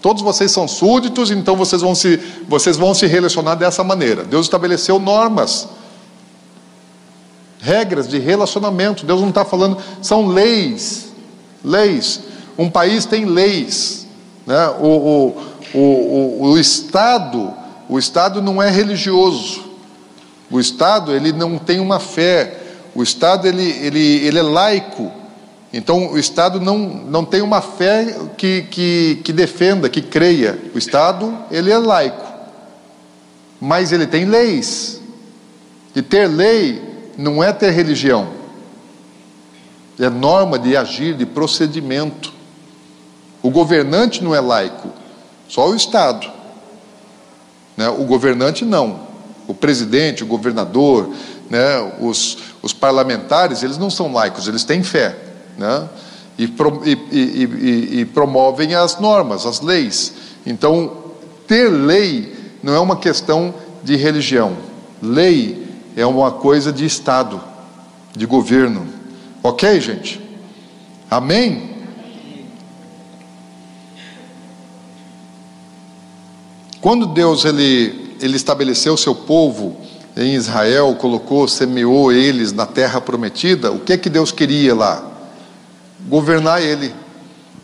Todos 0.00 0.22
vocês 0.22 0.52
são 0.52 0.68
súditos, 0.68 1.32
então 1.32 1.56
vocês 1.56 1.82
vão 1.82 1.96
se, 1.96 2.20
vocês 2.48 2.76
vão 2.76 2.94
se 2.94 3.04
relacionar 3.08 3.56
dessa 3.56 3.82
maneira. 3.82 4.22
Deus 4.22 4.46
estabeleceu 4.46 5.00
normas, 5.00 5.66
regras 7.60 8.08
de 8.08 8.18
relacionamento. 8.18 9.04
Deus 9.04 9.20
não 9.20 9.28
está 9.28 9.44
falando, 9.44 9.78
são 10.00 10.26
leis, 10.26 11.12
leis. 11.64 12.20
Um 12.56 12.70
país 12.70 13.04
tem 13.04 13.24
leis. 13.24 14.06
Né? 14.46 14.68
O, 14.80 15.34
o, 15.74 15.78
o, 15.78 16.48
o, 16.48 16.58
Estado, 16.58 17.52
o 17.88 17.98
Estado 17.98 18.40
não 18.40 18.62
é 18.62 18.70
religioso. 18.70 19.64
O 20.50 20.58
Estado 20.58 21.14
ele 21.14 21.32
não 21.32 21.58
tem 21.58 21.80
uma 21.80 22.00
fé. 22.00 22.58
O 22.94 23.02
Estado 23.02 23.46
ele, 23.46 23.70
ele, 23.82 24.26
ele 24.26 24.38
é 24.38 24.42
laico. 24.42 25.12
Então 25.72 26.12
o 26.12 26.18
Estado 26.18 26.60
não, 26.60 26.78
não 26.78 27.24
tem 27.24 27.42
uma 27.42 27.60
fé 27.60 28.16
que, 28.38 28.62
que, 28.70 29.20
que 29.22 29.32
defenda, 29.32 29.88
que 29.88 30.00
creia. 30.00 30.58
O 30.74 30.78
Estado 30.78 31.36
ele 31.50 31.70
é 31.70 31.76
laico, 31.76 32.26
mas 33.60 33.92
ele 33.92 34.06
tem 34.06 34.24
leis. 34.24 35.00
E 35.94 36.00
ter 36.00 36.26
lei 36.26 36.87
não 37.18 37.42
é 37.42 37.52
ter 37.52 37.70
religião, 37.70 38.28
é 39.98 40.08
norma 40.08 40.56
de 40.56 40.76
agir, 40.76 41.16
de 41.16 41.26
procedimento. 41.26 42.32
O 43.42 43.50
governante 43.50 44.22
não 44.22 44.32
é 44.32 44.40
laico, 44.40 44.88
só 45.48 45.68
o 45.68 45.74
Estado. 45.74 46.30
Né? 47.76 47.88
O 47.88 48.04
governante 48.04 48.64
não. 48.64 49.08
O 49.48 49.54
presidente, 49.54 50.22
o 50.22 50.26
governador, 50.26 51.10
né? 51.50 51.92
os, 52.00 52.38
os 52.62 52.72
parlamentares, 52.72 53.64
eles 53.64 53.78
não 53.78 53.90
são 53.90 54.12
laicos, 54.12 54.46
eles 54.46 54.62
têm 54.62 54.84
fé. 54.84 55.16
Né? 55.56 55.88
E, 56.38 56.44
e, 56.84 56.92
e, 57.10 58.00
e 58.00 58.04
promovem 58.04 58.76
as 58.76 59.00
normas, 59.00 59.44
as 59.44 59.60
leis. 59.60 60.12
Então, 60.46 60.92
ter 61.48 61.68
lei 61.68 62.36
não 62.62 62.74
é 62.74 62.78
uma 62.78 62.96
questão 62.96 63.52
de 63.82 63.96
religião. 63.96 64.56
Lei 65.02 65.67
é 65.98 66.06
uma 66.06 66.30
coisa 66.30 66.72
de 66.72 66.84
Estado, 66.84 67.42
de 68.16 68.24
governo. 68.24 68.86
Ok, 69.42 69.80
gente? 69.80 70.20
Amém? 71.10 71.70
Quando 76.80 77.04
Deus 77.04 77.44
ele, 77.44 78.14
ele 78.20 78.36
estabeleceu 78.36 78.94
o 78.94 78.98
seu 78.98 79.12
povo 79.12 79.76
em 80.16 80.34
Israel, 80.34 80.94
colocou, 80.94 81.48
semeou 81.48 82.12
eles 82.12 82.52
na 82.52 82.64
terra 82.64 83.00
prometida, 83.00 83.72
o 83.72 83.80
que 83.80 83.98
que 83.98 84.08
Deus 84.08 84.30
queria 84.30 84.76
lá? 84.76 85.04
Governar 86.08 86.62
ele, 86.62 86.94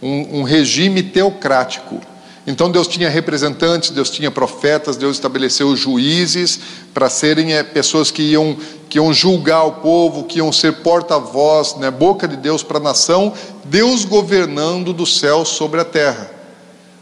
um, 0.02 0.40
um 0.40 0.42
regime 0.42 1.04
teocrático. 1.04 2.00
Então 2.46 2.70
Deus 2.70 2.86
tinha 2.86 3.08
representantes, 3.08 3.90
Deus 3.90 4.10
tinha 4.10 4.30
profetas, 4.30 4.96
Deus 4.96 5.16
estabeleceu 5.16 5.74
juízes 5.74 6.60
para 6.92 7.08
serem 7.08 7.54
é, 7.54 7.62
pessoas 7.62 8.10
que 8.10 8.22
iam, 8.22 8.56
que 8.88 8.98
iam 8.98 9.12
julgar 9.14 9.64
o 9.64 9.72
povo, 9.72 10.24
que 10.24 10.38
iam 10.38 10.52
ser 10.52 10.74
porta-voz, 10.82 11.76
né, 11.76 11.90
boca 11.90 12.28
de 12.28 12.36
Deus 12.36 12.62
para 12.62 12.76
a 12.76 12.82
nação, 12.82 13.32
Deus 13.64 14.04
governando 14.04 14.92
do 14.92 15.06
céu 15.06 15.44
sobre 15.44 15.80
a 15.80 15.84
terra. 15.84 16.30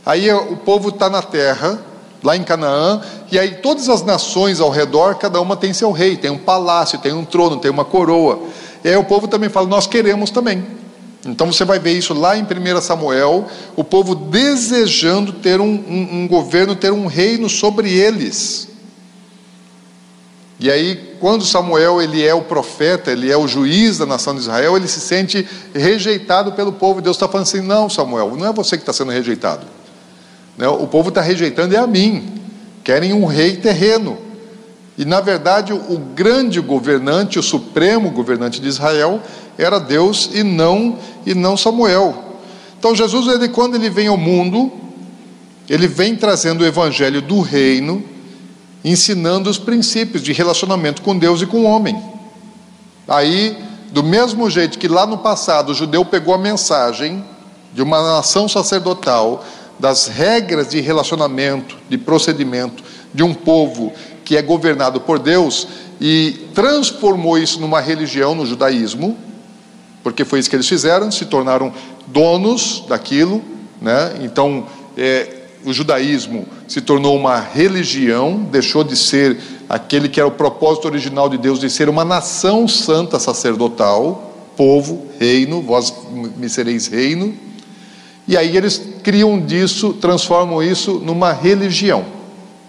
Aí 0.06 0.28
eh, 0.28 0.34
o 0.34 0.56
povo 0.56 0.90
está 0.90 1.10
na 1.10 1.22
terra, 1.22 1.80
lá 2.22 2.36
em 2.36 2.44
Canaã, 2.44 3.00
e 3.30 3.38
aí 3.38 3.56
todas 3.56 3.88
as 3.88 4.02
nações 4.02 4.60
ao 4.60 4.70
redor, 4.70 5.16
cada 5.16 5.40
uma 5.40 5.56
tem 5.56 5.72
seu 5.72 5.90
rei, 5.90 6.16
tem 6.16 6.30
um 6.30 6.38
palácio, 6.38 6.98
tem 6.98 7.12
um 7.12 7.24
trono, 7.24 7.56
tem 7.56 7.70
uma 7.70 7.84
coroa. 7.84 8.40
E 8.84 8.88
aí 8.88 8.96
o 8.96 9.04
povo 9.04 9.26
também 9.26 9.48
fala: 9.48 9.66
Nós 9.66 9.86
queremos 9.86 10.30
também. 10.30 10.81
Então 11.24 11.52
você 11.52 11.64
vai 11.64 11.78
ver 11.78 11.92
isso 11.92 12.12
lá 12.14 12.36
em 12.36 12.42
1 12.42 12.80
Samuel, 12.80 13.46
o 13.76 13.84
povo 13.84 14.14
desejando 14.14 15.32
ter 15.32 15.60
um, 15.60 15.66
um, 15.66 16.22
um 16.22 16.28
governo, 16.28 16.74
ter 16.74 16.92
um 16.92 17.06
reino 17.06 17.48
sobre 17.48 17.92
eles. 17.92 18.68
E 20.58 20.70
aí, 20.70 21.16
quando 21.20 21.44
Samuel 21.44 22.00
ele 22.00 22.24
é 22.24 22.32
o 22.32 22.42
profeta, 22.42 23.10
ele 23.10 23.30
é 23.30 23.36
o 23.36 23.48
juiz 23.48 23.98
da 23.98 24.06
nação 24.06 24.32
de 24.34 24.42
Israel, 24.42 24.76
ele 24.76 24.86
se 24.86 25.00
sente 25.00 25.46
rejeitado 25.74 26.52
pelo 26.52 26.72
povo. 26.72 27.00
Deus 27.00 27.16
está 27.16 27.26
falando 27.26 27.46
assim: 27.46 27.60
não, 27.60 27.90
Samuel, 27.90 28.36
não 28.36 28.46
é 28.46 28.52
você 28.52 28.76
que 28.76 28.82
está 28.82 28.92
sendo 28.92 29.10
rejeitado. 29.10 29.66
Né? 30.56 30.68
O 30.68 30.86
povo 30.86 31.08
está 31.08 31.20
rejeitando 31.20 31.74
é 31.74 31.78
a 31.78 31.86
mim. 31.86 32.40
Querem 32.84 33.12
um 33.12 33.24
rei 33.24 33.56
terreno. 33.56 34.18
E 34.96 35.04
na 35.04 35.20
verdade, 35.20 35.72
o 35.72 35.98
grande 36.14 36.60
governante, 36.60 37.38
o 37.38 37.42
supremo 37.42 38.10
governante 38.10 38.60
de 38.60 38.68
Israel, 38.68 39.20
era 39.58 39.78
Deus 39.78 40.30
e 40.32 40.42
não 40.42 40.98
e 41.24 41.34
não 41.34 41.56
Samuel. 41.56 42.32
Então 42.78 42.94
Jesus, 42.94 43.26
ele, 43.28 43.48
quando 43.48 43.74
ele 43.74 43.88
vem 43.88 44.08
ao 44.08 44.16
mundo, 44.16 44.72
ele 45.68 45.86
vem 45.86 46.16
trazendo 46.16 46.62
o 46.62 46.66
evangelho 46.66 47.22
do 47.22 47.40
reino, 47.40 48.02
ensinando 48.84 49.48
os 49.48 49.58
princípios 49.58 50.22
de 50.22 50.32
relacionamento 50.32 51.02
com 51.02 51.16
Deus 51.16 51.40
e 51.40 51.46
com 51.46 51.58
o 51.58 51.64
homem. 51.64 52.00
Aí, 53.06 53.56
do 53.92 54.02
mesmo 54.02 54.48
jeito 54.50 54.78
que 54.78 54.88
lá 54.88 55.06
no 55.06 55.18
passado 55.18 55.70
o 55.70 55.74
judeu 55.74 56.04
pegou 56.04 56.34
a 56.34 56.38
mensagem 56.38 57.24
de 57.72 57.82
uma 57.82 58.02
nação 58.02 58.48
sacerdotal, 58.48 59.44
das 59.78 60.06
regras 60.06 60.68
de 60.68 60.80
relacionamento, 60.80 61.76
de 61.88 61.98
procedimento 61.98 62.84
de 63.12 63.22
um 63.22 63.34
povo 63.34 63.92
que 64.24 64.36
é 64.36 64.42
governado 64.42 65.00
por 65.00 65.18
Deus 65.18 65.66
e 66.00 66.48
transformou 66.54 67.38
isso 67.38 67.60
numa 67.60 67.80
religião 67.80 68.34
no 68.34 68.46
judaísmo, 68.46 69.16
porque 70.02 70.24
foi 70.24 70.38
isso 70.38 70.50
que 70.50 70.56
eles 70.56 70.68
fizeram, 70.68 71.10
se 71.10 71.26
tornaram 71.26 71.72
donos 72.06 72.84
daquilo, 72.88 73.42
né? 73.80 74.14
Então, 74.22 74.66
é, 74.96 75.42
o 75.64 75.72
judaísmo 75.72 76.46
se 76.66 76.80
tornou 76.80 77.16
uma 77.16 77.38
religião, 77.38 78.46
deixou 78.50 78.82
de 78.82 78.96
ser 78.96 79.38
aquele 79.68 80.08
que 80.08 80.20
era 80.20 80.28
o 80.28 80.32
propósito 80.32 80.86
original 80.86 81.28
de 81.28 81.38
Deus 81.38 81.58
de 81.60 81.70
ser 81.70 81.88
uma 81.88 82.04
nação 82.04 82.66
santa 82.66 83.18
sacerdotal, 83.18 84.32
povo, 84.56 85.06
reino, 85.18 85.62
vós 85.62 85.92
me 86.36 86.48
sereis 86.48 86.88
reino. 86.88 87.34
E 88.26 88.36
aí 88.36 88.56
eles 88.56 88.80
criam 89.02 89.40
disso, 89.40 89.92
transformam 89.94 90.62
isso 90.62 91.00
numa 91.04 91.32
religião, 91.32 92.04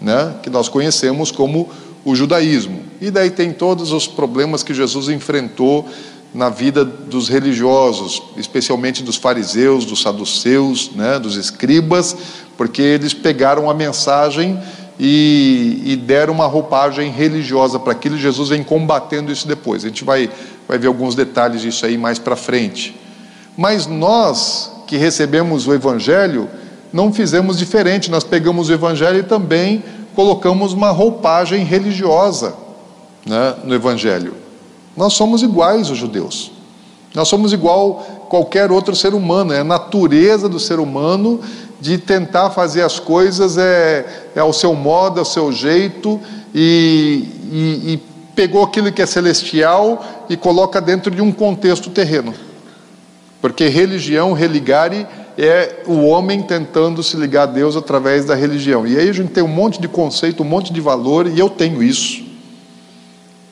né, 0.00 0.34
que 0.42 0.50
nós 0.50 0.68
conhecemos 0.68 1.30
como 1.30 1.68
o 2.04 2.14
judaísmo. 2.14 2.82
E 3.00 3.10
daí 3.10 3.30
tem 3.30 3.52
todos 3.52 3.92
os 3.92 4.06
problemas 4.06 4.62
que 4.62 4.74
Jesus 4.74 5.08
enfrentou 5.08 5.88
na 6.34 6.48
vida 6.48 6.84
dos 6.84 7.28
religiosos, 7.28 8.20
especialmente 8.36 9.04
dos 9.04 9.16
fariseus, 9.16 9.84
dos 9.84 10.02
saduceus, 10.02 10.90
né, 10.92 11.18
dos 11.20 11.36
escribas, 11.36 12.16
porque 12.56 12.82
eles 12.82 13.14
pegaram 13.14 13.70
a 13.70 13.74
mensagem 13.74 14.60
e, 14.98 15.80
e 15.84 15.96
deram 15.96 16.34
uma 16.34 16.46
roupagem 16.46 17.10
religiosa 17.10 17.78
para 17.78 17.92
aquilo. 17.92 18.18
Jesus 18.18 18.48
vem 18.48 18.64
combatendo 18.64 19.30
isso 19.30 19.46
depois. 19.46 19.84
A 19.84 19.88
gente 19.88 20.02
vai, 20.02 20.28
vai 20.66 20.76
ver 20.76 20.88
alguns 20.88 21.14
detalhes 21.14 21.62
disso 21.62 21.86
aí 21.86 21.96
mais 21.96 22.18
para 22.18 22.34
frente. 22.34 22.96
Mas 23.56 23.86
nós 23.86 24.72
que 24.88 24.96
recebemos 24.96 25.68
o 25.68 25.72
Evangelho, 25.72 26.48
não 26.92 27.12
fizemos 27.12 27.58
diferente, 27.58 28.10
nós 28.10 28.24
pegamos 28.24 28.68
o 28.68 28.72
Evangelho 28.72 29.20
e 29.20 29.22
também 29.22 29.84
colocamos 30.14 30.72
uma 30.72 30.90
roupagem 30.90 31.64
religiosa 31.64 32.54
né, 33.24 33.54
no 33.64 33.72
Evangelho. 33.72 34.43
Nós 34.96 35.14
somos 35.14 35.42
iguais 35.42 35.90
os 35.90 35.98
judeus, 35.98 36.52
nós 37.14 37.28
somos 37.28 37.52
igual 37.52 38.26
qualquer 38.28 38.72
outro 38.72 38.96
ser 38.96 39.14
humano, 39.14 39.52
é 39.52 39.60
a 39.60 39.64
natureza 39.64 40.48
do 40.48 40.58
ser 40.58 40.80
humano 40.80 41.40
de 41.80 41.98
tentar 41.98 42.50
fazer 42.50 42.82
as 42.82 42.98
coisas 42.98 43.58
é, 43.58 44.30
é 44.34 44.40
ao 44.40 44.52
seu 44.52 44.74
modo, 44.74 45.18
ao 45.20 45.24
seu 45.24 45.52
jeito, 45.52 46.20
e, 46.54 47.28
e, 47.52 47.92
e 47.92 48.02
pegou 48.34 48.62
aquilo 48.62 48.90
que 48.90 49.02
é 49.02 49.06
celestial 49.06 50.04
e 50.28 50.36
coloca 50.36 50.80
dentro 50.80 51.10
de 51.10 51.20
um 51.20 51.30
contexto 51.30 51.90
terreno. 51.90 52.34
Porque 53.40 53.68
religião, 53.68 54.32
religare, 54.32 55.06
é 55.36 55.82
o 55.86 56.06
homem 56.06 56.42
tentando 56.42 57.02
se 57.02 57.16
ligar 57.16 57.42
a 57.42 57.46
Deus 57.46 57.76
através 57.76 58.24
da 58.24 58.34
religião. 58.34 58.86
E 58.86 58.96
aí 58.96 59.08
a 59.08 59.12
gente 59.12 59.32
tem 59.32 59.42
um 59.42 59.48
monte 59.48 59.80
de 59.80 59.86
conceito, 59.86 60.42
um 60.42 60.46
monte 60.46 60.72
de 60.72 60.80
valor, 60.80 61.26
e 61.26 61.38
eu 61.38 61.50
tenho 61.50 61.82
isso. 61.82 62.23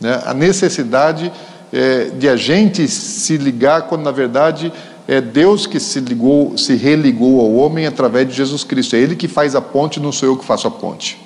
Né? 0.03 0.20
A 0.26 0.34
necessidade 0.34 1.32
é, 1.72 2.07
de 2.07 2.28
a 2.28 2.34
gente 2.34 2.88
se 2.88 3.36
ligar, 3.36 3.82
quando 3.82 4.03
na 4.03 4.11
verdade 4.11 4.72
é 5.07 5.20
Deus 5.20 5.64
que 5.64 5.78
se 5.78 6.00
ligou, 6.00 6.59
se 6.59 6.74
religou 6.74 7.40
ao 7.40 7.55
homem 7.55 7.86
através 7.86 8.28
de 8.28 8.34
Jesus 8.34 8.64
Cristo. 8.64 8.96
É 8.96 8.98
Ele 8.98 9.14
que 9.14 9.28
faz 9.28 9.55
a 9.55 9.61
ponte, 9.61 10.00
não 10.00 10.11
sou 10.11 10.28
eu 10.28 10.36
que 10.36 10.44
faço 10.44 10.66
a 10.66 10.70
ponte. 10.70 11.18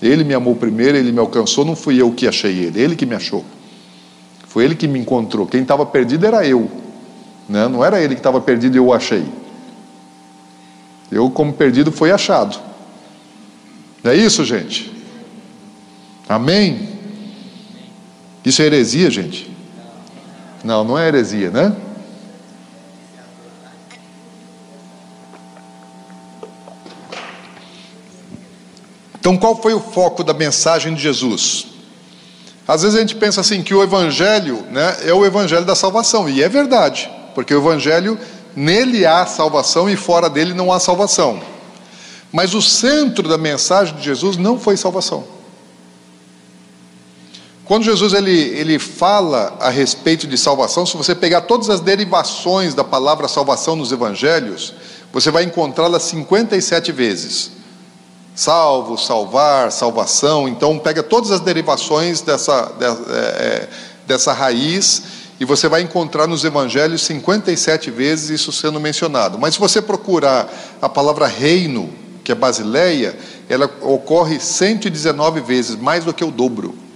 Ele 0.00 0.22
me 0.22 0.32
amou 0.32 0.54
primeiro, 0.54 0.96
ele 0.96 1.12
me 1.12 1.18
alcançou, 1.18 1.64
não 1.64 1.76
fui 1.76 2.00
eu 2.00 2.10
que 2.12 2.26
achei 2.26 2.58
ele, 2.58 2.80
ele 2.80 2.96
que 2.96 3.04
me 3.04 3.14
achou. 3.14 3.44
Foi 4.46 4.64
ele 4.64 4.74
que 4.74 4.88
me 4.88 4.98
encontrou. 4.98 5.46
Quem 5.46 5.62
estava 5.62 5.84
perdido 5.84 6.24
era 6.24 6.46
eu. 6.46 6.70
Né? 7.48 7.68
Não 7.68 7.84
era 7.84 8.00
ele 8.00 8.14
que 8.14 8.20
estava 8.20 8.40
perdido 8.40 8.76
e 8.76 8.78
eu 8.78 8.86
o 8.86 8.94
achei. 8.94 9.24
Eu, 11.10 11.28
como 11.28 11.52
perdido, 11.52 11.90
fui 11.92 12.10
achado. 12.10 12.58
Não 14.02 14.12
é 14.12 14.16
isso, 14.16 14.44
gente? 14.44 14.90
Amém? 16.28 16.89
Isso 18.44 18.62
é 18.62 18.66
heresia, 18.66 19.10
gente? 19.10 19.54
Não, 20.64 20.84
não 20.84 20.98
é 20.98 21.08
heresia, 21.08 21.50
né? 21.50 21.74
Então, 29.18 29.36
qual 29.36 29.60
foi 29.60 29.74
o 29.74 29.80
foco 29.80 30.24
da 30.24 30.32
mensagem 30.32 30.94
de 30.94 31.02
Jesus? 31.02 31.66
Às 32.66 32.82
vezes 32.82 32.96
a 32.96 33.00
gente 33.00 33.16
pensa 33.16 33.40
assim 33.40 33.62
que 33.62 33.74
o 33.74 33.82
evangelho, 33.82 34.62
né, 34.70 34.96
é 35.04 35.12
o 35.12 35.26
evangelho 35.26 35.64
da 35.64 35.74
salvação, 35.74 36.28
e 36.28 36.42
é 36.42 36.48
verdade 36.48 37.10
porque 37.34 37.54
o 37.54 37.58
Evangelho, 37.58 38.18
nele 38.54 39.06
há 39.06 39.24
salvação 39.26 39.88
e 39.88 39.96
fora 39.96 40.28
dele 40.28 40.54
não 40.54 40.72
há 40.72 40.80
salvação. 40.80 41.40
Mas 42.32 42.54
o 42.54 42.62
centro 42.62 43.28
da 43.28 43.38
mensagem 43.38 43.94
de 43.96 44.02
Jesus 44.02 44.36
não 44.36 44.58
foi 44.58 44.76
salvação. 44.76 45.24
Quando 47.70 47.84
Jesus 47.84 48.14
ele, 48.14 48.32
ele 48.32 48.80
fala 48.80 49.56
a 49.60 49.70
respeito 49.70 50.26
de 50.26 50.36
salvação, 50.36 50.84
se 50.84 50.96
você 50.96 51.14
pegar 51.14 51.42
todas 51.42 51.70
as 51.70 51.78
derivações 51.78 52.74
da 52.74 52.82
palavra 52.82 53.28
salvação 53.28 53.76
nos 53.76 53.92
evangelhos, 53.92 54.74
você 55.12 55.30
vai 55.30 55.44
encontrá-la 55.44 56.00
57 56.00 56.90
vezes. 56.90 57.52
Salvo, 58.34 58.98
salvar, 58.98 59.70
salvação. 59.70 60.48
Então, 60.48 60.80
pega 60.80 61.00
todas 61.00 61.30
as 61.30 61.38
derivações 61.38 62.20
dessa, 62.22 62.72
dessa, 62.76 63.04
é, 63.08 63.68
dessa 64.04 64.32
raiz 64.32 65.04
e 65.38 65.44
você 65.44 65.68
vai 65.68 65.82
encontrar 65.82 66.26
nos 66.26 66.42
evangelhos 66.42 67.02
57 67.02 67.88
vezes 67.88 68.30
isso 68.30 68.50
sendo 68.50 68.80
mencionado. 68.80 69.38
Mas 69.38 69.54
se 69.54 69.60
você 69.60 69.80
procurar 69.80 70.52
a 70.82 70.88
palavra 70.88 71.28
reino, 71.28 71.88
que 72.24 72.32
é 72.32 72.34
Basileia, 72.34 73.16
ela 73.48 73.70
ocorre 73.80 74.40
119 74.40 75.40
vezes, 75.40 75.76
mais 75.76 76.04
do 76.04 76.12
que 76.12 76.24
o 76.24 76.32
dobro. 76.32 76.89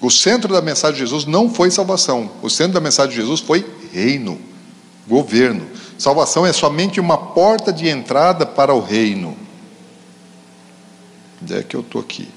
O 0.00 0.10
centro 0.10 0.52
da 0.52 0.62
mensagem 0.62 0.94
de 0.94 1.00
Jesus 1.00 1.24
não 1.24 1.52
foi 1.52 1.70
salvação, 1.70 2.30
o 2.40 2.48
centro 2.48 2.74
da 2.74 2.80
mensagem 2.80 3.10
de 3.10 3.16
Jesus 3.16 3.40
foi 3.40 3.66
reino, 3.92 4.38
governo. 5.06 5.66
Salvação 5.98 6.46
é 6.46 6.52
somente 6.52 7.00
uma 7.00 7.18
porta 7.18 7.72
de 7.72 7.88
entrada 7.88 8.46
para 8.46 8.72
o 8.72 8.80
reino. 8.80 9.36
Onde 11.42 11.54
é 11.54 11.62
que 11.62 11.74
eu 11.74 11.80
estou 11.80 12.00
aqui? 12.00 12.28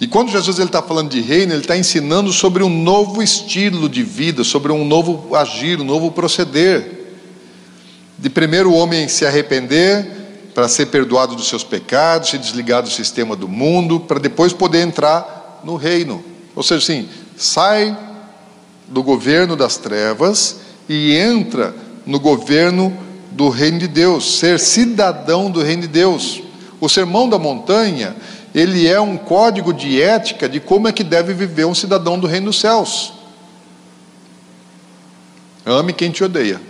E 0.00 0.06
quando 0.06 0.30
Jesus 0.30 0.60
está 0.60 0.80
falando 0.80 1.10
de 1.10 1.20
reino, 1.20 1.52
ele 1.52 1.62
está 1.62 1.76
ensinando 1.76 2.32
sobre 2.32 2.62
um 2.62 2.68
novo 2.68 3.20
estilo 3.20 3.88
de 3.88 4.04
vida, 4.04 4.44
sobre 4.44 4.70
um 4.70 4.84
novo 4.84 5.34
agir, 5.34 5.80
um 5.80 5.84
novo 5.84 6.12
proceder. 6.12 7.16
De 8.16 8.30
primeiro 8.30 8.70
o 8.70 8.74
homem 8.74 9.08
se 9.08 9.26
arrepender, 9.26 10.27
para 10.58 10.66
ser 10.66 10.86
perdoado 10.86 11.36
dos 11.36 11.46
seus 11.46 11.62
pecados, 11.62 12.30
se 12.30 12.36
desligar 12.36 12.82
do 12.82 12.90
sistema 12.90 13.36
do 13.36 13.46
mundo, 13.46 14.00
para 14.00 14.18
depois 14.18 14.52
poder 14.52 14.80
entrar 14.80 15.60
no 15.62 15.76
reino. 15.76 16.20
Ou 16.52 16.64
seja, 16.64 16.82
assim, 16.82 17.08
sai 17.36 17.96
do 18.88 19.00
governo 19.00 19.54
das 19.54 19.76
trevas 19.76 20.58
e 20.88 21.14
entra 21.14 21.72
no 22.04 22.18
governo 22.18 22.92
do 23.30 23.48
reino 23.48 23.78
de 23.78 23.86
Deus, 23.86 24.40
ser 24.40 24.58
cidadão 24.58 25.48
do 25.48 25.62
reino 25.62 25.82
de 25.82 25.88
Deus. 25.88 26.42
O 26.80 26.88
sermão 26.88 27.28
da 27.28 27.38
montanha, 27.38 28.16
ele 28.52 28.88
é 28.88 29.00
um 29.00 29.16
código 29.16 29.72
de 29.72 30.02
ética 30.02 30.48
de 30.48 30.58
como 30.58 30.88
é 30.88 30.92
que 30.92 31.04
deve 31.04 31.32
viver 31.34 31.66
um 31.66 31.74
cidadão 31.74 32.18
do 32.18 32.26
reino 32.26 32.46
dos 32.46 32.58
céus. 32.58 33.12
Ame 35.64 35.92
quem 35.92 36.10
te 36.10 36.24
odeia. 36.24 36.60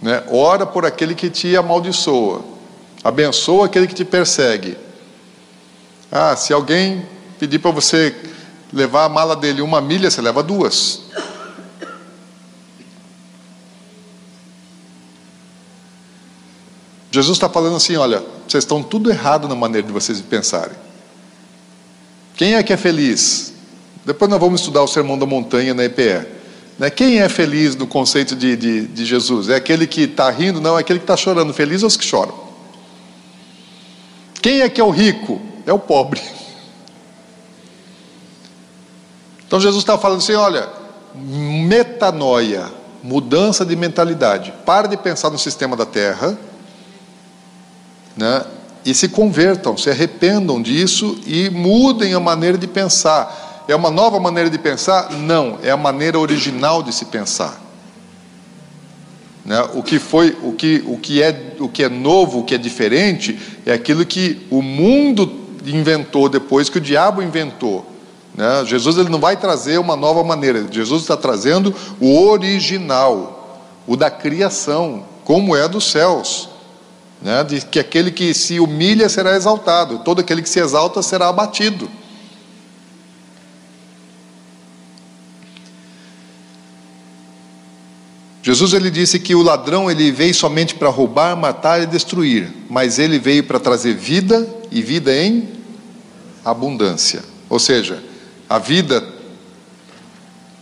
Né? 0.00 0.22
Ora 0.28 0.64
por 0.64 0.86
aquele 0.86 1.14
que 1.14 1.28
te 1.28 1.56
amaldiçoa. 1.56 2.42
Abençoa 3.02 3.66
aquele 3.66 3.86
que 3.86 3.94
te 3.94 4.04
persegue. 4.04 4.76
Ah, 6.10 6.34
se 6.36 6.52
alguém 6.52 7.06
pedir 7.38 7.58
para 7.58 7.70
você 7.70 8.14
levar 8.72 9.04
a 9.04 9.08
mala 9.08 9.36
dele 9.36 9.62
uma 9.62 9.80
milha, 9.80 10.10
você 10.10 10.20
leva 10.20 10.42
duas. 10.42 11.02
Jesus 17.10 17.36
está 17.36 17.48
falando 17.48 17.76
assim: 17.76 17.96
olha, 17.96 18.22
vocês 18.46 18.64
estão 18.64 18.82
tudo 18.82 19.10
errado 19.10 19.48
na 19.48 19.54
maneira 19.54 19.86
de 19.86 19.92
vocês 19.92 20.20
pensarem. 20.20 20.76
Quem 22.36 22.54
é 22.54 22.62
que 22.62 22.72
é 22.72 22.76
feliz? 22.76 23.52
Depois 24.04 24.30
nós 24.30 24.40
vamos 24.40 24.60
estudar 24.60 24.82
o 24.82 24.88
Sermão 24.88 25.18
da 25.18 25.26
Montanha 25.26 25.74
na 25.74 25.84
EPE. 25.84 26.39
Né? 26.80 26.88
Quem 26.88 27.20
é 27.20 27.28
feliz 27.28 27.76
no 27.76 27.86
conceito 27.86 28.34
de, 28.34 28.56
de, 28.56 28.86
de 28.86 29.04
Jesus? 29.04 29.50
É 29.50 29.56
aquele 29.56 29.86
que 29.86 30.04
está 30.04 30.30
rindo? 30.30 30.62
Não, 30.62 30.78
é 30.78 30.80
aquele 30.80 30.98
que 30.98 31.02
está 31.02 31.14
chorando. 31.14 31.52
Feliz 31.52 31.82
ou 31.82 31.88
os 31.88 31.96
que 31.96 32.04
choram? 32.06 32.32
Quem 34.40 34.62
é 34.62 34.68
que 34.70 34.80
é 34.80 34.84
o 34.84 34.88
rico? 34.88 35.38
É 35.66 35.72
o 35.74 35.78
pobre. 35.78 36.22
Então 39.46 39.60
Jesus 39.60 39.82
está 39.82 39.98
falando 39.98 40.20
assim: 40.20 40.32
olha, 40.32 40.70
metanoia, 41.14 42.72
mudança 43.02 43.62
de 43.62 43.76
mentalidade. 43.76 44.50
Para 44.64 44.88
de 44.88 44.96
pensar 44.96 45.28
no 45.28 45.38
sistema 45.38 45.76
da 45.76 45.84
terra 45.84 46.38
né? 48.16 48.42
e 48.86 48.94
se 48.94 49.06
convertam, 49.06 49.76
se 49.76 49.90
arrependam 49.90 50.62
disso 50.62 51.20
e 51.26 51.50
mudem 51.50 52.14
a 52.14 52.20
maneira 52.20 52.56
de 52.56 52.66
pensar. 52.66 53.49
É 53.68 53.74
uma 53.74 53.90
nova 53.90 54.18
maneira 54.18 54.50
de 54.50 54.58
pensar? 54.58 55.10
Não, 55.12 55.58
é 55.62 55.70
a 55.70 55.76
maneira 55.76 56.18
original 56.18 56.82
de 56.82 56.92
se 56.92 57.04
pensar. 57.06 57.60
Né? 59.44 59.60
O 59.74 59.82
que 59.82 59.98
foi, 59.98 60.36
o 60.42 60.52
que, 60.52 60.82
o 60.86 60.98
que 60.98 61.22
é, 61.22 61.54
o 61.58 61.68
que 61.68 61.84
é 61.84 61.88
novo, 61.88 62.40
o 62.40 62.44
que 62.44 62.54
é 62.54 62.58
diferente, 62.58 63.38
é 63.64 63.72
aquilo 63.72 64.04
que 64.04 64.46
o 64.50 64.60
mundo 64.62 65.30
inventou 65.64 66.28
depois 66.28 66.68
que 66.68 66.78
o 66.78 66.80
diabo 66.80 67.22
inventou. 67.22 67.86
Né? 68.34 68.64
Jesus 68.66 68.96
ele 68.96 69.08
não 69.08 69.20
vai 69.20 69.36
trazer 69.36 69.78
uma 69.78 69.96
nova 69.96 70.22
maneira. 70.24 70.66
Jesus 70.70 71.02
está 71.02 71.16
trazendo 71.16 71.74
o 72.00 72.26
original, 72.28 73.62
o 73.86 73.96
da 73.96 74.10
criação, 74.10 75.04
como 75.24 75.56
é 75.56 75.68
dos 75.68 75.90
céus 75.90 76.50
né, 77.20 77.44
de 77.44 77.60
que 77.60 77.78
aquele 77.78 78.10
que 78.10 78.32
se 78.32 78.58
humilha 78.58 79.08
será 79.08 79.36
exaltado, 79.36 79.98
todo 79.98 80.20
aquele 80.20 80.42
que 80.42 80.48
se 80.48 80.60
exalta 80.60 81.02
será 81.02 81.28
abatido. 81.28 81.90
Jesus 88.42 88.72
ele 88.72 88.90
disse 88.90 89.18
que 89.18 89.34
o 89.34 89.42
ladrão 89.42 89.90
ele 89.90 90.10
veio 90.10 90.34
somente 90.34 90.74
para 90.74 90.88
roubar, 90.88 91.36
matar 91.36 91.82
e 91.82 91.86
destruir, 91.86 92.50
mas 92.68 92.98
ele 92.98 93.18
veio 93.18 93.44
para 93.44 93.60
trazer 93.60 93.94
vida 93.94 94.48
e 94.70 94.80
vida 94.80 95.14
em 95.14 95.48
abundância. 96.44 97.22
Ou 97.48 97.58
seja, 97.58 98.02
a 98.48 98.58
vida, 98.58 99.06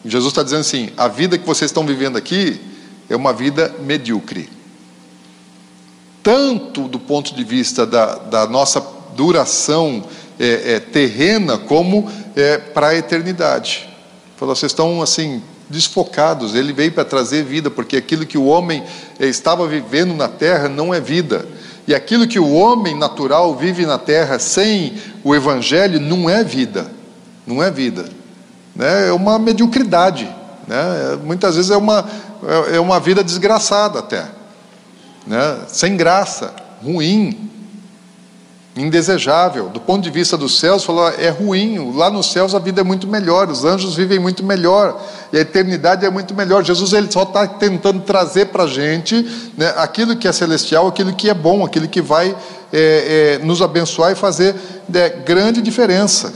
Jesus 0.04 0.32
está 0.32 0.42
dizendo 0.42 0.60
assim: 0.60 0.90
a 0.96 1.06
vida 1.06 1.38
que 1.38 1.46
vocês 1.46 1.70
estão 1.70 1.86
vivendo 1.86 2.16
aqui 2.16 2.60
é 3.08 3.14
uma 3.14 3.32
vida 3.32 3.74
medíocre 3.80 4.58
tanto 6.28 6.88
do 6.88 6.98
ponto 6.98 7.34
de 7.34 7.42
vista 7.42 7.86
da, 7.86 8.16
da 8.16 8.46
nossa 8.46 8.84
duração 9.16 10.04
é, 10.38 10.74
é, 10.74 10.78
terrena, 10.78 11.56
como 11.56 12.06
é, 12.36 12.58
para 12.58 12.88
a 12.88 12.94
eternidade. 12.94 13.88
Falou, 14.36 14.54
vocês 14.54 14.70
estão 14.70 15.00
assim 15.00 15.42
desfocados. 15.68 16.54
Ele 16.54 16.72
veio 16.72 16.92
para 16.92 17.04
trazer 17.04 17.44
vida, 17.44 17.70
porque 17.70 17.96
aquilo 17.96 18.26
que 18.26 18.38
o 18.38 18.46
homem 18.46 18.84
é, 19.18 19.26
estava 19.26 19.66
vivendo 19.66 20.14
na 20.14 20.28
terra 20.28 20.68
não 20.68 20.92
é 20.92 21.00
vida. 21.00 21.46
E 21.86 21.94
aquilo 21.94 22.26
que 22.26 22.38
o 22.38 22.52
homem 22.52 22.96
natural 22.96 23.54
vive 23.56 23.86
na 23.86 23.98
terra 23.98 24.38
sem 24.38 24.94
o 25.24 25.34
evangelho 25.34 26.00
não 26.00 26.28
é 26.28 26.44
vida. 26.44 26.90
Não 27.46 27.62
é 27.62 27.70
vida. 27.70 28.06
Né? 28.74 29.08
É 29.08 29.12
uma 29.12 29.38
mediocridade. 29.38 30.28
Né? 30.66 31.18
Muitas 31.24 31.56
vezes 31.56 31.70
é 31.70 31.76
uma, 31.76 32.06
é, 32.70 32.76
é 32.76 32.80
uma 32.80 33.00
vida 33.00 33.24
desgraçada 33.24 33.98
até 33.98 34.38
né, 35.28 35.60
sem 35.68 35.96
graça, 35.96 36.54
ruim, 36.82 37.50
indesejável. 38.78 39.68
Do 39.68 39.80
ponto 39.80 40.02
de 40.02 40.10
vista 40.10 40.36
dos 40.36 40.58
céus, 40.58 40.84
falou, 40.84 41.08
é 41.08 41.28
ruim. 41.28 41.92
Lá 41.94 42.10
nos 42.10 42.30
céus 42.32 42.54
a 42.54 42.58
vida 42.58 42.80
é 42.80 42.84
muito 42.84 43.06
melhor, 43.06 43.48
os 43.48 43.64
anjos 43.64 43.94
vivem 43.94 44.18
muito 44.18 44.44
melhor, 44.44 45.00
e 45.32 45.38
a 45.38 45.40
eternidade 45.40 46.04
é 46.06 46.10
muito 46.10 46.34
melhor. 46.34 46.64
Jesus 46.64 46.92
ele 46.92 47.10
só 47.10 47.22
está 47.22 47.46
tentando 47.46 48.00
trazer 48.00 48.46
para 48.46 48.64
a 48.64 48.66
gente 48.66 49.26
né, 49.56 49.72
aquilo 49.76 50.16
que 50.16 50.28
é 50.28 50.32
celestial, 50.32 50.86
aquilo 50.86 51.12
que 51.12 51.28
é 51.28 51.34
bom, 51.34 51.64
aquilo 51.64 51.88
que 51.88 52.00
vai 52.00 52.36
é, 52.72 53.38
é, 53.40 53.44
nos 53.44 53.62
abençoar 53.62 54.12
e 54.12 54.14
fazer 54.14 54.54
é, 54.92 55.08
grande 55.08 55.60
diferença. 55.60 56.32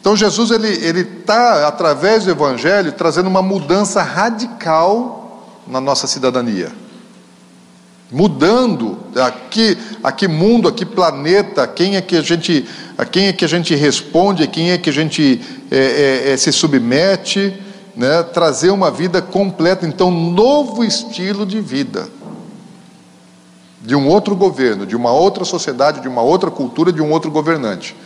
Então 0.00 0.16
Jesus 0.16 0.50
ele 0.52 0.68
ele 0.68 1.00
está 1.00 1.66
através 1.66 2.24
do 2.24 2.30
Evangelho 2.30 2.92
trazendo 2.92 3.28
uma 3.28 3.42
mudança 3.42 4.02
radical 4.02 5.42
na 5.66 5.80
nossa 5.80 6.06
cidadania 6.06 6.85
mudando 8.10 8.98
a 9.16 9.30
que, 9.30 9.76
a 10.02 10.12
que 10.12 10.28
mundo, 10.28 10.68
a 10.68 10.72
que 10.72 10.86
planeta, 10.86 11.64
a 11.64 11.66
quem 11.66 11.96
é 11.96 12.00
que 12.00 12.16
a 12.16 12.22
gente, 12.22 12.66
a 12.96 13.04
quem 13.04 13.26
é 13.26 13.32
que 13.32 13.44
a 13.44 13.48
gente 13.48 13.74
responde, 13.74 14.42
a 14.42 14.46
quem 14.46 14.70
é 14.70 14.78
que 14.78 14.90
a 14.90 14.92
gente 14.92 15.40
é, 15.70 15.76
é, 16.28 16.32
é, 16.32 16.36
se 16.36 16.52
submete, 16.52 17.60
né? 17.96 18.22
trazer 18.22 18.70
uma 18.70 18.90
vida 18.90 19.20
completa, 19.20 19.86
então 19.86 20.10
novo 20.10 20.84
estilo 20.84 21.44
de 21.44 21.60
vida, 21.60 22.08
de 23.80 23.96
um 23.96 24.08
outro 24.08 24.36
governo, 24.36 24.86
de 24.86 24.94
uma 24.94 25.12
outra 25.12 25.44
sociedade, 25.44 26.00
de 26.00 26.08
uma 26.08 26.22
outra 26.22 26.50
cultura, 26.50 26.92
de 26.92 27.02
um 27.02 27.10
outro 27.10 27.30
governante. 27.30 27.96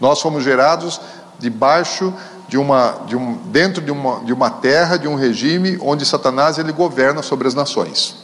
Nós 0.00 0.20
fomos 0.20 0.42
gerados 0.42 1.00
debaixo 1.38 2.12
de 2.48 2.56
uma, 2.56 3.02
de 3.06 3.16
um, 3.16 3.34
dentro 3.46 3.82
de 3.82 3.90
uma, 3.90 4.20
de 4.24 4.32
uma 4.32 4.50
terra, 4.50 4.96
de 4.96 5.08
um 5.08 5.14
regime 5.14 5.78
onde 5.80 6.06
Satanás 6.06 6.58
ele 6.58 6.72
governa 6.72 7.22
sobre 7.22 7.48
as 7.48 7.54
nações. 7.54 8.21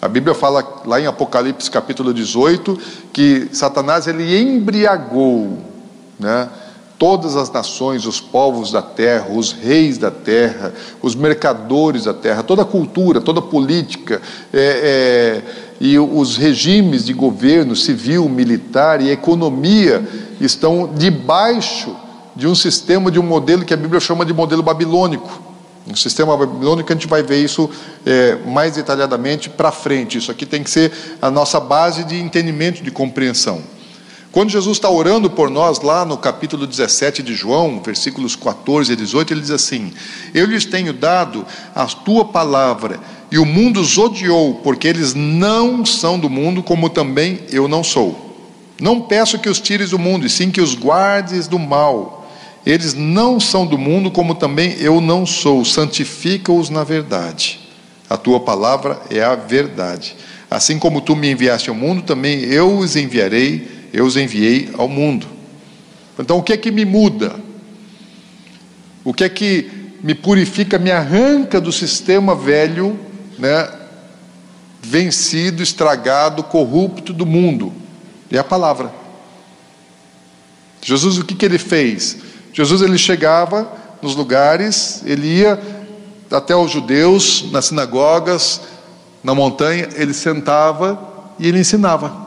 A 0.00 0.06
Bíblia 0.06 0.32
fala 0.32 0.82
lá 0.86 1.00
em 1.00 1.06
Apocalipse 1.06 1.68
capítulo 1.68 2.14
18 2.14 2.78
que 3.12 3.48
Satanás 3.52 4.06
ele 4.06 4.40
embriagou, 4.40 5.58
né? 6.18 6.48
Todas 6.96 7.36
as 7.36 7.50
nações, 7.50 8.06
os 8.06 8.20
povos 8.20 8.72
da 8.72 8.82
terra, 8.82 9.28
os 9.32 9.52
reis 9.52 9.98
da 9.98 10.10
terra, 10.10 10.72
os 11.00 11.14
mercadores 11.14 12.04
da 12.04 12.14
terra, 12.14 12.42
toda 12.42 12.62
a 12.62 12.64
cultura, 12.64 13.20
toda 13.20 13.38
a 13.38 13.42
política 13.42 14.20
é, 14.52 15.42
é, 15.42 15.42
e 15.80 15.96
os 15.96 16.36
regimes 16.36 17.04
de 17.04 17.12
governo 17.12 17.76
civil, 17.76 18.28
militar 18.28 19.00
e 19.00 19.10
economia 19.10 20.04
estão 20.40 20.90
debaixo 20.92 21.94
de 22.34 22.48
um 22.48 22.54
sistema, 22.54 23.12
de 23.12 23.18
um 23.18 23.24
modelo 23.24 23.64
que 23.64 23.74
a 23.74 23.76
Bíblia 23.76 24.00
chama 24.00 24.24
de 24.24 24.32
modelo 24.32 24.62
babilônico. 24.62 25.47
No 25.88 25.96
sistema 25.96 26.36
babilônico 26.36 26.92
a 26.92 26.94
gente 26.94 27.08
vai 27.08 27.22
ver 27.22 27.42
isso 27.42 27.68
é, 28.04 28.36
mais 28.46 28.74
detalhadamente 28.74 29.48
para 29.48 29.72
frente. 29.72 30.18
Isso 30.18 30.30
aqui 30.30 30.44
tem 30.44 30.62
que 30.62 30.70
ser 30.70 30.92
a 31.20 31.30
nossa 31.30 31.58
base 31.58 32.04
de 32.04 32.20
entendimento, 32.20 32.82
de 32.82 32.90
compreensão. 32.90 33.62
Quando 34.30 34.50
Jesus 34.50 34.76
está 34.76 34.90
orando 34.90 35.30
por 35.30 35.48
nós, 35.48 35.80
lá 35.80 36.04
no 36.04 36.18
capítulo 36.18 36.66
17 36.66 37.22
de 37.22 37.34
João, 37.34 37.80
versículos 37.82 38.36
14 38.36 38.92
e 38.92 38.96
18, 38.96 39.32
ele 39.32 39.40
diz 39.40 39.50
assim: 39.50 39.90
Eu 40.34 40.44
lhes 40.44 40.66
tenho 40.66 40.92
dado 40.92 41.46
a 41.74 41.86
tua 41.86 42.26
palavra, 42.26 43.00
e 43.30 43.38
o 43.38 43.46
mundo 43.46 43.80
os 43.80 43.96
odiou, 43.96 44.56
porque 44.56 44.86
eles 44.86 45.14
não 45.14 45.86
são 45.86 46.18
do 46.18 46.28
mundo, 46.28 46.62
como 46.62 46.90
também 46.90 47.40
eu 47.50 47.66
não 47.66 47.82
sou. 47.82 48.26
Não 48.78 49.00
peço 49.00 49.38
que 49.38 49.48
os 49.48 49.58
tires 49.58 49.90
do 49.90 49.98
mundo, 49.98 50.26
e 50.26 50.30
sim 50.30 50.50
que 50.50 50.60
os 50.60 50.74
guardes 50.74 51.48
do 51.48 51.58
mal. 51.58 52.17
Eles 52.66 52.94
não 52.94 53.40
são 53.40 53.66
do 53.66 53.78
mundo, 53.78 54.10
como 54.10 54.34
também 54.34 54.76
eu 54.78 55.00
não 55.00 55.24
sou. 55.24 55.64
Santifica-os 55.64 56.70
na 56.70 56.84
verdade. 56.84 57.60
A 58.08 58.16
tua 58.16 58.40
palavra 58.40 59.00
é 59.10 59.22
a 59.22 59.34
verdade. 59.34 60.16
Assim 60.50 60.78
como 60.78 61.00
tu 61.00 61.14
me 61.14 61.30
enviaste 61.30 61.68
ao 61.68 61.74
mundo, 61.74 62.02
também 62.02 62.40
eu 62.40 62.78
os 62.78 62.96
enviarei, 62.96 63.88
eu 63.92 64.06
os 64.06 64.16
enviei 64.16 64.70
ao 64.76 64.88
mundo. 64.88 65.26
Então, 66.18 66.38
o 66.38 66.42
que 66.42 66.52
é 66.52 66.56
que 66.56 66.70
me 66.70 66.84
muda? 66.84 67.36
O 69.04 69.12
que 69.12 69.24
é 69.24 69.28
que 69.28 69.70
me 70.02 70.14
purifica, 70.14 70.78
me 70.78 70.90
arranca 70.90 71.60
do 71.60 71.70
sistema 71.70 72.34
velho, 72.34 72.98
né, 73.38 73.68
vencido, 74.82 75.62
estragado, 75.62 76.42
corrupto 76.42 77.12
do 77.12 77.26
mundo? 77.26 77.72
É 78.30 78.38
a 78.38 78.44
palavra. 78.44 78.92
Jesus, 80.82 81.18
o 81.18 81.24
que, 81.24 81.34
que 81.34 81.44
ele 81.44 81.58
fez? 81.58 82.18
Jesus 82.58 82.82
ele 82.82 82.98
chegava 82.98 83.70
nos 84.02 84.16
lugares, 84.16 85.00
ele 85.06 85.28
ia 85.28 85.60
até 86.28 86.56
os 86.56 86.72
judeus, 86.72 87.52
nas 87.52 87.66
sinagogas, 87.66 88.62
na 89.22 89.32
montanha, 89.32 89.88
ele 89.94 90.12
sentava 90.12 90.98
e 91.38 91.46
ele 91.46 91.60
ensinava. 91.60 92.26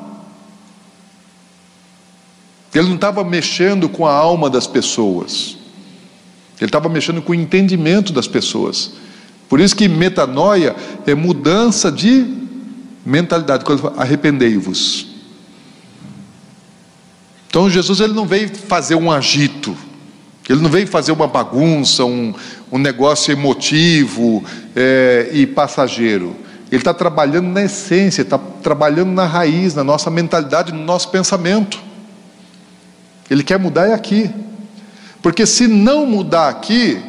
Ele 2.73 2.87
não 2.87 2.95
estava 2.95 3.25
mexendo 3.25 3.89
com 3.89 4.07
a 4.07 4.13
alma 4.13 4.49
das 4.49 4.65
pessoas, 4.65 5.57
ele 6.61 6.69
estava 6.69 6.87
mexendo 6.87 7.21
com 7.21 7.33
o 7.33 7.35
entendimento 7.35 8.13
das 8.13 8.25
pessoas. 8.25 8.93
Por 9.49 9.59
isso 9.59 9.75
que 9.75 9.89
metanoia 9.89 10.77
é 11.05 11.13
mudança 11.13 11.91
de 11.91 12.25
mentalidade. 13.05 13.65
Arrependei-vos. 13.97 15.07
Então 17.49 17.69
Jesus 17.69 17.99
ele 17.99 18.13
não 18.13 18.25
veio 18.25 18.47
fazer 18.55 18.95
um 18.95 19.11
agito, 19.11 19.75
ele 20.49 20.61
não 20.61 20.69
veio 20.69 20.87
fazer 20.87 21.11
uma 21.11 21.27
bagunça, 21.27 22.03
um, 22.03 22.33
um 22.71 22.77
negócio 22.77 23.31
emotivo 23.31 24.43
é, 24.75 25.29
e 25.31 25.45
passageiro. 25.45 26.35
Ele 26.71 26.79
está 26.81 26.93
trabalhando 26.93 27.47
na 27.47 27.63
essência, 27.63 28.21
está 28.21 28.37
trabalhando 28.37 29.11
na 29.11 29.25
raiz, 29.25 29.75
na 29.75 29.83
nossa 29.83 30.09
mentalidade, 30.09 30.71
no 30.71 30.83
nosso 30.83 31.09
pensamento. 31.09 31.79
Ele 33.29 33.43
quer 33.43 33.59
mudar 33.59 33.87
é 33.87 33.93
aqui. 33.93 34.29
Porque 35.21 35.45
se 35.45 35.67
não 35.67 36.05
mudar 36.05 36.49
aqui, 36.49 36.99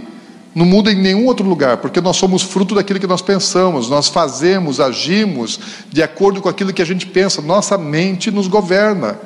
não 0.55 0.67
muda 0.67 0.93
em 0.93 0.97
nenhum 0.97 1.27
outro 1.27 1.47
lugar, 1.47 1.79
porque 1.79 2.01
nós 2.01 2.17
somos 2.17 2.43
fruto 2.43 2.75
daquilo 2.75 3.01
que 3.01 3.07
nós 3.07 3.23
pensamos, 3.23 3.89
nós 3.89 4.09
fazemos, 4.09 4.81
agimos 4.81 5.59
de 5.91 6.03
acordo 6.03 6.43
com 6.43 6.49
aquilo 6.49 6.73
que 6.73 6.83
a 6.83 6.87
gente 6.87 7.07
pensa, 7.07 7.41
nossa 7.41 7.79
mente 7.79 8.31
nos 8.31 8.49
governa. 8.49 9.19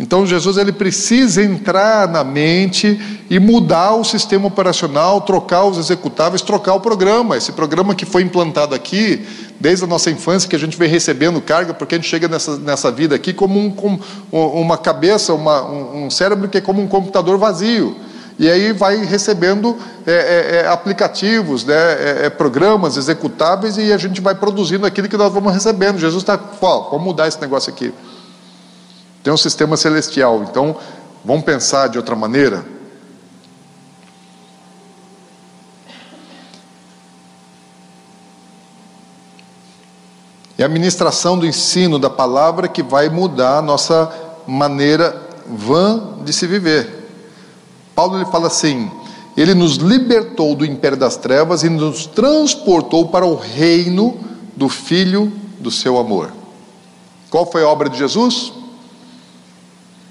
Então 0.00 0.26
Jesus 0.26 0.56
ele 0.56 0.72
precisa 0.72 1.42
entrar 1.42 2.08
na 2.08 2.24
mente 2.24 2.98
e 3.28 3.38
mudar 3.38 3.94
o 3.94 4.02
sistema 4.02 4.46
operacional, 4.46 5.20
trocar 5.20 5.64
os 5.64 5.76
executáveis, 5.76 6.40
trocar 6.40 6.72
o 6.72 6.80
programa. 6.80 7.36
Esse 7.36 7.52
programa 7.52 7.94
que 7.94 8.06
foi 8.06 8.22
implantado 8.22 8.74
aqui 8.74 9.26
desde 9.60 9.84
a 9.84 9.86
nossa 9.86 10.10
infância 10.10 10.48
que 10.48 10.56
a 10.56 10.58
gente 10.58 10.74
vem 10.78 10.88
recebendo 10.88 11.38
carga, 11.42 11.74
porque 11.74 11.96
a 11.96 11.98
gente 11.98 12.08
chega 12.08 12.26
nessa, 12.28 12.56
nessa 12.56 12.90
vida 12.90 13.14
aqui 13.14 13.34
como 13.34 13.60
um, 13.60 13.70
com 13.70 14.00
uma 14.32 14.78
cabeça, 14.78 15.34
uma, 15.34 15.62
um, 15.66 16.06
um 16.06 16.10
cérebro 16.10 16.48
que 16.48 16.56
é 16.56 16.62
como 16.62 16.80
um 16.80 16.88
computador 16.88 17.36
vazio. 17.36 17.94
E 18.38 18.48
aí 18.48 18.72
vai 18.72 19.04
recebendo 19.04 19.76
é, 20.06 20.12
é, 20.12 20.56
é 20.62 20.66
aplicativos, 20.66 21.62
né, 21.62 21.74
é, 21.74 22.20
é, 22.24 22.30
programas 22.30 22.96
executáveis 22.96 23.76
e 23.76 23.92
a 23.92 23.98
gente 23.98 24.18
vai 24.22 24.34
produzindo 24.34 24.86
aquilo 24.86 25.10
que 25.10 25.16
nós 25.18 25.30
vamos 25.30 25.52
recebendo. 25.52 25.98
Jesus 25.98 26.22
está, 26.22 26.36
vamos 26.58 27.04
mudar 27.04 27.28
esse 27.28 27.38
negócio 27.38 27.70
aqui. 27.70 27.92
Tem 29.22 29.32
um 29.32 29.36
sistema 29.36 29.76
celestial, 29.76 30.42
então 30.44 30.76
vamos 31.24 31.44
pensar 31.44 31.88
de 31.88 31.98
outra 31.98 32.16
maneira? 32.16 32.64
É 40.56 40.64
a 40.64 40.68
ministração 40.68 41.38
do 41.38 41.46
ensino 41.46 41.98
da 41.98 42.10
palavra 42.10 42.68
que 42.68 42.82
vai 42.82 43.08
mudar 43.08 43.58
a 43.58 43.62
nossa 43.62 44.12
maneira 44.46 45.20
vã 45.46 46.18
de 46.24 46.32
se 46.32 46.46
viver. 46.46 47.08
Paulo 47.94 48.16
ele 48.16 48.26
fala 48.26 48.46
assim: 48.46 48.90
Ele 49.36 49.54
nos 49.54 49.76
libertou 49.76 50.54
do 50.54 50.64
império 50.64 50.98
das 50.98 51.16
trevas 51.16 51.62
e 51.62 51.70
nos 51.70 52.06
transportou 52.06 53.08
para 53.08 53.24
o 53.24 53.36
reino 53.36 54.18
do 54.54 54.68
Filho 54.68 55.32
do 55.58 55.70
seu 55.70 55.98
amor. 55.98 56.30
Qual 57.30 57.50
foi 57.50 57.62
a 57.62 57.68
obra 57.68 57.88
de 57.88 57.96
Jesus? 57.96 58.59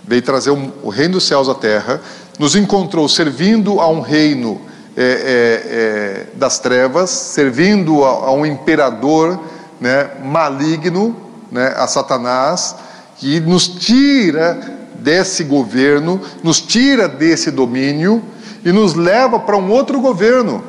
Veio 0.10 0.24
trazer 0.24 0.50
o 0.50 0.90
reino 0.90 1.14
dos 1.14 1.28
céus 1.28 1.48
à 1.48 1.54
terra, 1.54 2.02
nos 2.40 2.56
encontrou 2.56 3.08
servindo 3.08 3.80
a 3.80 3.88
um 3.88 4.02
reino 4.02 4.60
é, 4.98 5.04
é, 5.04 5.06
é, 5.06 6.26
das 6.34 6.58
trevas, 6.58 7.12
servindo 7.12 8.04
a, 8.04 8.10
a 8.10 8.32
um 8.32 8.44
imperador 8.44 9.40
né, 9.80 10.10
maligno, 10.24 11.16
né, 11.52 11.76
a 11.78 11.86
Satanás, 11.86 12.76
que 13.18 13.40
nos 13.40 13.68
tira 13.68 14.60
desse 14.96 15.44
governo, 15.44 16.20
nos 16.42 16.60
tira 16.60 17.08
desse 17.08 17.52
domínio 17.52 18.24
e 18.66 18.72
nos 18.72 18.96
leva 18.96 19.40
para 19.40 19.58
um 19.58 19.70
outro 19.70 20.02
governo. 20.02 20.64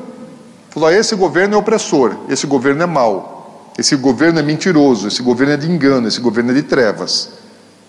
Falou: 0.69 0.91
esse 0.91 1.15
governo 1.15 1.55
é 1.55 1.57
opressor, 1.57 2.15
esse 2.29 2.45
governo 2.45 2.83
é 2.83 2.85
mau, 2.85 3.71
esse 3.75 3.95
governo 3.95 4.37
é 4.37 4.43
mentiroso, 4.43 5.07
esse 5.07 5.23
governo 5.23 5.53
é 5.53 5.57
de 5.57 5.69
engano, 5.69 6.07
esse 6.07 6.21
governo 6.21 6.51
é 6.51 6.53
de 6.53 6.61
trevas 6.61 7.40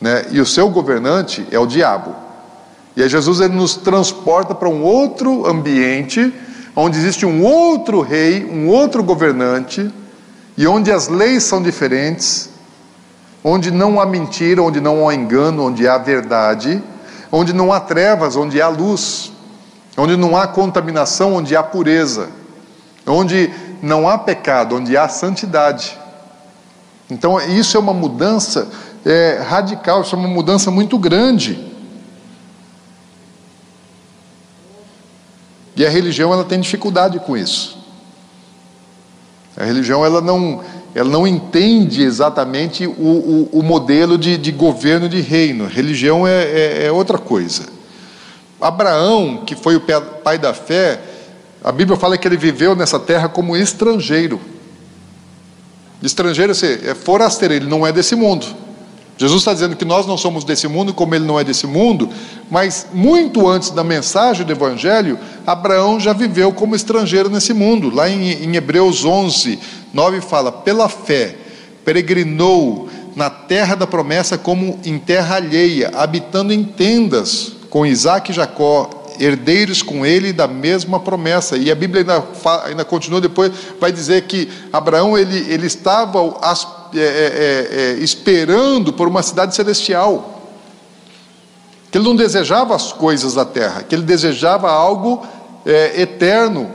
né? 0.02 0.26
e 0.32 0.40
o 0.40 0.44
seu 0.44 0.68
governante 0.68 1.46
é 1.52 1.58
o 1.58 1.64
diabo. 1.64 2.12
E 2.96 3.02
aí 3.02 3.08
Jesus 3.08 3.40
ele 3.40 3.54
nos 3.54 3.76
transporta 3.76 4.52
para 4.52 4.68
um 4.68 4.82
outro 4.82 5.46
ambiente, 5.46 6.34
onde 6.74 6.98
existe 6.98 7.24
um 7.24 7.44
outro 7.44 8.00
rei, 8.00 8.44
um 8.44 8.68
outro 8.68 9.02
governante, 9.02 9.88
e 10.58 10.66
onde 10.66 10.90
as 10.90 11.06
leis 11.06 11.44
são 11.44 11.62
diferentes, 11.62 12.50
onde 13.44 13.70
não 13.70 14.00
há 14.00 14.04
mentira, 14.04 14.60
onde 14.60 14.80
não 14.80 15.08
há 15.08 15.14
engano, 15.14 15.66
onde 15.66 15.86
há 15.86 15.96
verdade, 15.98 16.82
onde 17.30 17.52
não 17.52 17.72
há 17.72 17.78
trevas, 17.78 18.34
onde 18.34 18.60
há 18.60 18.68
luz, 18.68 19.32
onde 19.96 20.16
não 20.16 20.36
há 20.36 20.48
contaminação, 20.48 21.34
onde 21.34 21.54
há 21.54 21.62
pureza, 21.62 22.28
onde 23.06 23.50
não 23.80 24.08
há 24.08 24.18
pecado, 24.18 24.76
onde 24.76 24.96
há 24.96 25.08
santidade. 25.08 25.96
Então, 27.08 27.40
isso 27.40 27.76
é 27.76 27.80
uma 27.80 27.94
mudança 27.94 28.68
é, 29.04 29.40
radical, 29.42 30.02
isso 30.02 30.14
é 30.14 30.18
uma 30.18 30.28
mudança 30.28 30.70
muito 30.70 30.98
grande. 30.98 31.58
E 35.74 35.84
a 35.84 35.90
religião 35.90 36.32
ela 36.32 36.44
tem 36.44 36.60
dificuldade 36.60 37.18
com 37.20 37.36
isso. 37.36 37.78
A 39.56 39.64
religião 39.64 40.04
ela 40.04 40.20
não, 40.20 40.62
ela 40.94 41.08
não 41.08 41.26
entende 41.26 42.02
exatamente 42.02 42.86
o, 42.86 42.90
o, 42.90 43.48
o 43.52 43.62
modelo 43.62 44.16
de, 44.16 44.36
de, 44.36 44.52
governo 44.52 45.08
de 45.08 45.20
reino. 45.20 45.66
Religião 45.66 46.26
é, 46.26 46.42
é, 46.44 46.86
é 46.86 46.92
outra 46.92 47.18
coisa. 47.18 47.64
Abraão, 48.60 49.42
que 49.44 49.56
foi 49.56 49.76
o 49.76 49.80
pai 49.80 50.38
da 50.38 50.54
fé, 50.54 51.00
a 51.64 51.72
Bíblia 51.72 51.98
fala 51.98 52.16
que 52.16 52.28
ele 52.28 52.36
viveu 52.36 52.76
nessa 52.76 52.98
terra 52.98 53.28
como 53.28 53.56
estrangeiro. 53.56 54.40
Estrangeiro 56.02 56.52
é 56.52 56.94
forasteiro, 56.94 57.54
ele 57.54 57.66
não 57.66 57.86
é 57.86 57.92
desse 57.92 58.14
mundo. 58.14 58.46
Jesus 59.16 59.42
está 59.42 59.52
dizendo 59.52 59.76
que 59.76 59.84
nós 59.84 60.06
não 60.06 60.16
somos 60.16 60.42
desse 60.42 60.66
mundo, 60.66 60.94
como 60.94 61.14
ele 61.14 61.24
não 61.24 61.38
é 61.38 61.44
desse 61.44 61.66
mundo, 61.66 62.08
mas 62.50 62.86
muito 62.92 63.46
antes 63.46 63.70
da 63.70 63.84
mensagem 63.84 64.44
do 64.44 64.52
Evangelho, 64.52 65.18
Abraão 65.46 66.00
já 66.00 66.12
viveu 66.12 66.52
como 66.52 66.74
estrangeiro 66.74 67.28
nesse 67.28 67.52
mundo. 67.52 67.94
Lá 67.94 68.08
em, 68.08 68.44
em 68.44 68.56
Hebreus 68.56 69.04
11, 69.04 69.58
9 69.92 70.20
fala: 70.20 70.50
pela 70.50 70.88
fé, 70.88 71.36
peregrinou 71.84 72.88
na 73.14 73.28
terra 73.28 73.74
da 73.74 73.86
promessa 73.86 74.38
como 74.38 74.78
em 74.84 74.98
terra 74.98 75.36
alheia, 75.36 75.90
habitando 75.94 76.52
em 76.52 76.64
tendas 76.64 77.52
com 77.68 77.86
Isaac 77.86 78.30
e 78.30 78.34
Jacó, 78.34 79.02
herdeiros 79.18 79.82
com 79.82 80.04
ele 80.04 80.32
da 80.32 80.48
mesma 80.48 80.98
promessa. 80.98 81.56
E 81.56 81.70
a 81.70 81.74
Bíblia 81.74 82.00
ainda, 82.02 82.24
ainda 82.64 82.84
continua 82.84 83.20
depois, 83.20 83.52
vai 83.80 83.92
dizer 83.92 84.22
que 84.22 84.48
Abraão 84.72 85.16
ele, 85.16 85.38
ele 85.52 85.66
estava 85.66 86.18
é, 86.20 86.81
é, 86.94 87.00
é, 87.00 87.80
é, 87.80 87.92
esperando 88.02 88.92
por 88.92 89.08
uma 89.08 89.22
cidade 89.22 89.54
celestial. 89.54 90.40
Que 91.90 91.98
ele 91.98 92.04
não 92.04 92.16
desejava 92.16 92.74
as 92.74 92.92
coisas 92.92 93.34
da 93.34 93.44
terra, 93.44 93.82
que 93.82 93.94
ele 93.94 94.02
desejava 94.02 94.70
algo 94.70 95.26
é, 95.64 96.00
eterno. 96.00 96.70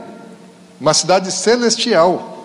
uma 0.80 0.94
cidade 0.94 1.30
celestial. 1.32 2.36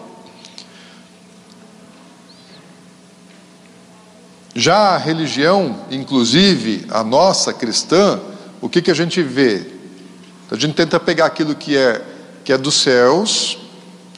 Já 4.55 4.89
a 4.89 4.97
religião, 4.97 5.77
inclusive 5.89 6.85
a 6.89 7.03
nossa 7.03 7.51
cristã, 7.51 8.19
o 8.61 8.69
que, 8.69 8.81
que 8.81 8.91
a 8.91 8.95
gente 8.95 9.21
vê? 9.23 9.65
A 10.51 10.55
gente 10.55 10.75
tenta 10.75 10.99
pegar 10.99 11.25
aquilo 11.25 11.55
que 11.55 11.75
é, 11.75 12.01
que 12.43 12.53
é 12.53 12.57
dos 12.57 12.75
céus, 12.75 13.57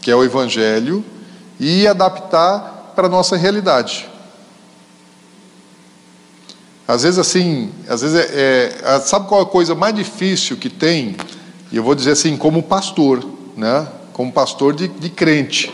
que 0.01 0.11
é 0.11 0.15
o 0.15 0.23
Evangelho, 0.23 1.05
e 1.57 1.87
adaptar 1.87 2.74
para 2.95 3.07
a 3.07 3.09
nossa 3.09 3.35
realidade. 3.35 4.09
Às 6.87 7.03
vezes, 7.03 7.17
assim, 7.17 7.71
às 7.89 8.01
vezes 8.01 8.15
é, 8.15 8.79
é, 8.83 8.99
sabe 8.99 9.27
qual 9.27 9.41
é 9.41 9.43
a 9.43 9.47
coisa 9.47 9.73
mais 9.73 9.95
difícil 9.95 10.55
que 10.55 10.69
tem? 10.69 11.15
E 11.71 11.77
eu 11.77 11.83
vou 11.83 11.95
dizer 11.95 12.11
assim, 12.11 12.37
como 12.37 12.61
pastor, 12.61 13.27
né? 13.57 13.87
Como 14.13 14.31
pastor 14.31 14.73
de, 14.73 14.87
de 14.87 15.09
crente. 15.09 15.73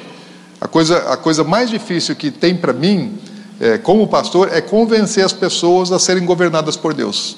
A 0.60 0.68
coisa, 0.68 0.98
a 1.12 1.18
coisa 1.18 1.44
mais 1.44 1.70
difícil 1.70 2.16
que 2.16 2.32
tem 2.32 2.56
para 2.56 2.72
mim, 2.72 3.20
é, 3.60 3.78
como 3.78 4.08
pastor, 4.08 4.50
é 4.54 4.62
convencer 4.62 5.26
as 5.26 5.34
pessoas 5.34 5.92
a 5.92 6.00
serem 6.00 6.26
governadas 6.26 6.78
por 6.78 6.94
Deus. 6.94 7.38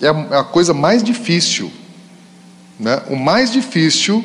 É 0.00 0.08
a, 0.08 0.26
é 0.30 0.38
a 0.38 0.44
coisa 0.44 0.72
mais 0.72 1.02
difícil. 1.02 1.72
Né? 2.78 3.02
O 3.08 3.16
mais 3.16 3.50
difícil, 3.50 4.24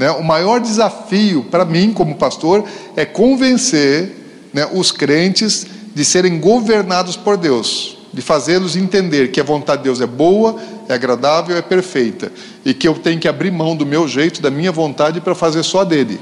né? 0.00 0.10
o 0.12 0.24
maior 0.24 0.60
desafio 0.60 1.44
para 1.50 1.62
mim, 1.62 1.92
como 1.92 2.14
pastor, 2.14 2.64
é 2.96 3.04
convencer 3.04 4.10
né, 4.50 4.66
os 4.72 4.90
crentes 4.90 5.66
de 5.94 6.06
serem 6.06 6.40
governados 6.40 7.18
por 7.18 7.36
Deus, 7.36 7.98
de 8.10 8.22
fazê-los 8.22 8.76
entender 8.76 9.30
que 9.30 9.38
a 9.38 9.44
vontade 9.44 9.82
de 9.82 9.84
Deus 9.84 10.00
é 10.00 10.06
boa, 10.06 10.56
é 10.88 10.94
agradável, 10.94 11.54
é 11.54 11.60
perfeita, 11.60 12.32
e 12.64 12.72
que 12.72 12.88
eu 12.88 12.94
tenho 12.94 13.20
que 13.20 13.28
abrir 13.28 13.50
mão 13.50 13.76
do 13.76 13.84
meu 13.84 14.08
jeito, 14.08 14.40
da 14.40 14.50
minha 14.50 14.72
vontade, 14.72 15.20
para 15.20 15.34
fazer 15.34 15.62
só 15.62 15.84
dele. 15.84 16.18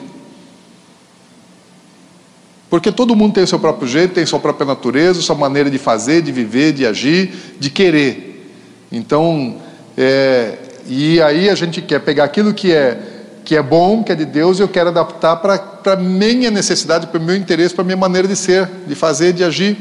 Porque 2.69 2.91
todo 2.91 3.15
mundo 3.15 3.35
tem 3.35 3.45
o 3.45 3.47
seu 3.47 3.61
próprio 3.61 3.87
jeito, 3.87 4.13
tem 4.13 4.27
sua 4.27 4.41
própria 4.41 4.67
natureza, 4.67 5.23
sua 5.23 5.37
maneira 5.37 5.71
de 5.71 5.79
fazer, 5.79 6.21
de 6.21 6.33
viver, 6.33 6.73
de 6.73 6.85
agir, 6.85 7.33
de 7.61 7.71
querer. 7.71 8.53
Então, 8.91 9.55
é, 9.97 10.59
e 10.89 11.23
aí 11.23 11.49
a 11.49 11.55
gente 11.55 11.81
quer 11.81 12.01
pegar 12.01 12.25
aquilo 12.25 12.53
que 12.53 12.73
é 12.73 13.18
que 13.49 13.57
é 13.57 13.63
bom, 13.63 14.05
que 14.05 14.13
é 14.13 14.15
de 14.15 14.27
Deus, 14.27 14.59
e 14.59 14.63
eu 14.63 14.69
quero 14.69 14.91
adaptar 14.91 15.37
para 15.37 15.95
a 15.95 15.97
minha 15.97 16.51
necessidade, 16.51 17.07
para 17.07 17.19
o 17.19 17.23
meu 17.23 17.35
interesse, 17.35 17.75
para 17.75 17.81
a 17.81 17.85
minha 17.87 17.97
maneira 17.97 18.29
de 18.29 18.37
ser, 18.37 18.69
de 18.87 18.95
fazer, 18.95 19.33
de 19.33 19.43
agir. 19.43 19.75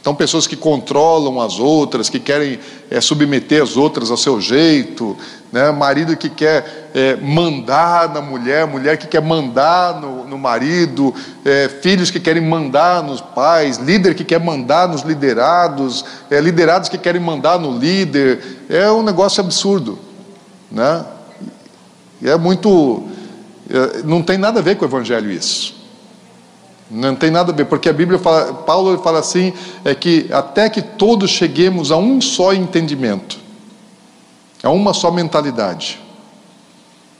Então, 0.00 0.14
pessoas 0.14 0.46
que 0.46 0.54
controlam 0.54 1.40
as 1.40 1.58
outras, 1.58 2.08
que 2.08 2.20
querem 2.20 2.60
é, 2.88 3.00
submeter 3.00 3.60
as 3.60 3.76
outras 3.76 4.08
ao 4.08 4.16
seu 4.16 4.40
jeito, 4.40 5.16
né? 5.50 5.72
marido 5.72 6.16
que 6.16 6.30
quer 6.30 6.92
é, 6.94 7.16
mandar 7.16 8.08
na 8.08 8.20
mulher, 8.20 8.68
mulher 8.68 8.96
que 8.96 9.08
quer 9.08 9.20
mandar 9.20 10.00
no, 10.00 10.24
no 10.24 10.38
marido, 10.38 11.12
é, 11.44 11.68
filhos 11.82 12.08
que 12.08 12.20
querem 12.20 12.40
mandar 12.40 13.02
nos 13.02 13.20
pais, 13.20 13.78
líder 13.78 14.14
que 14.14 14.22
quer 14.22 14.38
mandar 14.38 14.86
nos 14.86 15.02
liderados, 15.02 16.04
é, 16.30 16.40
liderados 16.40 16.88
que 16.88 16.96
querem 16.96 17.20
mandar 17.20 17.58
no 17.58 17.76
líder. 17.76 18.64
É 18.68 18.88
um 18.92 19.02
negócio 19.02 19.42
absurdo. 19.42 19.98
Né? 20.70 21.04
E 22.20 22.28
é 22.28 22.36
muito. 22.36 23.02
É, 23.68 24.02
não 24.02 24.22
tem 24.22 24.36
nada 24.36 24.60
a 24.60 24.62
ver 24.62 24.76
com 24.76 24.84
o 24.84 24.88
Evangelho 24.88 25.30
isso. 25.30 25.74
Não 26.90 27.14
tem 27.14 27.30
nada 27.30 27.52
a 27.52 27.54
ver, 27.54 27.66
porque 27.66 27.88
a 27.88 27.92
Bíblia 27.92 28.18
fala, 28.18 28.52
Paulo 28.52 28.98
fala 28.98 29.20
assim, 29.20 29.52
é 29.84 29.94
que 29.94 30.26
até 30.32 30.68
que 30.68 30.82
todos 30.82 31.30
cheguemos 31.30 31.92
a 31.92 31.96
um 31.96 32.20
só 32.20 32.52
entendimento, 32.52 33.38
a 34.60 34.70
uma 34.70 34.92
só 34.92 35.08
mentalidade. 35.12 36.00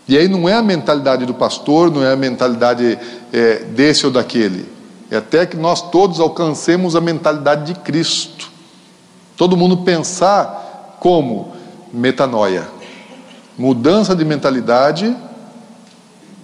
E 0.09 0.18
aí 0.18 0.26
não 0.26 0.48
é 0.48 0.55
a 0.55 0.62
mentalidade 0.62 1.24
do 1.24 1.32
pastor, 1.32 1.88
não 1.88 2.03
é 2.03 2.12
a 2.12 2.16
mentalidade 2.16 2.98
é, 3.32 3.59
desse 3.59 4.05
ou 4.05 4.11
daquele. 4.11 4.66
É 5.09 5.18
até 5.18 5.46
que 5.46 5.57
nós 5.57 5.88
todos 5.88 6.18
alcancemos 6.18 6.96
a 6.96 7.01
mentalidade 7.01 7.72
de 7.72 7.78
Cristo. 7.78 8.51
Todo 9.36 9.57
mundo 9.57 9.78
pensar 9.78 10.96
como 10.98 11.53
metanoia 11.92 12.80
mudança 13.61 14.16
de 14.16 14.24
mentalidade, 14.24 15.14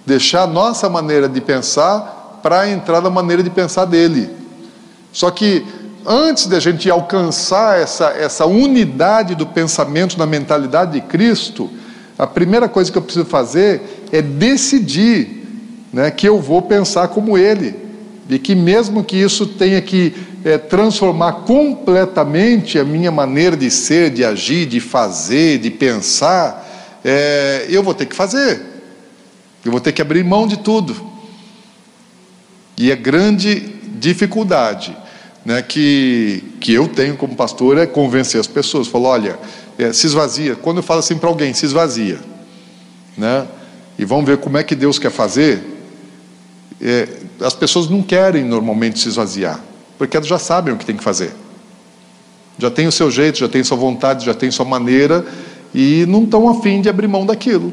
deixar 0.05 0.43
a 0.43 0.47
nossa 0.47 0.87
maneira 0.87 1.27
de 1.27 1.41
pensar 1.41 2.41
para 2.43 2.69
entrar 2.69 3.01
na 3.01 3.09
maneira 3.09 3.43
de 3.43 3.49
pensar 3.49 3.87
dele. 3.87 4.29
Só 5.15 5.31
que 5.31 5.65
antes 6.05 6.47
de 6.47 6.55
a 6.55 6.61
gente 6.61 6.91
alcançar 6.91 7.81
essa, 7.81 8.11
essa 8.11 8.45
unidade 8.45 9.35
do 9.35 9.47
pensamento 9.47 10.19
na 10.19 10.27
mentalidade 10.27 10.93
de 10.93 11.01
Cristo, 11.01 11.71
a 12.19 12.27
primeira 12.27 12.69
coisa 12.69 12.93
que 12.93 12.99
eu 12.99 13.03
preciso 13.03 13.25
fazer 13.25 14.05
é 14.13 14.21
decidir 14.21 15.49
né, 15.91 16.11
que 16.11 16.29
eu 16.29 16.39
vou 16.39 16.61
pensar 16.61 17.09
como 17.09 17.39
Ele. 17.39 17.75
E 18.29 18.39
que, 18.39 18.55
mesmo 18.55 19.03
que 19.03 19.17
isso 19.17 19.47
tenha 19.47 19.81
que 19.81 20.15
é, 20.45 20.59
transformar 20.59 21.33
completamente 21.47 22.79
a 22.79 22.85
minha 22.85 23.11
maneira 23.11 23.57
de 23.57 23.71
ser, 23.71 24.11
de 24.11 24.23
agir, 24.23 24.67
de 24.67 24.81
fazer, 24.81 25.59
de 25.59 25.71
pensar, 25.71 26.66
é, 27.05 27.67
eu 27.69 27.83
vou 27.83 27.95
ter 27.95 28.07
que 28.07 28.17
fazer, 28.17 28.61
eu 29.65 29.71
vou 29.71 29.81
ter 29.81 29.93
que 29.93 30.03
abrir 30.03 30.25
mão 30.25 30.47
de 30.47 30.59
tudo. 30.59 31.15
E 32.79 32.93
a 32.93 32.97
grande 32.97 33.61
dificuldade 33.99 34.97
né, 35.45 35.63
que, 35.63 36.43
que 36.61 36.73
eu 36.75 36.89
tenho 36.89 37.17
como 37.17 37.37
pastor 37.37 37.79
é 37.79 37.87
convencer 37.87 38.41
as 38.41 38.49
pessoas. 38.49 38.89
Falar, 38.89 39.11
olha, 39.11 39.39
é, 39.79 39.93
se 39.93 40.07
esvazia. 40.07 40.57
Quando 40.57 40.79
eu 40.79 40.83
falo 40.83 40.99
assim 40.99 41.17
para 41.17 41.29
alguém, 41.29 41.55
se 41.55 41.65
esvazia. 41.65 42.19
Né, 43.17 43.47
e 43.99 44.05
vamos 44.05 44.27
ver 44.27 44.39
como 44.39 44.59
é 44.59 44.63
que 44.63 44.75
Deus 44.75 44.99
quer 44.99 45.11
fazer. 45.11 45.63
É, 46.83 47.09
as 47.41 47.55
pessoas 47.55 47.89
não 47.89 48.03
querem 48.03 48.45
normalmente 48.45 48.99
se 48.99 49.09
esvaziar, 49.09 49.63
porque 49.97 50.17
elas 50.17 50.29
já 50.29 50.39
sabem 50.39 50.75
o 50.75 50.77
que 50.77 50.85
tem 50.85 50.97
que 50.97 51.05
fazer. 51.05 51.33
Já 52.59 52.71
tem 52.71 52.87
o 52.87 52.93
seu 52.93 53.11
jeito, 53.11 53.39
já 53.39 53.49
tem 53.49 53.63
sua 53.63 53.77
vontade, 53.77 54.27
já 54.27 54.35
tem 54.35 54.51
sua 54.51 54.65
maneira, 54.65 55.25
e 55.77 56.07
não 56.07 56.25
estão 56.25 56.49
afim 56.49 56.81
de 56.81 56.89
abrir 56.89 57.07
mão 57.07 57.27
daquilo. 57.27 57.71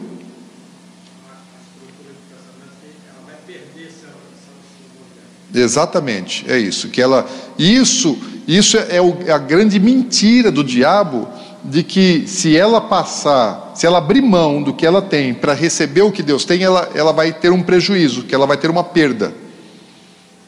Exatamente, 5.55 6.43
é 6.49 6.57
isso. 6.57 6.89
Que 6.89 7.01
ela, 7.01 7.25
isso, 7.57 8.17
isso 8.45 8.77
é, 8.77 8.99
o, 9.01 9.15
é 9.25 9.31
a 9.31 9.37
grande 9.37 9.79
mentira 9.79 10.51
do 10.51 10.65
diabo 10.65 11.29
de 11.63 11.81
que 11.81 12.27
se 12.27 12.57
ela 12.57 12.81
passar, 12.81 13.71
se 13.73 13.85
ela 13.85 13.99
abrir 13.99 14.21
mão 14.21 14.61
do 14.61 14.73
que 14.73 14.85
ela 14.85 15.01
tem 15.01 15.33
para 15.33 15.53
receber 15.53 16.01
o 16.01 16.11
que 16.11 16.21
Deus 16.21 16.43
tem, 16.43 16.61
ela, 16.61 16.89
ela 16.93 17.13
vai 17.13 17.31
ter 17.31 17.53
um 17.53 17.63
prejuízo, 17.63 18.23
que 18.23 18.35
ela 18.35 18.45
vai 18.45 18.57
ter 18.57 18.69
uma 18.69 18.83
perda. 18.83 19.33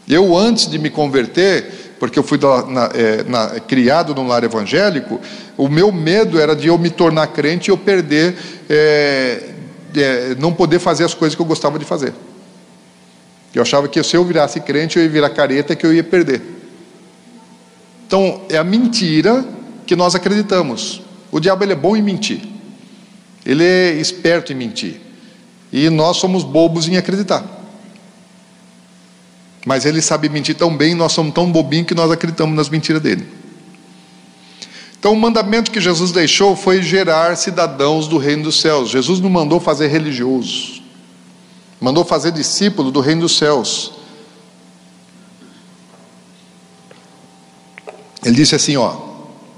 Eu 0.10 0.36
antes 0.36 0.70
de 0.70 0.78
me 0.78 0.90
converter, 0.90 1.96
porque 2.00 2.20
eu 2.20 2.24
fui 2.24 2.38
da, 2.38 2.66
na, 2.66 2.90
é, 2.94 3.24
na, 3.24 3.60
criado 3.62 4.14
num 4.14 4.28
lar 4.28 4.44
evangélico, 4.44 5.22
o 5.58 5.68
meu 5.70 5.92
medo 5.92 6.40
era 6.40 6.56
de 6.56 6.68
eu 6.68 6.78
me 6.78 6.90
tornar 6.90 7.28
crente 7.28 7.70
e 7.70 7.72
eu 7.72 7.78
perder, 7.78 8.36
é, 8.70 9.50
é, 9.96 10.36
não 10.38 10.54
poder 10.54 10.80
fazer 10.80 11.04
as 11.04 11.14
coisas 11.14 11.36
que 11.36 11.42
eu 11.42 11.46
gostava 11.46 11.80
de 11.80 11.86
fazer. 11.86 12.14
Eu 13.54 13.62
achava 13.62 13.88
que 13.88 14.02
se 14.04 14.18
eu 14.18 14.26
virasse 14.26 14.60
crente, 14.60 14.98
eu 14.98 15.04
ia 15.04 15.10
virar 15.10 15.30
careta 15.30 15.76
que 15.76 15.86
eu 15.86 15.94
ia 15.94 16.04
perder. 16.04 16.42
Então, 18.06 18.42
é 18.50 18.58
a 18.58 18.64
mentira 18.64 19.46
que 19.86 19.96
nós 19.96 20.14
acreditamos. 20.14 21.02
O 21.32 21.40
diabo 21.40 21.64
ele 21.64 21.72
é 21.72 21.76
bom 21.76 21.96
em 21.96 22.02
mentir. 22.02 22.42
Ele 23.46 23.64
é 23.64 23.94
esperto 23.94 24.52
em 24.52 24.56
mentir. 24.56 25.00
E 25.72 25.90
nós 25.90 26.18
somos 26.18 26.44
bobos 26.44 26.88
em 26.88 26.98
acreditar. 26.98 27.46
Mas 29.66 29.86
ele 29.86 30.02
sabe 30.02 30.30
mentir 30.30 30.56
tão 30.56 30.76
bem, 30.76 30.94
nós 30.94 31.14
somos 31.14 31.34
tão 31.34 31.52
bobinhos 31.52 31.88
que 31.88 31.96
nós 31.96 32.12
acreditamos 32.12 32.56
nas 32.56 32.70
mentiras 32.70 33.02
dele. 33.02 33.26
Então, 35.06 35.14
o 35.14 35.20
mandamento 35.20 35.70
que 35.70 35.80
Jesus 35.80 36.12
deixou 36.12 36.56
foi 36.56 36.82
gerar 36.82 37.38
cidadãos 37.38 38.08
do 38.08 38.18
reino 38.18 38.46
dos 38.46 38.60
céus. 38.60 38.90
Jesus 38.90 39.20
não 39.20 39.30
mandou 39.30 39.60
fazer 39.60 39.86
religiosos, 39.86 40.82
mandou 41.80 42.04
fazer 42.04 42.32
discípulo 42.32 42.90
do 42.90 43.02
reino 43.02 43.22
dos 43.22 43.38
céus. 43.38 43.92
Ele 48.24 48.36
disse 48.36 48.56
assim, 48.56 48.78
ó, 48.78 48.96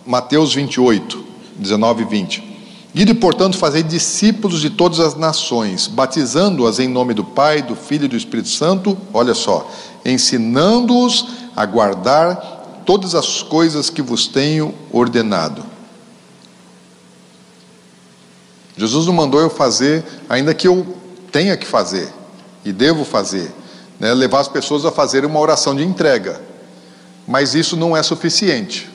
Mateus 0.05 0.53
28, 0.53 1.23
19 1.55 2.01
e 2.01 2.05
20. 2.05 2.57
Ide, 2.93 3.13
portanto, 3.13 3.57
fazer 3.57 3.83
discípulos 3.83 4.59
de 4.59 4.69
todas 4.69 4.99
as 4.99 5.15
nações, 5.15 5.87
batizando-as 5.87 6.77
em 6.77 6.89
nome 6.89 7.13
do 7.13 7.23
Pai, 7.23 7.61
do 7.61 7.73
Filho 7.73 8.03
e 8.03 8.09
do 8.09 8.17
Espírito 8.17 8.49
Santo, 8.49 8.97
olha 9.13 9.33
só, 9.33 9.71
ensinando-os 10.03 11.25
a 11.55 11.65
guardar 11.65 12.57
todas 12.88 13.13
as 13.13 13.43
coisas 13.43 13.89
que 13.89 14.01
vos 14.01 14.27
tenho 14.27 14.73
ordenado. 14.93 15.61
Jesus 18.77 19.05
não 19.05 19.13
mandou 19.13 19.41
eu 19.41 19.49
fazer, 19.49 20.05
ainda 20.29 20.53
que 20.53 20.69
eu 20.69 20.95
tenha 21.29 21.57
que 21.57 21.67
fazer, 21.67 22.07
e 22.63 22.71
devo 22.71 23.03
fazer, 23.03 23.51
né, 23.99 24.13
levar 24.13 24.39
as 24.39 24.47
pessoas 24.47 24.85
a 24.85 24.91
fazerem 24.91 25.29
uma 25.29 25.39
oração 25.39 25.75
de 25.75 25.83
entrega, 25.83 26.41
mas 27.27 27.53
isso 27.53 27.75
não 27.75 27.97
é 27.97 28.01
suficiente. 28.01 28.89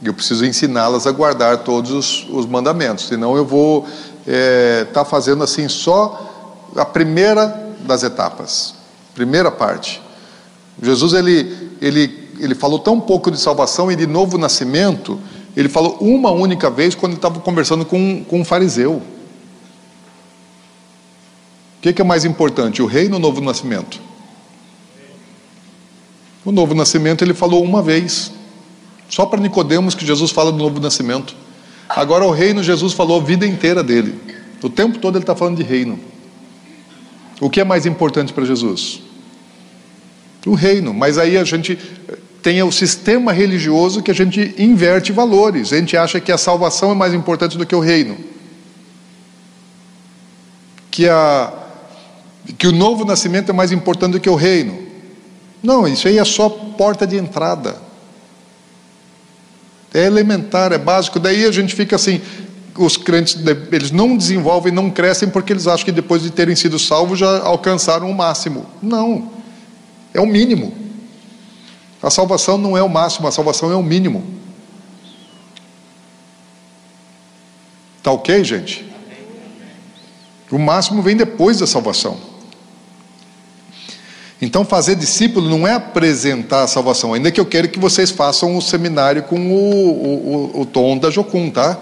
Eu 0.00 0.14
preciso 0.14 0.44
ensiná-las 0.46 1.04
a 1.04 1.10
guardar 1.10 1.64
todos 1.64 1.90
os, 1.90 2.28
os 2.30 2.46
mandamentos, 2.46 3.08
senão 3.08 3.36
eu 3.36 3.44
vou 3.44 3.88
está 4.24 5.00
é, 5.00 5.04
fazendo 5.04 5.42
assim 5.42 5.68
só 5.68 6.68
a 6.76 6.84
primeira 6.84 7.74
das 7.80 8.04
etapas, 8.04 8.74
primeira 9.16 9.50
parte. 9.50 10.00
Jesus 10.80 11.12
ele, 11.12 11.72
ele, 11.80 12.27
ele 12.38 12.54
falou 12.54 12.78
tão 12.78 13.00
pouco 13.00 13.30
de 13.30 13.38
salvação 13.38 13.90
e 13.90 13.96
de 13.96 14.06
novo 14.06 14.38
nascimento, 14.38 15.18
ele 15.56 15.68
falou 15.68 15.98
uma 16.00 16.30
única 16.30 16.70
vez 16.70 16.94
quando 16.94 17.12
ele 17.12 17.18
estava 17.18 17.40
conversando 17.40 17.84
com, 17.84 18.24
com 18.24 18.40
um 18.40 18.44
fariseu. 18.44 19.02
O 21.78 21.80
que, 21.80 21.92
que 21.92 22.02
é 22.02 22.04
mais 22.04 22.24
importante, 22.24 22.82
o 22.82 22.86
reino 22.86 23.14
ou 23.14 23.18
o 23.18 23.22
novo 23.22 23.40
nascimento? 23.40 24.00
O 26.44 26.52
novo 26.52 26.74
nascimento 26.74 27.22
ele 27.22 27.34
falou 27.34 27.62
uma 27.62 27.82
vez. 27.82 28.32
Só 29.08 29.26
para 29.26 29.40
Nicodemos 29.40 29.94
que 29.94 30.06
Jesus 30.06 30.30
fala 30.30 30.52
do 30.52 30.58
novo 30.58 30.80
nascimento. 30.80 31.34
Agora 31.88 32.24
o 32.24 32.30
reino 32.30 32.62
Jesus 32.62 32.92
falou 32.92 33.20
a 33.20 33.24
vida 33.24 33.46
inteira 33.46 33.82
dele. 33.82 34.18
O 34.62 34.68
tempo 34.68 34.98
todo 34.98 35.16
ele 35.16 35.22
está 35.22 35.34
falando 35.34 35.56
de 35.56 35.62
reino. 35.62 35.98
O 37.40 37.48
que 37.48 37.60
é 37.60 37.64
mais 37.64 37.86
importante 37.86 38.32
para 38.32 38.44
Jesus? 38.44 39.00
O 40.46 40.54
reino. 40.54 40.92
Mas 40.92 41.18
aí 41.18 41.36
a 41.36 41.44
gente 41.44 41.78
tem 42.42 42.62
o 42.62 42.70
sistema 42.70 43.32
religioso 43.32 44.02
que 44.02 44.10
a 44.10 44.14
gente 44.14 44.54
inverte 44.58 45.12
valores. 45.12 45.72
A 45.72 45.76
gente 45.76 45.96
acha 45.96 46.20
que 46.20 46.30
a 46.30 46.38
salvação 46.38 46.92
é 46.92 46.94
mais 46.94 47.12
importante 47.12 47.58
do 47.58 47.66
que 47.66 47.74
o 47.74 47.80
reino. 47.80 48.16
Que, 50.90 51.08
a, 51.08 51.52
que 52.56 52.66
o 52.66 52.72
novo 52.72 53.04
nascimento 53.04 53.50
é 53.50 53.52
mais 53.52 53.72
importante 53.72 54.12
do 54.12 54.20
que 54.20 54.30
o 54.30 54.34
reino. 54.34 54.86
Não, 55.62 55.86
isso 55.86 56.06
aí 56.06 56.18
é 56.18 56.24
só 56.24 56.48
porta 56.48 57.06
de 57.06 57.16
entrada. 57.16 57.76
É 59.92 60.04
elementar, 60.04 60.72
é 60.72 60.78
básico. 60.78 61.18
Daí 61.18 61.44
a 61.44 61.50
gente 61.50 61.74
fica 61.74 61.96
assim, 61.96 62.20
os 62.76 62.96
crentes 62.96 63.36
eles 63.72 63.90
não 63.90 64.16
desenvolvem, 64.16 64.72
não 64.72 64.90
crescem 64.90 65.28
porque 65.28 65.52
eles 65.52 65.66
acham 65.66 65.84
que 65.84 65.92
depois 65.92 66.22
de 66.22 66.30
terem 66.30 66.54
sido 66.54 66.78
salvos 66.78 67.18
já 67.18 67.40
alcançaram 67.40 68.08
o 68.08 68.14
máximo. 68.14 68.66
Não. 68.80 69.32
É 70.14 70.20
o 70.20 70.26
mínimo. 70.26 70.87
A 72.02 72.10
salvação 72.10 72.56
não 72.56 72.76
é 72.76 72.82
o 72.82 72.88
máximo, 72.88 73.26
a 73.26 73.32
salvação 73.32 73.72
é 73.72 73.76
o 73.76 73.82
mínimo. 73.82 74.24
Tá 78.02 78.12
OK, 78.12 78.44
gente? 78.44 78.86
O 80.50 80.58
máximo 80.58 81.02
vem 81.02 81.16
depois 81.16 81.58
da 81.58 81.66
salvação. 81.66 82.18
Então, 84.40 84.64
fazer 84.64 84.94
discípulo 84.94 85.50
não 85.50 85.66
é 85.66 85.74
apresentar 85.74 86.62
a 86.62 86.68
salvação, 86.68 87.12
ainda 87.12 87.30
que 87.30 87.40
eu 87.40 87.46
quero 87.46 87.68
que 87.68 87.78
vocês 87.78 88.10
façam 88.10 88.56
o 88.56 88.62
seminário 88.62 89.24
com 89.24 89.52
o, 89.52 90.54
o, 90.54 90.60
o 90.60 90.66
Tom 90.66 90.96
da 90.96 91.10
Jocum, 91.10 91.50
tá? 91.50 91.76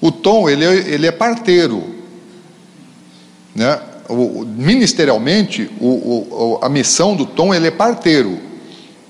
O 0.00 0.12
Tom, 0.12 0.48
ele 0.48 0.64
é, 0.64 0.74
ele 0.74 1.06
é 1.06 1.12
parteiro. 1.12 1.96
Né? 3.52 3.80
O, 4.08 4.44
ministerialmente, 4.44 5.68
o, 5.80 6.60
a 6.62 6.68
missão 6.68 7.16
do 7.16 7.26
Tom, 7.26 7.52
ele 7.52 7.66
é 7.66 7.70
parteiro. 7.72 8.45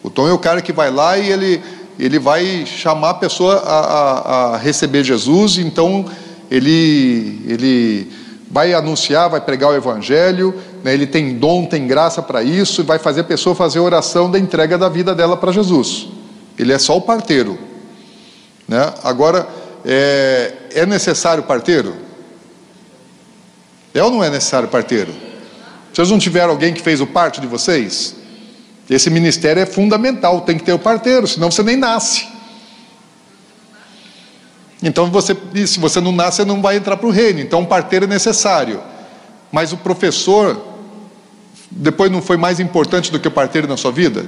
O 0.06 0.10
Tom 0.10 0.28
é 0.28 0.32
o 0.32 0.38
cara 0.38 0.62
que 0.62 0.72
vai 0.72 0.88
lá 0.88 1.18
e 1.18 1.32
ele, 1.32 1.60
ele 1.98 2.16
vai 2.16 2.64
chamar 2.64 3.10
a 3.10 3.14
pessoa 3.14 3.56
a, 3.56 3.80
a, 3.80 4.54
a 4.54 4.56
receber 4.56 5.02
Jesus, 5.02 5.58
então 5.58 6.04
ele, 6.48 7.42
ele 7.44 8.12
vai 8.48 8.72
anunciar, 8.72 9.28
vai 9.28 9.40
pregar 9.40 9.70
o 9.70 9.74
evangelho, 9.74 10.54
né, 10.84 10.94
ele 10.94 11.08
tem 11.08 11.36
dom, 11.36 11.66
tem 11.66 11.88
graça 11.88 12.22
para 12.22 12.40
isso, 12.40 12.82
e 12.82 12.84
vai 12.84 13.00
fazer 13.00 13.22
a 13.22 13.24
pessoa 13.24 13.52
fazer 13.56 13.80
a 13.80 13.82
oração 13.82 14.30
da 14.30 14.38
entrega 14.38 14.78
da 14.78 14.88
vida 14.88 15.12
dela 15.12 15.36
para 15.36 15.50
Jesus. 15.50 16.06
Ele 16.56 16.72
é 16.72 16.78
só 16.78 16.96
o 16.96 17.00
parteiro. 17.00 17.58
Né? 18.68 18.94
Agora, 19.02 19.48
é, 19.84 20.52
é 20.72 20.86
necessário 20.86 21.42
parteiro? 21.42 21.96
É 23.92 24.04
ou 24.04 24.12
não 24.12 24.22
é 24.22 24.30
necessário 24.30 24.68
parteiro? 24.68 25.12
Vocês 25.92 26.08
não 26.08 26.18
tiveram 26.20 26.50
alguém 26.50 26.72
que 26.72 26.80
fez 26.80 27.00
o 27.00 27.08
parto 27.08 27.40
de 27.40 27.48
vocês? 27.48 28.14
Esse 28.88 29.10
ministério 29.10 29.60
é 29.60 29.66
fundamental, 29.66 30.42
tem 30.42 30.56
que 30.56 30.64
ter 30.64 30.72
o 30.72 30.78
parteiro, 30.78 31.26
senão 31.26 31.50
você 31.50 31.62
nem 31.62 31.76
nasce. 31.76 32.26
Então, 34.82 35.10
você, 35.10 35.36
se 35.66 35.80
você 35.80 36.00
não 36.00 36.12
nasce, 36.12 36.38
você 36.38 36.44
não 36.44 36.62
vai 36.62 36.76
entrar 36.76 36.96
para 36.96 37.06
o 37.06 37.10
reino. 37.10 37.40
Então, 37.40 37.60
um 37.60 37.64
parteiro 37.64 38.04
é 38.04 38.08
necessário. 38.08 38.80
Mas 39.50 39.72
o 39.72 39.76
professor, 39.76 40.60
depois 41.70 42.10
não 42.10 42.22
foi 42.22 42.36
mais 42.36 42.60
importante 42.60 43.10
do 43.10 43.18
que 43.18 43.26
o 43.26 43.30
parteiro 43.30 43.66
na 43.66 43.76
sua 43.76 43.90
vida? 43.90 44.26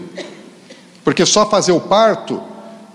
Porque 1.05 1.25
só 1.25 1.49
fazer 1.49 1.73
o 1.73 1.81
parto 1.81 2.43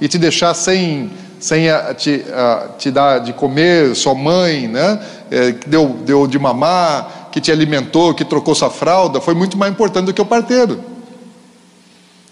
e 0.02 0.08
te 0.08 0.18
deixar 0.18 0.54
sem, 0.54 1.12
sem 1.40 1.70
a, 1.70 1.94
te, 1.94 2.26
a, 2.34 2.70
te 2.78 2.92
dar 2.92 3.20
de 3.20 3.32
comer, 3.34 3.96
sua 3.96 4.16
mãe, 4.16 4.68
né? 4.68 5.00
É, 5.32 5.52
deu, 5.66 5.90
deu 6.06 6.28
de 6.28 6.38
mamar, 6.38 7.30
que 7.32 7.40
te 7.40 7.52
alimentou, 7.52 8.14
que 8.14 8.26
trocou 8.26 8.54
sua 8.54 8.70
fralda, 8.70 9.22
foi 9.22 9.34
muito 9.34 9.58
mais 9.58 9.72
importante 9.72 10.06
do 10.06 10.14
que 10.14 10.22
o 10.22 10.26
parteiro. 10.26 10.93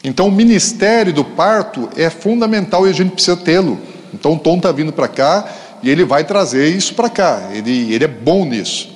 Então, 0.04 0.28
o 0.28 0.32
ministério 0.32 1.14
do 1.14 1.24
parto 1.24 1.90
é 1.96 2.10
fundamental 2.10 2.88
e 2.88 2.90
a 2.90 2.94
gente 2.94 3.12
precisa 3.12 3.38
tê-lo. 3.38 3.80
Então 4.14 4.34
o 4.34 4.40
Tom 4.40 4.58
está 4.58 4.72
vindo 4.72 4.92
para 4.92 5.08
cá 5.08 5.48
e 5.82 5.90
ele 5.90 6.04
vai 6.04 6.24
trazer 6.24 6.68
isso 6.68 6.94
para 6.94 7.10
cá. 7.10 7.50
Ele, 7.54 7.94
ele 7.94 8.04
é 8.04 8.08
bom 8.08 8.46
nisso. 8.46 8.90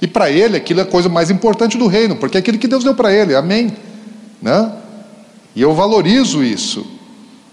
E 0.00 0.06
para 0.06 0.30
ele 0.30 0.56
aquilo 0.56 0.80
é 0.80 0.82
a 0.82 0.86
coisa 0.86 1.08
mais 1.08 1.30
importante 1.30 1.76
do 1.76 1.86
reino, 1.86 2.16
porque 2.16 2.36
é 2.36 2.40
aquilo 2.40 2.58
que 2.58 2.68
Deus 2.68 2.84
deu 2.84 2.94
para 2.94 3.12
ele. 3.12 3.34
Amém. 3.34 3.72
Né? 4.40 4.72
E 5.56 5.62
eu 5.62 5.74
valorizo 5.74 6.44
isso. 6.44 6.86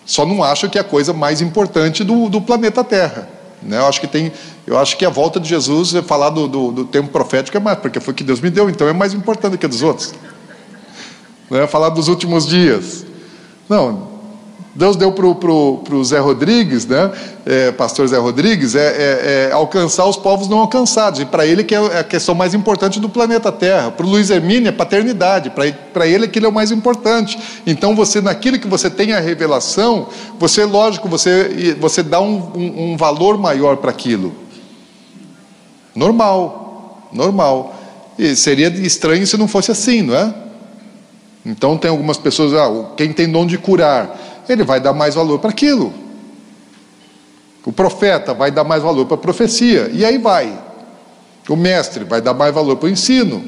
Só 0.06 0.26
não 0.26 0.44
acho 0.44 0.70
que 0.70 0.78
é 0.78 0.82
a 0.82 0.84
coisa 0.84 1.14
mais 1.14 1.42
importante 1.42 2.04
do, 2.04 2.30
do 2.30 2.40
planeta 2.40 2.84
Terra. 2.84 3.28
Né? 3.64 3.80
Eu 3.80 3.88
acho 3.88 4.00
que 4.00 4.06
tem, 4.06 4.32
eu 4.68 4.78
acho 4.78 4.96
que 4.98 5.06
a 5.06 5.10
volta 5.10 5.40
de 5.40 5.50
Jesus, 5.50 5.94
falar 6.06 6.30
do, 6.30 6.48
do, 6.48 6.72
do 6.72 6.86
tempo 6.86 7.10
profético 7.10 7.58
é 7.58 7.60
mais, 7.60 7.80
porque 7.80 8.00
foi 8.00 8.14
o 8.14 8.16
que 8.16 8.24
Deus 8.24 8.40
me 8.40 8.52
deu, 8.52 8.70
então 8.70 8.88
é 8.88 8.94
mais 8.94 9.16
importante 9.16 9.54
do 9.54 9.58
que 9.58 9.68
dos 9.68 9.82
outros. 9.82 10.14
Falar 11.68 11.90
dos 11.90 12.08
últimos 12.08 12.48
dias. 12.48 13.06
Não, 13.70 14.16
Deus 14.76 14.98
deu 14.98 15.10
para 15.14 15.26
o 15.26 16.04
Zé 16.04 16.20
Rodrigues, 16.20 16.86
né? 16.86 17.10
É, 17.46 17.72
pastor 17.72 18.06
Zé 18.08 18.18
Rodrigues, 18.18 18.76
é, 18.76 18.82
é, 18.82 19.48
é, 19.50 19.52
alcançar 19.54 20.06
os 20.06 20.18
povos 20.18 20.50
não 20.50 20.60
alcançados. 20.60 21.22
E 21.22 21.26
para 21.26 21.46
ele 21.46 21.64
que 21.64 21.74
é 21.74 22.00
a 22.00 22.04
questão 22.04 22.36
mais 22.36 22.54
importante 22.54 23.00
do 23.00 23.08
planeta 23.08 23.54
Terra. 23.54 23.90
Para 23.90 24.06
o 24.06 24.10
Luiz 24.10 24.30
Hermínio 24.30 24.68
é 24.68 24.74
paternidade. 24.74 25.50
Para 25.50 26.06
ele 26.06 26.26
aquilo 26.26 26.48
é 26.48 26.50
o 26.50 26.52
mais 26.52 26.72
importante. 26.72 27.40
Então 27.66 27.96
você, 27.96 28.20
naquilo 28.20 28.60
que 28.60 28.68
você 28.68 28.90
tem 28.90 29.14
a 29.14 29.22
revelação, 29.22 30.10
você, 30.38 30.66
lógico, 30.66 31.08
você, 31.08 31.78
você 31.80 32.04
dá 32.04 32.20
um, 32.20 32.52
um, 32.54 32.92
um 32.92 32.98
valor 32.98 33.38
maior 33.38 33.78
para 33.78 33.92
aquilo. 33.92 34.36
Normal, 35.96 37.08
normal. 37.14 37.74
E 38.20 38.36
seria 38.36 38.68
estranho 38.68 39.26
se 39.26 39.38
não 39.38 39.48
fosse 39.48 39.72
assim, 39.72 40.02
não 40.02 40.16
é? 40.16 40.45
Então 41.46 41.78
tem 41.78 41.92
algumas 41.92 42.18
pessoas, 42.18 42.54
ah, 42.54 42.94
quem 42.98 43.14
tem 43.14 43.30
dom 43.30 43.46
de 43.46 43.58
curar 43.58 44.26
ele 44.48 44.64
vai 44.64 44.80
dar 44.80 44.94
mais 44.94 45.16
valor 45.16 45.40
para 45.40 45.50
aquilo. 45.50 45.94
O 47.66 47.72
profeta 47.72 48.34
vai 48.34 48.52
dar 48.52 48.64
mais 48.64 48.84
valor 48.84 49.06
para 49.06 49.16
a 49.16 49.20
profecia, 49.20 49.90
e 49.92 50.06
aí 50.06 50.18
vai. 50.18 50.58
O 51.50 51.56
mestre 51.56 52.04
vai 52.04 52.22
dar 52.22 52.34
mais 52.34 52.54
valor 52.54 52.78
para 52.78 52.88
o 52.88 52.90
ensino. 52.90 53.44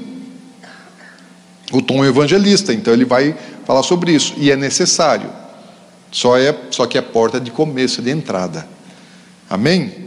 O 1.72 1.82
tom 1.82 2.04
evangelista, 2.04 2.74
então 2.74 2.94
ele 2.94 3.06
vai 3.06 3.36
falar 3.66 3.84
sobre 3.84 4.12
isso, 4.12 4.34
e 4.38 4.50
é 4.50 4.56
necessário. 4.56 5.30
Só, 6.12 6.38
é, 6.38 6.56
só 6.72 6.86
que 6.88 6.98
é 6.98 7.02
porta 7.02 7.40
de 7.40 7.52
começo, 7.52 8.02
de 8.02 8.10
entrada. 8.10 8.68
Amém? 9.50 10.07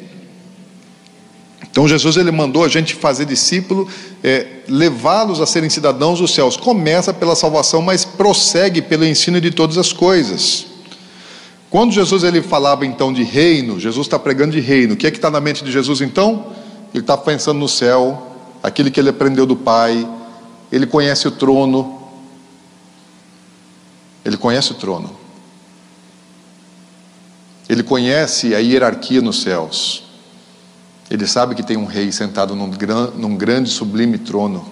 Então 1.71 1.87
Jesus 1.87 2.17
ele 2.17 2.33
mandou 2.33 2.65
a 2.65 2.69
gente 2.69 2.95
fazer 2.95 3.25
discípulo, 3.25 3.89
é, 4.25 4.47
levá-los 4.69 5.41
a 5.41 5.47
serem 5.47 5.71
cidadãos 5.71 6.19
dos 6.19 6.35
céus. 6.35 6.57
Começa 6.57 7.15
pela 7.15 7.37
salvação, 7.37 7.81
mas 7.81 8.05
prossegue 8.05 8.83
pelo 8.83 9.05
ensino 9.05 9.41
de 9.41 9.51
todas 9.51 9.79
as 9.79 9.93
coisas. 9.93 10.67
Quando 11.71 11.93
Jesus 11.93 12.25
ele 12.25 12.43
falava 12.43 12.85
então 12.85 13.13
de 13.13 13.23
reino, 13.23 13.79
Jesus 13.79 14.09
está 14.09 14.19
pregando 14.19 14.53
de 14.53 14.61
reino. 14.61 14.95
O 14.95 14.97
que 14.97 15.07
é 15.07 15.11
que 15.11 15.19
está 15.19 15.31
na 15.31 15.41
mente 15.41 15.63
de 15.63 15.71
Jesus 15.71 16.01
então? 16.01 16.47
Ele 16.93 17.05
está 17.05 17.17
pensando 17.17 17.61
no 17.61 17.69
céu, 17.69 18.35
aquilo 18.61 18.91
que 18.91 18.99
ele 18.99 19.11
aprendeu 19.11 19.47
do 19.47 19.55
Pai. 19.55 20.09
Ele 20.73 20.87
conhece 20.87 21.29
o 21.29 21.31
trono. 21.31 22.01
Ele 24.25 24.37
conhece 24.37 24.73
o 24.73 24.75
trono. 24.75 25.17
Ele 27.69 27.85
conhece 27.85 28.53
a 28.53 28.59
hierarquia 28.59 29.21
nos 29.23 29.43
céus. 29.43 30.10
Ele 31.11 31.27
sabe 31.27 31.57
que 31.57 31.63
tem 31.63 31.77
um 31.77 31.87
rei 31.87 32.13
sentado 32.13 32.55
num, 32.55 32.71
gran, 32.71 33.09
num 33.17 33.37
grande, 33.37 33.69
sublime 33.69 34.17
trono. 34.17 34.65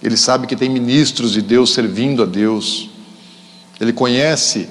Ele 0.00 0.16
sabe 0.16 0.46
que 0.46 0.54
tem 0.54 0.70
ministros 0.70 1.32
de 1.32 1.42
Deus 1.42 1.74
servindo 1.74 2.22
a 2.22 2.26
Deus. 2.26 2.88
Ele 3.80 3.92
conhece 3.92 4.68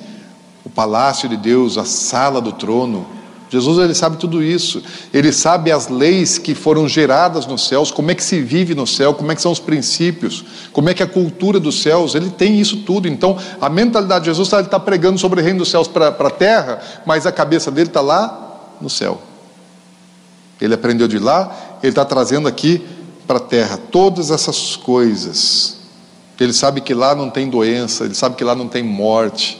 o 0.64 0.70
palácio 0.70 1.28
de 1.28 1.36
Deus, 1.36 1.78
a 1.78 1.84
sala 1.84 2.40
do 2.40 2.54
trono. 2.54 3.06
Jesus 3.50 3.78
ele 3.78 3.94
sabe 3.94 4.16
tudo 4.16 4.42
isso. 4.42 4.82
Ele 5.14 5.34
sabe 5.34 5.70
as 5.70 5.90
leis 5.90 6.38
que 6.38 6.56
foram 6.56 6.88
geradas 6.88 7.46
nos 7.46 7.68
céus, 7.68 7.92
como 7.92 8.12
é 8.12 8.16
que 8.16 8.24
se 8.24 8.42
vive 8.42 8.74
no 8.74 8.88
céu, 8.88 9.14
como 9.14 9.30
é 9.30 9.36
que 9.36 9.42
são 9.42 9.52
os 9.52 9.60
princípios, 9.60 10.46
como 10.72 10.88
é 10.88 10.94
que 10.94 11.04
é 11.04 11.06
a 11.06 11.10
cultura 11.10 11.60
dos 11.60 11.82
céus. 11.82 12.16
Ele 12.16 12.30
tem 12.30 12.58
isso 12.58 12.78
tudo. 12.84 13.06
Então, 13.06 13.38
a 13.60 13.68
mentalidade 13.68 14.24
de 14.24 14.30
Jesus 14.30 14.48
está 14.48 14.80
pregando 14.80 15.20
sobre 15.20 15.42
o 15.42 15.44
reino 15.44 15.60
dos 15.60 15.70
céus 15.70 15.90
para 15.90 16.08
a 16.08 16.30
terra, 16.30 16.80
mas 17.06 17.26
a 17.26 17.34
cabeça 17.34 17.70
dele 17.70 17.90
está 17.90 18.00
lá 18.00 18.76
no 18.80 18.90
céu. 18.90 19.22
Ele 20.60 20.74
aprendeu 20.74 21.08
de 21.08 21.20
lá 21.20 21.68
ele 21.82 21.92
está 21.92 22.06
trazendo 22.06 22.48
aqui 22.48 22.86
para 23.26 23.38
a 23.38 23.42
terra 23.42 23.78
todas 23.92 24.32
essas 24.32 24.76
coisas. 24.76 25.78
Ele 26.40 26.54
sabe 26.54 26.82
que 26.82 26.94
lá 26.94 27.16
não 27.16 27.30
tem 27.30 27.50
doença, 27.50 28.06
ele 28.06 28.14
sabe 28.14 28.36
que 28.36 28.44
lá 28.44 28.56
não 28.56 28.68
tem 28.68 28.84
morte, 28.84 29.60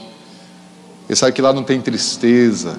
ele 1.08 1.16
sabe 1.16 1.32
que 1.32 1.42
lá 1.42 1.52
não 1.52 1.64
tem 1.64 1.82
tristeza. 1.82 2.78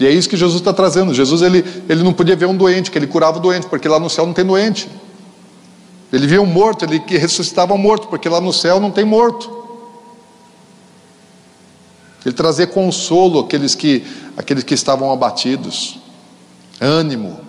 E 0.00 0.06
é 0.06 0.10
isso 0.10 0.28
que 0.28 0.36
Jesus 0.36 0.60
está 0.60 0.72
trazendo. 0.72 1.14
Jesus 1.14 1.42
ele, 1.42 1.64
ele 1.88 2.02
não 2.02 2.12
podia 2.12 2.34
ver 2.34 2.46
um 2.46 2.56
doente, 2.56 2.90
que 2.90 2.98
ele 2.98 3.06
curava 3.06 3.38
o 3.38 3.40
doente, 3.40 3.66
porque 3.66 3.86
lá 3.86 4.00
no 4.00 4.10
céu 4.10 4.26
não 4.26 4.32
tem 4.32 4.44
doente. 4.44 4.88
Ele 6.12 6.26
via 6.26 6.42
um 6.42 6.46
morto, 6.46 6.84
ele 6.84 7.00
ressuscitava 7.06 7.72
um 7.72 7.78
morto, 7.78 8.08
porque 8.08 8.28
lá 8.28 8.40
no 8.40 8.52
céu 8.52 8.80
não 8.80 8.90
tem 8.90 9.04
morto. 9.04 9.62
Ele 12.24 12.34
trazia 12.34 12.66
consolo 12.66 13.40
àqueles 13.40 13.74
que, 13.74 14.04
àqueles 14.36 14.64
que 14.64 14.74
estavam 14.74 15.12
abatidos, 15.12 16.01
ânimo, 16.82 17.40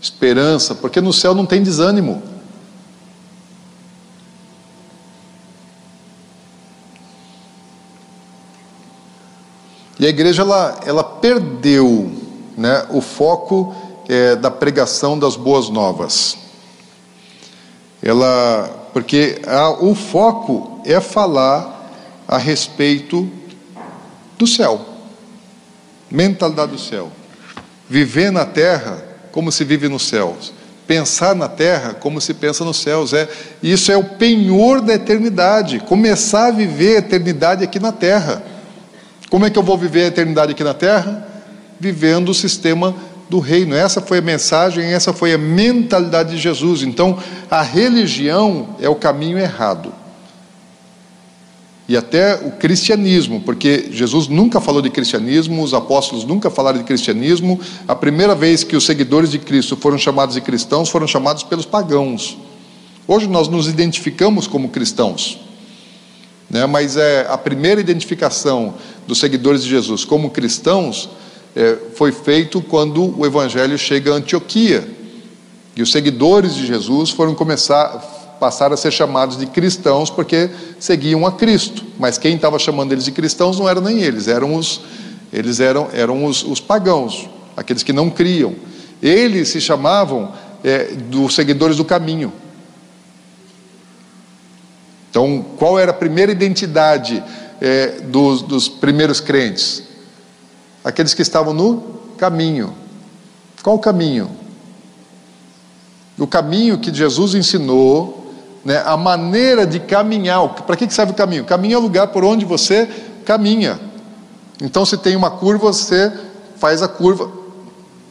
esperança, 0.00 0.74
porque 0.74 1.00
no 1.00 1.12
céu 1.12 1.34
não 1.34 1.44
tem 1.44 1.62
desânimo. 1.62 2.22
E 9.98 10.06
a 10.06 10.08
igreja 10.08 10.42
ela, 10.42 10.78
ela 10.86 11.02
perdeu 11.02 12.08
né, 12.56 12.86
o 12.90 13.00
foco 13.00 13.74
é, 14.08 14.36
da 14.36 14.50
pregação 14.50 15.18
das 15.18 15.34
boas 15.34 15.68
novas. 15.68 16.38
Ela, 18.00 18.88
porque 18.92 19.42
a, 19.44 19.70
o 19.70 19.96
foco 19.96 20.80
é 20.84 21.00
falar 21.00 21.90
a 22.28 22.38
respeito 22.38 23.28
do 24.38 24.46
céu, 24.46 24.80
mentalidade 26.08 26.72
do 26.72 26.78
céu, 26.78 27.10
viver 27.88 28.30
na 28.30 28.44
terra 28.44 29.02
como 29.32 29.50
se 29.52 29.64
vive 29.64 29.88
nos 29.88 30.06
céus, 30.08 30.52
pensar 30.86 31.34
na 31.34 31.48
terra 31.48 31.94
como 31.94 32.20
se 32.20 32.34
pensa 32.34 32.64
nos 32.64 32.78
céus. 32.78 33.12
É 33.12 33.28
isso 33.62 33.92
é 33.92 33.96
o 33.96 34.04
penhor 34.04 34.80
da 34.80 34.94
eternidade. 34.94 35.80
Começar 35.80 36.46
a 36.46 36.50
viver 36.50 36.96
a 36.96 36.98
eternidade 36.98 37.64
aqui 37.64 37.78
na 37.78 37.92
terra. 37.92 38.42
Como 39.30 39.44
é 39.44 39.50
que 39.50 39.58
eu 39.58 39.62
vou 39.62 39.76
viver 39.76 40.04
a 40.04 40.06
eternidade 40.06 40.52
aqui 40.52 40.64
na 40.64 40.74
terra? 40.74 41.26
Vivendo 41.78 42.30
o 42.30 42.34
sistema 42.34 42.94
do 43.28 43.38
reino. 43.38 43.74
Essa 43.74 44.00
foi 44.00 44.18
a 44.18 44.22
mensagem, 44.22 44.84
essa 44.84 45.12
foi 45.12 45.34
a 45.34 45.38
mentalidade 45.38 46.30
de 46.30 46.38
Jesus. 46.38 46.82
Então, 46.82 47.18
a 47.50 47.62
religião 47.62 48.76
é 48.80 48.88
o 48.88 48.94
caminho 48.94 49.38
errado. 49.38 49.92
E 51.88 51.96
até 51.96 52.34
o 52.34 52.50
cristianismo, 52.50 53.40
porque 53.40 53.88
Jesus 53.90 54.28
nunca 54.28 54.60
falou 54.60 54.82
de 54.82 54.90
cristianismo, 54.90 55.62
os 55.62 55.72
apóstolos 55.72 56.22
nunca 56.22 56.50
falaram 56.50 56.76
de 56.76 56.84
cristianismo. 56.84 57.58
A 57.88 57.94
primeira 57.94 58.34
vez 58.34 58.62
que 58.62 58.76
os 58.76 58.84
seguidores 58.84 59.30
de 59.30 59.38
Cristo 59.38 59.74
foram 59.74 59.96
chamados 59.96 60.34
de 60.34 60.42
cristãos 60.42 60.90
foram 60.90 61.06
chamados 61.06 61.42
pelos 61.42 61.64
pagãos. 61.64 62.36
Hoje 63.06 63.26
nós 63.26 63.48
nos 63.48 63.68
identificamos 63.68 64.46
como 64.46 64.68
cristãos. 64.68 65.40
Né? 66.50 66.66
Mas 66.66 66.98
é, 66.98 67.26
a 67.26 67.38
primeira 67.38 67.80
identificação 67.80 68.74
dos 69.06 69.18
seguidores 69.18 69.62
de 69.62 69.70
Jesus 69.70 70.04
como 70.04 70.28
cristãos 70.28 71.08
é, 71.56 71.78
foi 71.94 72.12
feito 72.12 72.60
quando 72.60 73.18
o 73.18 73.24
evangelho 73.24 73.78
chega 73.78 74.12
a 74.12 74.16
Antioquia. 74.16 74.86
E 75.74 75.80
os 75.80 75.90
seguidores 75.90 76.54
de 76.54 76.66
Jesus 76.66 77.08
foram 77.08 77.34
começar 77.34 78.17
passar 78.38 78.72
a 78.72 78.76
ser 78.76 78.90
chamados 78.90 79.36
de 79.36 79.46
cristãos 79.46 80.10
porque 80.10 80.50
seguiam 80.78 81.26
a 81.26 81.32
Cristo. 81.32 81.84
Mas 81.98 82.18
quem 82.18 82.36
estava 82.36 82.58
chamando 82.58 82.92
eles 82.92 83.04
de 83.04 83.12
cristãos 83.12 83.58
não 83.58 83.68
eram 83.68 83.80
nem 83.80 84.00
eles, 84.00 84.28
eram 84.28 84.54
os 84.54 84.80
eles 85.32 85.60
eram, 85.60 85.88
eram 85.92 86.24
os, 86.24 86.42
os 86.42 86.60
pagãos, 86.60 87.28
aqueles 87.56 87.82
que 87.82 87.92
não 87.92 88.08
criam. 88.08 88.54
Eles 89.02 89.48
se 89.48 89.60
chamavam 89.60 90.32
é, 90.64 90.84
dos 90.94 91.34
seguidores 91.34 91.76
do 91.76 91.84
caminho. 91.84 92.32
Então, 95.10 95.44
qual 95.56 95.78
era 95.78 95.90
a 95.90 95.94
primeira 95.94 96.32
identidade 96.32 97.22
é, 97.60 98.00
dos, 98.02 98.42
dos 98.42 98.68
primeiros 98.68 99.20
crentes? 99.20 99.82
Aqueles 100.82 101.14
que 101.14 101.22
estavam 101.22 101.52
no 101.52 101.98
caminho. 102.16 102.74
Qual 103.62 103.76
o 103.76 103.78
caminho? 103.78 104.30
O 106.18 106.26
caminho 106.26 106.78
que 106.78 106.92
Jesus 106.92 107.34
ensinou, 107.34 108.17
né, 108.64 108.82
a 108.84 108.96
maneira 108.96 109.66
de 109.66 109.80
caminhar. 109.80 110.46
Para 110.48 110.76
que 110.76 110.92
serve 110.92 111.12
o 111.12 111.14
caminho? 111.14 111.44
Caminho 111.44 111.74
é 111.74 111.78
o 111.78 111.82
lugar 111.82 112.08
por 112.08 112.24
onde 112.24 112.44
você 112.44 112.88
caminha. 113.24 113.78
Então, 114.60 114.84
se 114.84 114.96
tem 114.96 115.14
uma 115.14 115.30
curva, 115.30 115.72
você 115.72 116.12
faz 116.56 116.82
a 116.82 116.88
curva 116.88 117.30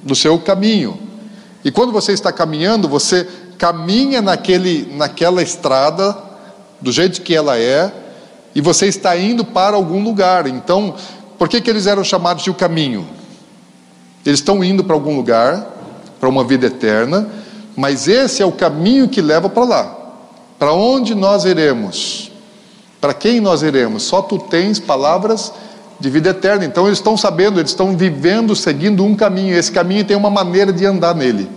do 0.02 0.16
seu 0.16 0.40
caminho. 0.40 0.98
E 1.64 1.72
quando 1.72 1.92
você 1.92 2.14
está 2.14 2.32
caminhando, 2.32 2.88
você 2.88 3.28
caminha 3.58 4.22
naquele, 4.22 4.94
naquela 4.96 5.42
estrada 5.42 6.16
do 6.80 6.92
jeito 6.92 7.22
que 7.22 7.36
ela 7.36 7.58
é, 7.58 7.92
e 8.56 8.62
você 8.62 8.88
está 8.88 9.18
indo 9.18 9.44
para 9.44 9.76
algum 9.76 10.04
lugar. 10.04 10.48
Então, 10.48 10.96
por 11.38 11.50
que, 11.50 11.60
que 11.60 11.70
eles 11.70 11.88
eram 11.88 12.04
chamados 12.04 12.44
de 12.44 12.50
o 12.50 12.54
caminho? 12.54 13.08
Eles 14.26 14.40
estão 14.40 14.64
indo 14.64 14.84
para 14.84 14.96
algum 14.96 15.16
lugar, 15.16 15.66
para 16.20 16.30
uma 16.30 16.44
vida 16.44 16.68
eterna, 16.68 17.30
mas 17.76 18.08
esse 18.08 18.42
é 18.42 18.46
o 18.46 18.52
caminho 18.52 19.08
que 19.08 19.22
leva 19.22 19.50
para 19.50 19.64
lá. 19.64 19.97
Para 20.58 20.74
onde 20.74 21.14
nós 21.14 21.46
iremos? 21.46 22.32
Para 23.00 23.14
quem 23.14 23.40
nós 23.40 23.62
iremos? 23.62 24.04
Só 24.04 24.22
tu 24.22 24.40
tens 24.40 24.80
palavras 24.80 25.54
de 26.00 26.10
vida 26.10 26.30
eterna. 26.30 26.66
Então 26.66 26.88
eles 26.88 27.00
estão 27.00 27.16
sabendo, 27.16 27.60
eles 27.60 27.72
estão 27.72 27.96
vivendo, 27.96 28.56
seguindo 28.56 29.04
um 29.04 29.16
caminho. 29.16 29.56
Esse 29.56 29.72
caminho 29.72 30.06
tem 30.06 30.18
uma 30.18 30.30
maneira 30.30 30.74
de 30.74 30.86
andar 30.86 31.16
nele. 31.16 31.50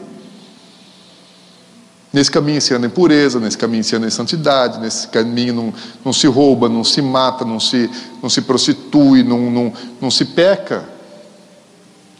Nesse 2.12 2.30
caminho 2.30 2.61
se 2.61 2.74
anda 2.74 2.86
em 2.86 2.90
pureza, 2.90 3.38
nesse 3.38 3.57
caminho 3.57 3.84
se 3.84 3.94
anda 3.94 4.07
em 4.07 4.11
santidade, 4.11 4.80
nesse 4.80 5.07
caminho 5.07 5.55
não, 5.55 5.74
não 6.05 6.12
se 6.12 6.26
rouba, 6.26 6.68
não 6.68 6.82
se 6.82 7.01
mata, 7.01 7.44
não 7.44 7.61
se, 7.61 7.88
não 8.20 8.28
se 8.28 8.42
prostitui, 8.42 9.22
não, 9.22 9.51
não, 9.51 9.72
não 10.01 10.11
se 10.11 10.24
peca. 10.24 10.88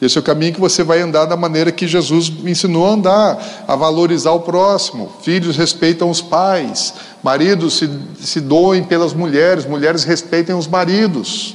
Esse 0.01 0.17
é 0.17 0.21
o 0.21 0.25
caminho 0.25 0.55
que 0.55 0.61
você 0.61 0.83
vai 0.83 1.01
andar 1.01 1.27
da 1.27 1.37
maneira 1.37 1.71
que 1.71 1.87
Jesus 1.87 2.33
ensinou 2.45 2.87
a 2.87 2.93
andar, 2.93 3.65
a 3.69 3.77
valorizar 3.77 4.33
o 4.33 4.41
próximo. 4.41 5.13
Filhos 5.23 5.57
respeitam 5.57 6.09
os 6.09 6.23
pais, 6.23 6.95
maridos 7.23 7.75
se, 7.75 7.91
se 8.19 8.41
doem 8.41 8.83
pelas 8.83 9.13
mulheres, 9.13 9.67
mulheres 9.67 10.05
respeitem 10.05 10.55
os 10.55 10.67
maridos. 10.67 11.55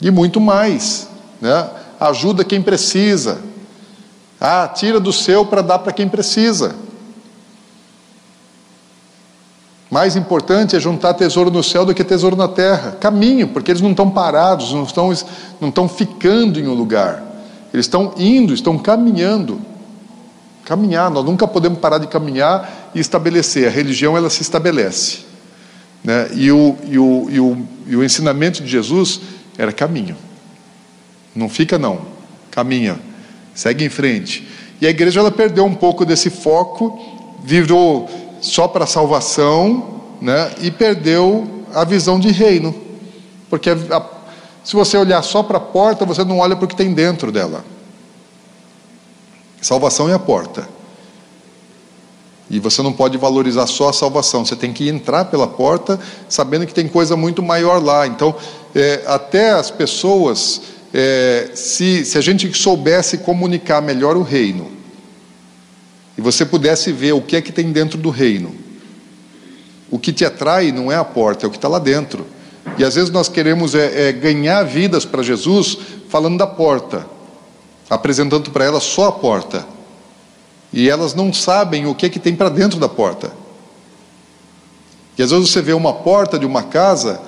E 0.00 0.10
muito 0.10 0.40
mais. 0.40 1.08
Né? 1.40 1.68
Ajuda 2.00 2.42
quem 2.42 2.62
precisa. 2.62 3.38
Ah, 4.40 4.66
tira 4.68 4.98
do 4.98 5.12
seu 5.12 5.44
para 5.44 5.60
dar 5.60 5.80
para 5.80 5.92
quem 5.92 6.08
precisa. 6.08 6.74
Mais 9.90 10.16
importante 10.16 10.76
é 10.76 10.80
juntar 10.80 11.14
tesouro 11.14 11.50
no 11.50 11.62
céu 11.62 11.84
do 11.84 11.94
que 11.94 12.04
tesouro 12.04 12.36
na 12.36 12.48
terra. 12.48 12.92
Caminho, 13.00 13.48
porque 13.48 13.70
eles 13.70 13.80
não 13.80 13.90
estão 13.90 14.10
parados, 14.10 14.72
não 14.72 14.84
estão, 14.84 15.12
não 15.60 15.68
estão 15.68 15.88
ficando 15.88 16.60
em 16.60 16.68
um 16.68 16.74
lugar. 16.74 17.22
Eles 17.72 17.86
estão 17.86 18.12
indo, 18.16 18.52
estão 18.52 18.78
caminhando. 18.78 19.60
Caminhar, 20.64 21.10
nós 21.10 21.24
nunca 21.24 21.46
podemos 21.48 21.78
parar 21.78 21.98
de 21.98 22.06
caminhar 22.06 22.90
e 22.94 23.00
estabelecer. 23.00 23.66
A 23.66 23.70
religião 23.70 24.16
ela 24.16 24.28
se 24.28 24.42
estabelece. 24.42 25.20
Né? 26.04 26.28
E, 26.34 26.52
o, 26.52 26.76
e, 26.86 26.98
o, 26.98 27.28
e, 27.30 27.40
o, 27.40 27.66
e 27.86 27.96
o 27.96 28.04
ensinamento 28.04 28.62
de 28.62 28.68
Jesus 28.68 29.20
era 29.56 29.72
caminho. 29.72 30.16
Não 31.34 31.48
fica 31.48 31.78
não, 31.78 32.00
caminha 32.50 32.98
segue 33.58 33.84
em 33.84 33.88
frente. 33.88 34.46
E 34.80 34.86
a 34.86 34.90
igreja 34.90 35.18
ela 35.18 35.32
perdeu 35.32 35.64
um 35.64 35.74
pouco 35.74 36.04
desse 36.04 36.30
foco, 36.30 36.96
virou 37.42 38.08
só 38.40 38.68
para 38.68 38.86
salvação, 38.86 40.00
né? 40.20 40.52
E 40.60 40.70
perdeu 40.70 41.64
a 41.74 41.84
visão 41.84 42.18
de 42.18 42.30
reino, 42.30 42.74
porque 43.50 43.70
a, 43.70 44.02
se 44.64 44.74
você 44.74 44.96
olhar 44.96 45.22
só 45.22 45.42
para 45.42 45.58
a 45.58 45.60
porta, 45.60 46.04
você 46.04 46.24
não 46.24 46.38
olha 46.38 46.56
para 46.56 46.64
o 46.64 46.68
que 46.68 46.76
tem 46.76 46.92
dentro 46.92 47.32
dela. 47.32 47.64
Salvação 49.60 50.08
é 50.08 50.14
a 50.14 50.18
porta. 50.18 50.68
E 52.50 52.58
você 52.58 52.80
não 52.82 52.92
pode 52.92 53.18
valorizar 53.18 53.66
só 53.66 53.90
a 53.90 53.92
salvação, 53.92 54.44
você 54.44 54.56
tem 54.56 54.72
que 54.72 54.88
entrar 54.88 55.26
pela 55.26 55.46
porta 55.46 56.00
sabendo 56.28 56.66
que 56.66 56.72
tem 56.72 56.88
coisa 56.88 57.16
muito 57.16 57.42
maior 57.42 57.82
lá. 57.82 58.06
Então, 58.06 58.34
é, 58.74 59.02
até 59.06 59.50
as 59.50 59.70
pessoas 59.70 60.62
é, 60.92 61.50
se, 61.54 62.04
se 62.04 62.16
a 62.16 62.20
gente 62.20 62.52
soubesse 62.56 63.18
comunicar 63.18 63.82
melhor 63.82 64.16
o 64.16 64.22
reino, 64.22 64.77
e 66.18 66.20
você 66.20 66.44
pudesse 66.44 66.90
ver 66.90 67.12
o 67.12 67.22
que 67.22 67.36
é 67.36 67.40
que 67.40 67.52
tem 67.52 67.70
dentro 67.70 67.96
do 67.96 68.10
reino, 68.10 68.52
o 69.88 70.00
que 70.00 70.12
te 70.12 70.24
atrai 70.24 70.72
não 70.72 70.90
é 70.90 70.96
a 70.96 71.04
porta, 71.04 71.46
é 71.46 71.48
o 71.48 71.50
que 71.50 71.56
está 71.56 71.68
lá 71.68 71.78
dentro. 71.78 72.26
E 72.76 72.82
às 72.82 72.96
vezes 72.96 73.08
nós 73.08 73.28
queremos 73.28 73.76
é, 73.76 74.08
é 74.08 74.12
ganhar 74.12 74.64
vidas 74.64 75.04
para 75.04 75.22
Jesus 75.22 75.78
falando 76.08 76.36
da 76.36 76.46
porta, 76.46 77.06
apresentando 77.88 78.50
para 78.50 78.64
elas 78.64 78.82
só 78.82 79.06
a 79.06 79.12
porta. 79.12 79.64
E 80.72 80.90
elas 80.90 81.14
não 81.14 81.32
sabem 81.32 81.86
o 81.86 81.94
que 81.94 82.04
é 82.04 82.08
que 82.08 82.18
tem 82.18 82.34
para 82.34 82.48
dentro 82.48 82.80
da 82.80 82.88
porta. 82.88 83.30
E 85.16 85.22
às 85.22 85.30
vezes 85.30 85.48
você 85.48 85.62
vê 85.62 85.72
uma 85.72 85.92
porta 85.94 86.36
de 86.36 86.44
uma 86.44 86.64
casa 86.64 87.20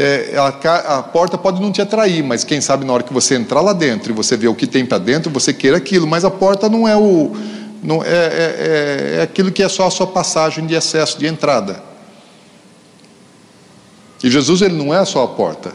é, 0.00 0.36
a, 0.36 0.98
a, 0.98 1.02
porta 1.02 1.36
pode 1.36 1.60
não 1.60 1.72
te 1.72 1.82
atrair, 1.82 2.22
mas 2.22 2.44
quem 2.44 2.60
sabe 2.60 2.84
na 2.84 2.92
hora 2.92 3.02
que 3.02 3.12
você 3.12 3.34
entrar 3.34 3.60
lá 3.60 3.72
dentro 3.72 4.12
e 4.12 4.14
você 4.14 4.36
ver 4.36 4.46
o 4.46 4.54
que 4.54 4.64
tem 4.64 4.86
para 4.86 4.96
dentro, 4.98 5.28
você 5.28 5.52
queira 5.52 5.76
aquilo, 5.76 6.06
mas 6.06 6.24
a 6.24 6.30
porta 6.30 6.68
não 6.68 6.86
é 6.86 6.96
o. 6.96 7.32
Não, 7.82 8.02
é, 8.02 8.08
é, 8.08 8.12
é, 8.12 9.16
é 9.18 9.22
aquilo 9.22 9.52
que 9.52 9.62
é 9.62 9.68
só 9.68 9.86
a 9.86 9.90
sua 9.90 10.06
passagem 10.06 10.66
de 10.66 10.76
acesso, 10.76 11.18
de 11.18 11.26
entrada. 11.26 11.82
E 14.22 14.30
Jesus 14.30 14.62
ele 14.62 14.74
não 14.74 14.92
é 14.92 15.04
só 15.04 15.24
a 15.24 15.28
porta. 15.28 15.72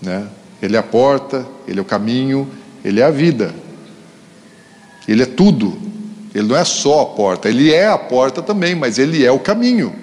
Né? 0.00 0.26
Ele 0.62 0.76
é 0.76 0.78
a 0.78 0.82
porta, 0.82 1.46
ele 1.68 1.78
é 1.78 1.82
o 1.82 1.84
caminho, 1.84 2.48
ele 2.84 3.00
é 3.00 3.04
a 3.04 3.10
vida. 3.10 3.54
Ele 5.06 5.22
é 5.22 5.26
tudo. 5.26 5.78
Ele 6.34 6.48
não 6.48 6.56
é 6.56 6.64
só 6.64 7.02
a 7.02 7.06
porta, 7.06 7.48
ele 7.48 7.72
é 7.72 7.86
a 7.86 7.96
porta 7.96 8.42
também, 8.42 8.74
mas 8.74 8.98
ele 8.98 9.24
é 9.24 9.30
o 9.30 9.38
caminho. 9.38 9.94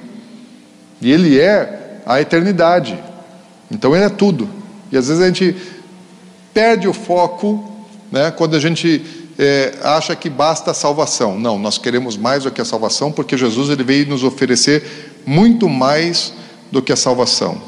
E 1.01 1.11
ele 1.11 1.39
é 1.39 2.01
a 2.05 2.19
eternidade. 2.21 2.97
Então 3.69 3.95
ele 3.95 4.05
é 4.05 4.09
tudo. 4.09 4.49
E 4.91 4.97
às 4.97 5.07
vezes 5.07 5.21
a 5.21 5.27
gente 5.27 5.55
perde 6.53 6.87
o 6.87 6.93
foco 6.93 7.71
né, 8.11 8.31
quando 8.31 8.55
a 8.55 8.59
gente 8.59 9.22
é, 9.37 9.73
acha 9.83 10.15
que 10.15 10.29
basta 10.29 10.71
a 10.71 10.73
salvação. 10.73 11.39
Não, 11.39 11.57
nós 11.57 11.77
queremos 11.77 12.17
mais 12.17 12.43
do 12.43 12.51
que 12.51 12.61
a 12.61 12.65
salvação, 12.65 13.11
porque 13.11 13.37
Jesus 13.37 13.69
ele 13.69 13.83
veio 13.83 14.07
nos 14.07 14.23
oferecer 14.23 15.11
muito 15.25 15.67
mais 15.67 16.33
do 16.71 16.81
que 16.81 16.91
a 16.91 16.95
salvação. 16.95 17.61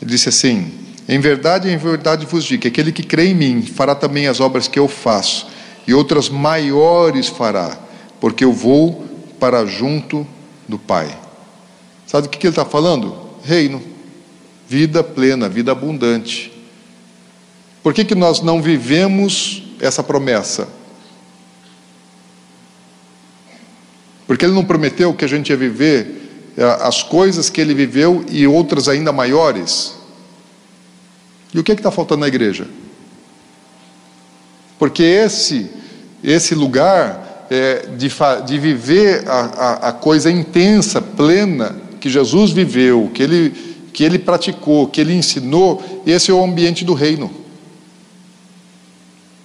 Ele 0.00 0.10
disse 0.10 0.28
assim: 0.28 0.72
Em 1.08 1.18
verdade, 1.18 1.70
em 1.70 1.76
verdade 1.76 2.26
vos 2.26 2.44
digo: 2.44 2.62
que 2.62 2.68
aquele 2.68 2.92
que 2.92 3.02
crê 3.02 3.28
em 3.28 3.34
mim 3.34 3.62
fará 3.62 3.94
também 3.94 4.26
as 4.26 4.40
obras 4.40 4.68
que 4.68 4.78
eu 4.78 4.88
faço, 4.88 5.46
e 5.86 5.94
outras 5.94 6.28
maiores 6.28 7.28
fará, 7.28 7.78
porque 8.20 8.44
eu 8.44 8.52
vou 8.52 9.04
para 9.38 9.64
junto 9.66 10.26
do 10.68 10.78
Pai. 10.78 11.16
Sabe 12.06 12.26
o 12.26 12.30
que 12.30 12.46
ele 12.46 12.52
está 12.52 12.64
falando? 12.64 13.16
Reino, 13.44 13.82
vida 14.68 15.02
plena, 15.02 15.48
vida 15.48 15.72
abundante. 15.72 16.52
Por 17.82 17.92
que, 17.92 18.04
que 18.04 18.14
nós 18.14 18.40
não 18.40 18.62
vivemos 18.62 19.63
essa 19.80 20.02
promessa? 20.02 20.68
Porque 24.26 24.44
ele 24.44 24.54
não 24.54 24.64
prometeu 24.64 25.12
que 25.12 25.24
a 25.24 25.28
gente 25.28 25.50
ia 25.50 25.56
viver 25.56 26.52
eh, 26.56 26.78
as 26.80 27.02
coisas 27.02 27.50
que 27.50 27.60
ele 27.60 27.74
viveu 27.74 28.24
e 28.30 28.46
outras 28.46 28.88
ainda 28.88 29.12
maiores. 29.12 29.94
E 31.52 31.58
o 31.58 31.62
que 31.62 31.72
é 31.72 31.74
está 31.74 31.90
faltando 31.90 32.20
na 32.20 32.28
igreja? 32.28 32.66
Porque 34.78 35.02
esse, 35.02 35.70
esse 36.22 36.54
lugar 36.54 37.46
é, 37.50 37.86
de, 37.96 38.10
de 38.46 38.58
viver 38.58 39.28
a, 39.28 39.40
a, 39.40 39.88
a 39.88 39.92
coisa 39.92 40.30
intensa, 40.30 41.00
plena, 41.00 41.76
que 42.00 42.08
Jesus 42.08 42.50
viveu, 42.50 43.10
que 43.14 43.22
ele, 43.22 43.50
que 43.92 44.02
ele 44.02 44.18
praticou, 44.18 44.88
que 44.88 45.00
ele 45.00 45.14
ensinou, 45.14 46.02
esse 46.06 46.30
é 46.30 46.34
o 46.34 46.42
ambiente 46.42 46.84
do 46.84 46.94
reino. 46.94 47.43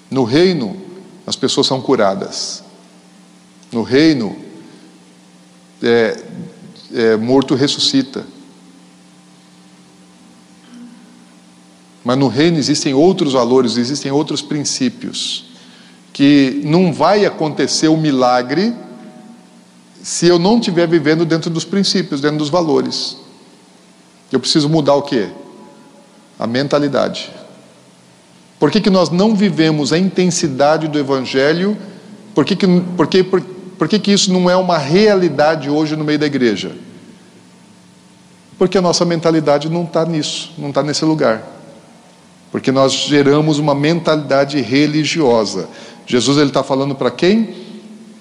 No 0.10 0.24
reino, 0.24 0.76
as 1.28 1.36
pessoas 1.36 1.68
são 1.68 1.82
curadas. 1.82 2.64
No 3.72 3.84
reino, 3.84 4.36
é, 5.82 6.24
é, 6.94 7.16
morto 7.16 7.54
ressuscita. 7.56 8.26
Mas 12.04 12.18
no 12.18 12.28
reino 12.28 12.58
existem 12.58 12.94
outros 12.94 13.34
valores, 13.34 13.78
existem 13.78 14.12
outros 14.12 14.42
princípios, 14.42 15.46
que 16.12 16.62
não 16.64 16.92
vai 16.92 17.26
acontecer 17.26 17.88
o 17.88 17.94
um 17.94 18.02
milagre 18.02 18.74
se 20.02 20.26
eu 20.26 20.40
não 20.40 20.58
estiver 20.58 20.88
vivendo 20.88 21.26
dentro 21.26 21.50
dos 21.50 21.66
princípios, 21.66 22.22
dentro 22.22 22.38
dos 22.38 22.50
valores. 22.50 23.18
Eu 24.32 24.40
preciso 24.40 24.70
mudar 24.70 24.96
o 24.96 25.02
que? 25.02 25.30
A 26.38 26.48
mentalidade. 26.48 27.32
Por 28.60 28.70
que, 28.70 28.82
que 28.82 28.90
nós 28.90 29.10
não 29.10 29.34
vivemos 29.34 29.94
a 29.94 29.98
intensidade 29.98 30.90
do 30.90 31.00
Evangelho? 31.00 31.78
Por 32.36 32.44
que, 32.44 32.58
que, 32.58 32.68
por 32.98 33.08
que, 33.08 33.24
por, 33.24 33.42
por 33.42 33.88
que, 33.88 33.98
que 33.98 34.12
isso 34.12 34.34
não 34.34 34.50
é 34.50 34.56
uma 34.58 34.78
realidade 34.78 35.70
hoje 35.70 35.96
no 35.96 36.04
meio 36.04 36.20
da 36.20 36.26
igreja? 36.26 36.74
Porque 38.58 38.78
a 38.78 38.82
nossa 38.82 39.06
mentalidade 39.06 39.70
não 39.70 39.84
está 39.84 40.06
nisso, 40.06 40.52
não 40.58 40.70
está 40.70 40.84
nesse 40.84 41.06
lugar. 41.06 41.42
Porque 42.52 42.70
nós 42.70 42.92
geramos 42.92 43.60
uma 43.60 43.74
mentalidade 43.74 44.60
religiosa. 44.60 45.70
Jesus 46.06 46.38
ele 46.38 46.48
está 46.48 46.62
falando 46.62 46.94
para 46.94 47.10
quem? 47.10 47.56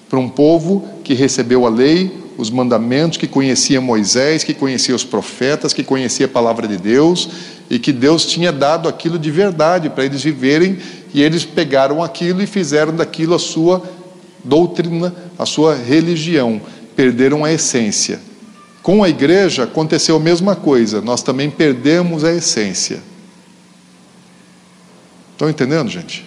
Para 0.09 0.19
um 0.19 0.29
povo 0.29 0.87
que 1.03 1.13
recebeu 1.13 1.65
a 1.65 1.69
lei, 1.69 2.17
os 2.37 2.49
mandamentos, 2.49 3.17
que 3.17 3.27
conhecia 3.27 3.81
Moisés, 3.81 4.45
que 4.45 4.53
conhecia 4.53 4.95
os 4.95 5.03
profetas, 5.03 5.73
que 5.73 5.83
conhecia 5.83 6.27
a 6.27 6.29
palavra 6.29 6.65
de 6.65 6.77
Deus 6.77 7.29
e 7.69 7.77
que 7.77 7.91
Deus 7.91 8.25
tinha 8.25 8.51
dado 8.51 8.89
aquilo 8.89 9.19
de 9.19 9.29
verdade 9.29 9.89
para 9.89 10.03
eles 10.03 10.23
viverem 10.23 10.79
e 11.13 11.21
eles 11.21 11.45
pegaram 11.45 12.03
aquilo 12.03 12.41
e 12.41 12.47
fizeram 12.47 12.95
daquilo 12.95 13.35
a 13.35 13.39
sua 13.39 13.83
doutrina, 14.43 15.13
a 15.37 15.45
sua 15.45 15.75
religião, 15.75 16.59
perderam 16.95 17.45
a 17.45 17.51
essência. 17.51 18.19
Com 18.81 19.03
a 19.03 19.09
igreja 19.09 19.65
aconteceu 19.65 20.15
a 20.15 20.19
mesma 20.19 20.55
coisa, 20.55 20.99
nós 21.01 21.21
também 21.21 21.49
perdemos 21.49 22.23
a 22.23 22.33
essência. 22.33 23.01
Estão 25.33 25.49
entendendo, 25.49 25.89
gente? 25.89 26.25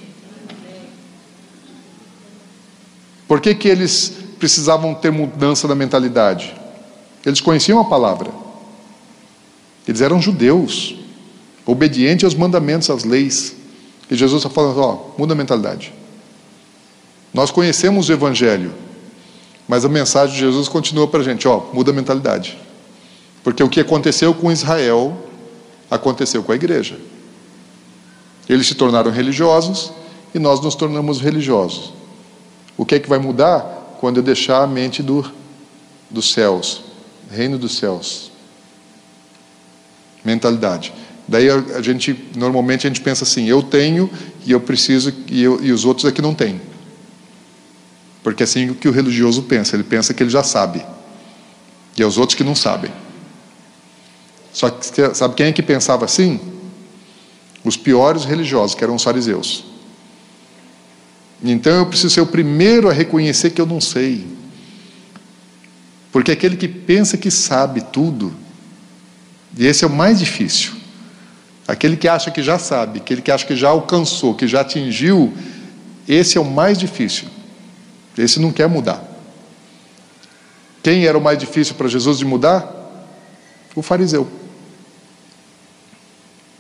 Por 3.27 3.40
que, 3.40 3.55
que 3.55 3.66
eles 3.66 4.12
precisavam 4.39 4.94
ter 4.94 5.10
mudança 5.10 5.66
da 5.66 5.74
mentalidade? 5.74 6.55
Eles 7.24 7.40
conheciam 7.40 7.81
a 7.81 7.85
palavra, 7.85 8.31
eles 9.89 10.01
eram 10.01 10.20
judeus, 10.20 11.02
obedientes 11.67 12.25
aos 12.25 12.35
mandamentos, 12.35 12.91
às 12.91 13.05
leis. 13.05 13.55
E 14.11 14.15
Jesus 14.15 14.43
está 14.43 14.51
falando: 14.51 14.79
ó, 14.81 15.11
muda 15.17 15.33
a 15.33 15.37
mentalidade. 15.37 15.93
Nós 17.33 17.51
conhecemos 17.51 18.09
o 18.09 18.13
Evangelho, 18.13 18.73
mas 19.67 19.85
a 19.85 19.89
mensagem 19.89 20.35
de 20.35 20.41
Jesus 20.41 20.69
continua 20.69 21.09
para 21.09 21.21
a 21.21 21.25
gente: 21.25 21.49
ó, 21.49 21.63
muda 21.73 21.91
a 21.91 21.95
mentalidade. 21.95 22.59
Porque 23.43 23.63
o 23.63 23.69
que 23.69 23.81
aconteceu 23.81 24.35
com 24.35 24.53
Israel 24.53 25.17
aconteceu 25.91 26.43
com 26.43 26.53
a 26.53 26.55
igreja. 26.55 26.99
Eles 28.49 28.67
se 28.67 28.75
tornaram 28.75 29.11
religiosos 29.11 29.93
e 30.35 30.39
nós 30.39 30.61
nos 30.61 30.75
tornamos 30.75 31.21
religiosos. 31.21 31.93
O 32.77 32.85
que 32.85 32.95
é 32.95 32.99
que 32.99 33.09
vai 33.09 33.19
mudar 33.19 33.97
quando 34.01 34.17
eu 34.17 34.23
deixar 34.23 34.63
a 34.63 34.67
mente 34.67 35.03
do, 35.03 35.31
dos 36.11 36.33
céus, 36.33 36.83
reino 37.31 37.59
dos 37.59 37.77
céus? 37.77 38.31
Mentalidade. 40.25 40.93
Daí 41.27 41.49
a, 41.49 41.57
a 41.77 41.82
gente 41.82 42.16
normalmente 42.36 42.86
a 42.86 42.90
gente 42.90 43.01
pensa 43.01 43.24
assim: 43.24 43.47
eu 43.47 43.62
tenho 43.62 44.11
e 44.44 44.53
eu 44.53 44.61
preciso 44.61 45.12
e, 45.28 45.43
eu, 45.43 45.62
e 45.62 45.73
os 45.73 45.85
outros 45.85 46.07
aqui 46.07 46.20
não 46.20 46.35
têm. 46.35 46.61
Porque 48.23 48.43
é 48.43 48.44
assim 48.44 48.73
que 48.74 48.89
o 48.89 48.93
religioso 48.93 49.43
pensa, 49.43 49.74
ele 49.74 49.85
pensa 49.85 50.15
que 50.15 50.23
ele 50.23 50.31
já 50.31 50.43
sabe. 50.43 50.85
E 51.97 52.03
é 52.03 52.07
os 52.07 52.19
outros 52.19 52.36
que 52.36 52.44
não 52.44 52.55
sabem. 52.55 52.90
Só 54.53 54.70
que 54.70 55.15
sabe 55.15 55.35
quem 55.35 55.47
é 55.47 55.53
que 55.53 55.62
pensava 55.62 56.05
assim? 56.05 56.40
Os 57.65 57.77
piores 57.77 58.24
religiosos, 58.24 58.74
que 58.74 58.85
eram 58.85 58.94
os 58.94 59.03
fariseus. 59.03 59.65
Então 61.43 61.73
eu 61.73 61.86
preciso 61.86 62.11
ser 62.15 62.20
o 62.20 62.27
primeiro 62.27 62.89
a 62.89 62.93
reconhecer 62.93 63.51
que 63.51 63.61
eu 63.61 63.66
não 63.66 63.81
sei. 63.81 64.27
Porque 66.12 66.31
aquele 66.31 66.57
que 66.57 66.69
pensa 66.69 67.16
que 67.16 67.31
sabe 67.31 67.81
tudo, 67.93 68.32
e 69.57 69.66
esse 69.66 69.85
é 69.85 69.86
o 69.86 69.90
mais 69.90 70.19
difícil. 70.19 70.82
Aquele 71.67 71.97
que 71.97 72.09
acha 72.09 72.31
que 72.31 72.43
já 72.43 72.59
sabe, 72.59 72.99
aquele 72.99 73.23
que 73.23 73.31
acha 73.31 73.47
que 73.47 73.55
já 73.55 73.69
alcançou, 73.69 74.35
que 74.35 74.49
já 74.49 74.61
atingiu, 74.63 75.33
esse 76.09 76.37
é 76.37 76.41
o 76.41 76.45
mais 76.45 76.77
difícil. 76.79 77.29
Esse 78.19 78.41
não 78.41 78.53
quer 78.53 78.69
mudar. 78.69 79.03
Quem 80.83 81.07
era 81.07 81.17
o 81.17 81.21
mais 81.21 81.39
difícil 81.39 81.75
para 81.77 81.89
Jesus 81.89 82.19
de 82.19 82.25
mudar? 82.25 82.69
O 83.75 83.83
fariseu. 83.83 84.29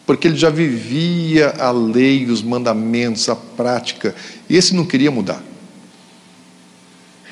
Porque 0.06 0.28
ele 0.28 0.36
já 0.36 0.50
vivia 0.50 1.54
a 1.58 1.70
lei, 1.70 2.26
os 2.26 2.42
mandamentos, 2.42 3.28
a 3.28 3.36
prática. 3.36 4.14
E 4.48 4.56
esse 4.56 4.74
não 4.74 4.84
queria 4.84 5.10
mudar. 5.10 5.42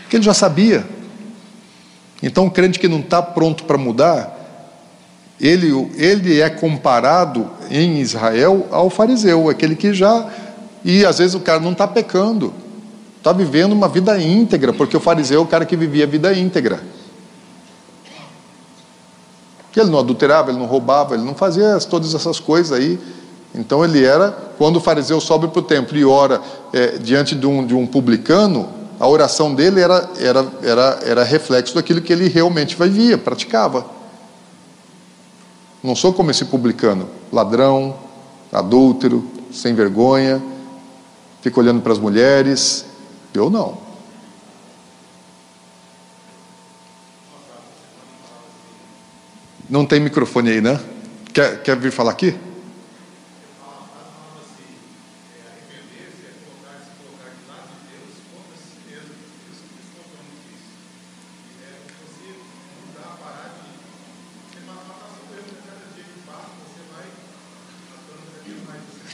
Porque 0.02 0.16
ele 0.16 0.24
já 0.24 0.34
sabia. 0.34 0.84
Então, 2.22 2.46
o 2.46 2.50
crente 2.50 2.78
que 2.78 2.88
não 2.88 3.00
está 3.00 3.22
pronto 3.22 3.64
para 3.64 3.78
mudar, 3.78 4.39
ele, 5.40 5.90
ele 5.96 6.40
é 6.40 6.50
comparado 6.50 7.50
em 7.70 8.00
Israel 8.00 8.66
ao 8.70 8.90
fariseu, 8.90 9.48
aquele 9.48 9.74
que 9.74 9.94
já. 9.94 10.28
E 10.84 11.04
às 11.04 11.18
vezes 11.18 11.34
o 11.34 11.40
cara 11.40 11.60
não 11.60 11.72
está 11.72 11.86
pecando 11.86 12.52
está 13.20 13.32
vivendo 13.32 13.72
uma 13.72 13.86
vida 13.86 14.18
íntegra, 14.18 14.72
porque 14.72 14.96
o 14.96 15.00
fariseu 15.00 15.40
é 15.40 15.42
o 15.42 15.46
cara 15.46 15.66
que 15.66 15.76
vivia 15.76 16.04
a 16.04 16.06
vida 16.06 16.32
íntegra. 16.32 16.80
Ele 19.76 19.90
não 19.90 20.00
adulterava, 20.00 20.50
ele 20.50 20.58
não 20.58 20.66
roubava, 20.66 21.14
ele 21.14 21.22
não 21.22 21.34
fazia 21.34 21.78
todas 21.88 22.14
essas 22.14 22.40
coisas 22.40 22.72
aí. 22.72 22.98
Então 23.54 23.84
ele 23.84 24.04
era, 24.04 24.30
quando 24.58 24.76
o 24.76 24.80
fariseu 24.80 25.20
sobe 25.20 25.48
para 25.48 25.60
o 25.60 25.62
templo 25.62 25.96
e 25.96 26.04
ora 26.04 26.40
é, 26.72 26.98
diante 26.98 27.34
de 27.34 27.46
um, 27.46 27.64
de 27.64 27.74
um 27.74 27.86
publicano, 27.86 28.68
a 28.98 29.08
oração 29.08 29.54
dele 29.54 29.80
era, 29.80 30.10
era, 30.18 30.46
era, 30.62 30.98
era 31.04 31.24
reflexo 31.24 31.74
daquilo 31.74 32.02
que 32.02 32.12
ele 32.12 32.28
realmente 32.28 32.76
vivia, 32.76 33.16
praticava. 33.16 33.86
Não 35.82 35.96
sou 35.96 36.12
como 36.12 36.30
esse 36.30 36.44
publicano, 36.44 37.08
ladrão, 37.32 37.96
adúltero, 38.52 39.26
sem 39.52 39.74
vergonha, 39.74 40.42
fica 41.40 41.58
olhando 41.58 41.80
para 41.80 41.92
as 41.92 41.98
mulheres. 41.98 42.84
Eu 43.32 43.48
não. 43.48 43.78
Não 49.68 49.86
tem 49.86 50.00
microfone 50.00 50.50
aí, 50.50 50.60
né? 50.60 50.80
Quer, 51.32 51.62
quer 51.62 51.76
vir 51.76 51.92
falar 51.92 52.10
aqui? 52.10 52.36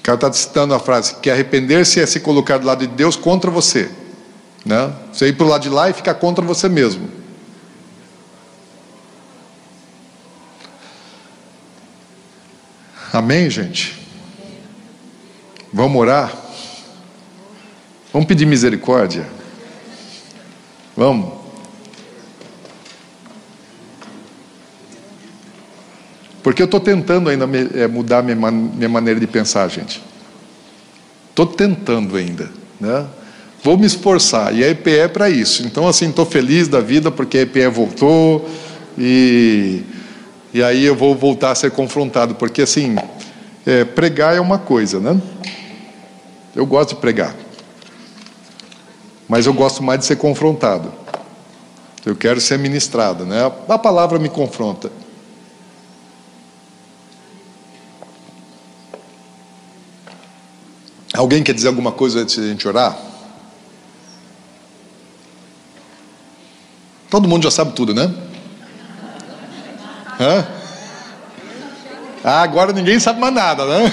Cara 0.07 0.15
está 0.15 0.33
citando 0.33 0.73
a 0.73 0.79
frase 0.79 1.17
que 1.17 1.29
arrepender-se 1.29 1.99
é 1.99 2.07
se 2.07 2.21
colocar 2.21 2.59
do 2.59 2.67
lado 2.67 2.87
de 2.87 2.95
Deus 2.95 3.17
contra 3.17 3.51
você. 3.51 3.91
Né? 4.65 4.93
Você 5.13 5.27
ir 5.27 5.33
para 5.33 5.45
o 5.45 5.49
lado 5.49 5.63
de 5.63 5.69
lá 5.69 5.91
e 5.91 5.93
ficar 5.93 6.15
contra 6.15 6.45
você 6.45 6.69
mesmo. 6.69 7.11
Amém, 13.13 13.51
gente? 13.51 14.01
Vamos 15.73 16.01
orar? 16.01 16.33
Vamos 18.13 18.29
pedir 18.29 18.47
misericórdia? 18.47 19.29
Vamos. 20.97 21.36
Porque 26.47 26.63
eu 26.63 26.67
estou 26.67 26.79
tentando 26.79 27.29
ainda 27.29 27.45
me, 27.45 27.69
é, 27.75 27.89
mudar 27.89 28.23
minha, 28.23 28.37
minha 28.37 28.89
maneira 28.89 29.19
de 29.19 29.27
pensar, 29.27 29.67
gente. 29.67 30.01
Estou 31.29 31.45
tentando 31.45 32.17
ainda, 32.17 32.53
né? 32.81 33.05
Vou 33.65 33.77
me 33.77 33.85
esforçar, 33.85 34.55
e 34.55 34.63
a 34.63 34.69
EPE 34.69 34.91
é 34.91 35.09
para 35.09 35.29
isso. 35.29 35.67
Então, 35.67 35.89
assim, 35.89 36.09
estou 36.09 36.25
feliz 36.25 36.69
da 36.69 36.81
vida 36.81 37.11
porque 37.11 37.39
a 37.39 37.43
EPE 37.43 37.67
voltou, 37.67 38.49
e, 38.97 39.83
e 40.55 40.63
aí 40.63 40.85
eu 40.85 40.95
vou 40.95 41.17
voltar 41.17 41.51
a 41.51 41.55
ser 41.57 41.73
confrontado, 41.73 42.37
porque, 42.37 42.63
assim, 42.63 42.95
é, 43.67 43.85
pregar 43.85 44.37
é 44.37 44.41
uma 44.41 44.57
coisa, 44.57 45.01
né? 45.01 45.21
Eu 46.55 46.65
gosto 46.65 46.91
de 46.91 47.01
pregar, 47.01 47.35
mas 49.29 49.47
eu 49.47 49.53
gosto 49.53 49.83
mais 49.83 49.99
de 49.99 50.07
ser 50.07 50.15
confrontado. 50.15 50.93
Eu 52.05 52.15
quero 52.15 52.41
ser 52.41 52.57
ministrado, 52.57 53.25
né? 53.27 53.51
A 53.69 53.79
palavra 53.79 54.17
me 54.17 54.29
confronta. 54.29 54.93
Alguém 61.17 61.43
quer 61.43 61.55
dizer 61.55 61.69
alguma 61.69 61.91
coisa 61.93 62.21
antes 62.21 62.35
de 62.35 62.43
a 62.43 62.49
gente 62.49 62.69
orar? 62.69 62.97
Todo 67.09 67.27
mundo 67.27 67.45
já 67.45 67.51
sabe 67.51 67.73
tudo, 67.73 67.95
né? 67.95 68.15
Hã? 70.21 70.47
Ah, 72.23 72.43
agora 72.43 72.73
ninguém 72.73 73.01
sabe 73.01 73.19
mais 73.19 73.33
nada, 73.33 73.65
né? 73.65 73.93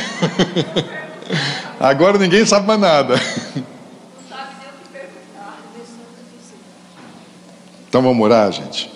Agora 1.80 2.18
ninguém 2.18 2.46
sabe 2.46 2.68
mais 2.68 2.80
nada. 2.80 3.16
Então 7.88 8.02
vamos 8.02 8.26
orar, 8.26 8.52
gente. 8.52 8.92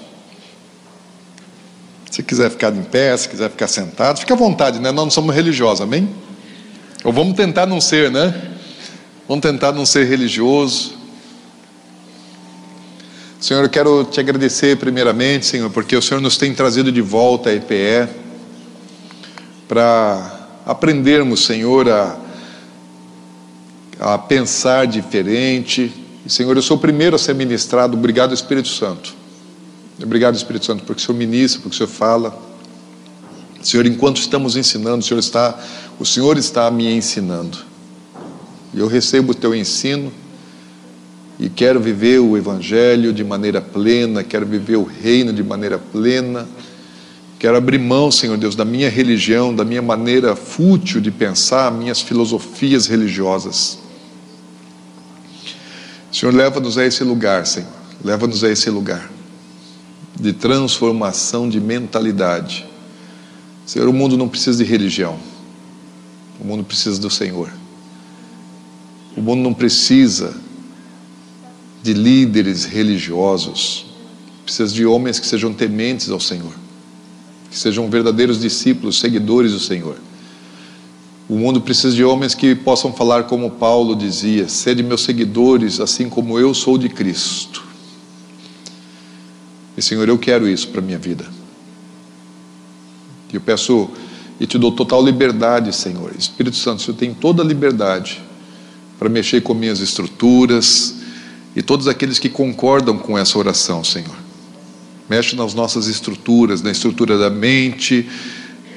Se 2.09 2.23
quiser 2.23 2.49
ficar 2.49 2.73
em 2.73 2.83
pé, 2.83 3.15
se 3.15 3.29
quiser 3.29 3.49
ficar 3.51 3.67
sentado, 3.67 4.19
fica 4.19 4.33
à 4.33 4.37
vontade, 4.37 4.79
né? 4.79 4.91
Nós 4.91 5.05
não 5.05 5.11
somos 5.11 5.35
religiosos, 5.35 5.81
amém? 5.81 6.26
Ou 7.07 7.13
vamos 7.13 7.38
tentar 7.38 7.65
não 7.65 7.79
ser, 7.79 8.11
né? 8.11 8.35
Vamos 9.29 9.41
tentar 9.41 9.71
não 9.71 9.85
ser 9.85 10.03
religioso. 10.09 10.91
Senhor, 13.39 13.63
eu 13.63 13.69
quero 13.69 14.03
te 14.03 14.19
agradecer 14.19 14.75
primeiramente, 14.75 15.45
Senhor, 15.45 15.69
porque 15.69 15.95
o 15.95 16.01
Senhor 16.01 16.19
nos 16.19 16.35
tem 16.35 16.53
trazido 16.53 16.91
de 16.91 16.99
volta 16.99 17.49
a 17.49 17.53
EPE 17.53 18.09
para 19.69 20.49
aprendermos, 20.65 21.45
Senhor, 21.45 21.88
a, 21.88 22.17
a 24.01 24.17
pensar 24.17 24.85
diferente. 24.85 25.89
Senhor, 26.27 26.57
eu 26.57 26.61
sou 26.61 26.75
o 26.75 26.79
primeiro 26.81 27.15
a 27.15 27.19
ser 27.19 27.35
ministrado. 27.35 27.95
Obrigado, 27.95 28.34
Espírito 28.34 28.67
Santo. 28.67 29.15
Obrigado, 30.03 30.35
Espírito 30.35 30.65
Santo, 30.65 30.84
porque 30.84 31.01
o 31.01 31.05
Senhor 31.05 31.17
ministra, 31.17 31.61
porque 31.61 31.73
o 31.73 31.77
Senhor 31.77 31.88
fala. 31.88 32.38
Senhor, 33.63 33.85
enquanto 33.85 34.17
estamos 34.17 34.57
ensinando, 34.57 34.99
o 34.99 35.01
Senhor 35.03 35.19
está, 35.19 35.57
o 35.99 36.05
Senhor 36.05 36.37
está 36.37 36.69
me 36.69 36.87
ensinando. 36.91 37.57
E 38.73 38.79
eu 38.79 38.87
recebo 38.87 39.31
o 39.31 39.35
teu 39.35 39.55
ensino 39.55 40.11
e 41.39 41.49
quero 41.49 41.79
viver 41.79 42.19
o 42.19 42.37
evangelho 42.37 43.13
de 43.13 43.23
maneira 43.23 43.61
plena, 43.61 44.23
quero 44.23 44.45
viver 44.45 44.75
o 44.75 44.83
reino 44.83 45.31
de 45.33 45.43
maneira 45.43 45.77
plena. 45.77 46.47
Quero 47.39 47.55
abrir 47.55 47.77
mão, 47.77 48.11
Senhor 48.11 48.37
Deus, 48.37 48.55
da 48.55 48.65
minha 48.65 48.89
religião, 48.89 49.55
da 49.55 49.63
minha 49.63 49.81
maneira 49.81 50.35
fútil 50.35 50.99
de 50.99 51.11
pensar, 51.11 51.71
minhas 51.71 52.01
filosofias 52.01 52.87
religiosas. 52.87 53.77
Senhor, 56.11 56.33
leva-nos 56.33 56.77
a 56.77 56.85
esse 56.85 57.03
lugar, 57.03 57.45
Senhor. 57.45 57.69
Leva-nos 58.03 58.43
a 58.43 58.49
esse 58.49 58.69
lugar 58.69 59.11
de 60.19 60.33
transformação 60.33 61.47
de 61.47 61.59
mentalidade 61.59 62.67
Senhor, 63.67 63.89
o 63.89 63.93
mundo 63.93 64.17
não 64.17 64.29
precisa 64.29 64.63
de 64.63 64.69
religião. 64.69 65.19
O 66.39 66.45
mundo 66.45 66.64
precisa 66.64 66.99
do 66.99 67.09
Senhor. 67.09 67.51
O 69.15 69.22
mundo 69.22 69.41
não 69.41 69.53
precisa 69.53 70.35
de 71.81 71.93
líderes 71.93 72.65
religiosos. 72.65 73.85
Precisa 74.43 74.73
de 74.73 74.85
homens 74.85 75.19
que 75.19 75.27
sejam 75.27 75.53
tementes 75.53 76.09
ao 76.09 76.19
Senhor. 76.19 76.53
Que 77.49 77.57
sejam 77.57 77.89
verdadeiros 77.89 78.39
discípulos, 78.39 78.99
seguidores 78.99 79.51
do 79.51 79.59
Senhor. 79.59 79.97
O 81.27 81.35
mundo 81.35 81.59
precisa 81.59 81.93
de 81.93 82.03
homens 82.03 82.34
que 82.34 82.55
possam 82.55 82.93
falar 82.93 83.23
como 83.23 83.51
Paulo 83.51 83.95
dizia: 83.95 84.47
sede 84.47 84.81
meus 84.81 85.01
seguidores, 85.01 85.80
assim 85.80 86.07
como 86.07 86.39
eu 86.39 86.53
sou 86.53 86.77
de 86.77 86.88
Cristo. 86.88 87.65
E 89.76 89.81
Senhor, 89.81 90.07
eu 90.07 90.18
quero 90.18 90.47
isso 90.47 90.69
para 90.69 90.80
a 90.80 90.84
minha 90.84 90.97
vida. 90.97 91.26
Eu 93.31 93.41
peço 93.41 93.89
e 94.39 94.45
te 94.45 94.57
dou 94.57 94.72
total 94.72 95.03
liberdade, 95.03 95.73
Senhor. 95.73 96.11
Espírito 96.18 96.57
Santo, 96.57 96.80
o 96.80 96.81
Senhor 96.84 96.97
tem 96.97 97.14
toda 97.14 97.41
a 97.41 97.45
liberdade 97.45 98.22
para 98.99 99.09
mexer 99.09 99.41
com 99.41 99.53
minhas 99.53 99.80
estruturas 99.80 100.95
e 101.55 101.61
todos 101.61 101.88
aqueles 101.88 102.19
que 102.19 102.30
concordam 102.30 102.97
com 102.97 103.18
essa 103.18 103.38
oração, 103.38 103.84
Senhor. 103.84 104.15
Mexe 105.09 105.35
nas 105.35 105.53
nossas 105.53 105.88
estruturas, 105.88 106.61
na 106.61 106.69
estrutura 106.69 107.18
da 107.18 107.30
mente, 107.30 108.07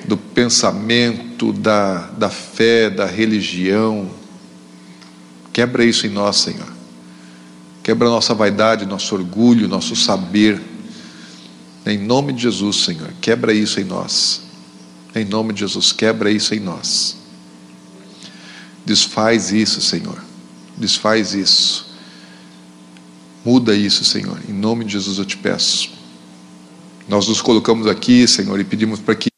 do 0.07 0.17
pensamento, 0.17 1.53
da, 1.53 2.07
da 2.17 2.31
fé, 2.31 2.89
da 2.89 3.05
religião. 3.05 4.09
Quebra 5.53 5.85
isso 5.85 6.07
em 6.07 6.11
nós, 6.11 6.37
Senhor. 6.37 6.69
Quebra 7.83 8.09
nossa 8.09 8.35
vaidade, 8.35 8.87
nosso 8.87 9.15
orgulho, 9.15 9.69
nosso 9.69 9.97
saber. 9.97 10.61
Em 11.85 11.99
nome 11.99 12.33
de 12.33 12.43
Jesus, 12.43 12.77
Senhor, 12.77 13.11
quebra 13.21 13.53
isso 13.53 13.81
em 13.81 13.85
nós. 13.85 14.50
Em 15.15 15.25
nome 15.25 15.53
de 15.53 15.61
Jesus, 15.61 15.93
quebra 15.93 16.31
isso 16.31 16.55
em 16.55 16.61
nós. 16.61 17.17
Desfaz 18.85 19.53
isso, 19.53 19.81
Senhor. 19.81 20.23
Desfaz 20.77 21.35
isso. 21.35 21.91
Muda 23.45 23.75
isso, 23.75 24.05
Senhor. 24.05 24.39
Em 24.49 24.53
nome 24.53 24.85
de 24.85 24.93
Jesus 24.93 25.19
eu 25.19 25.25
te 25.25 25.37
peço. 25.37 25.91
Nós 27.09 27.27
nos 27.27 27.41
colocamos 27.41 27.87
aqui, 27.87 28.27
Senhor, 28.29 28.59
e 28.61 28.65
pedimos 28.65 29.01
para 29.01 29.15
que 29.15 29.30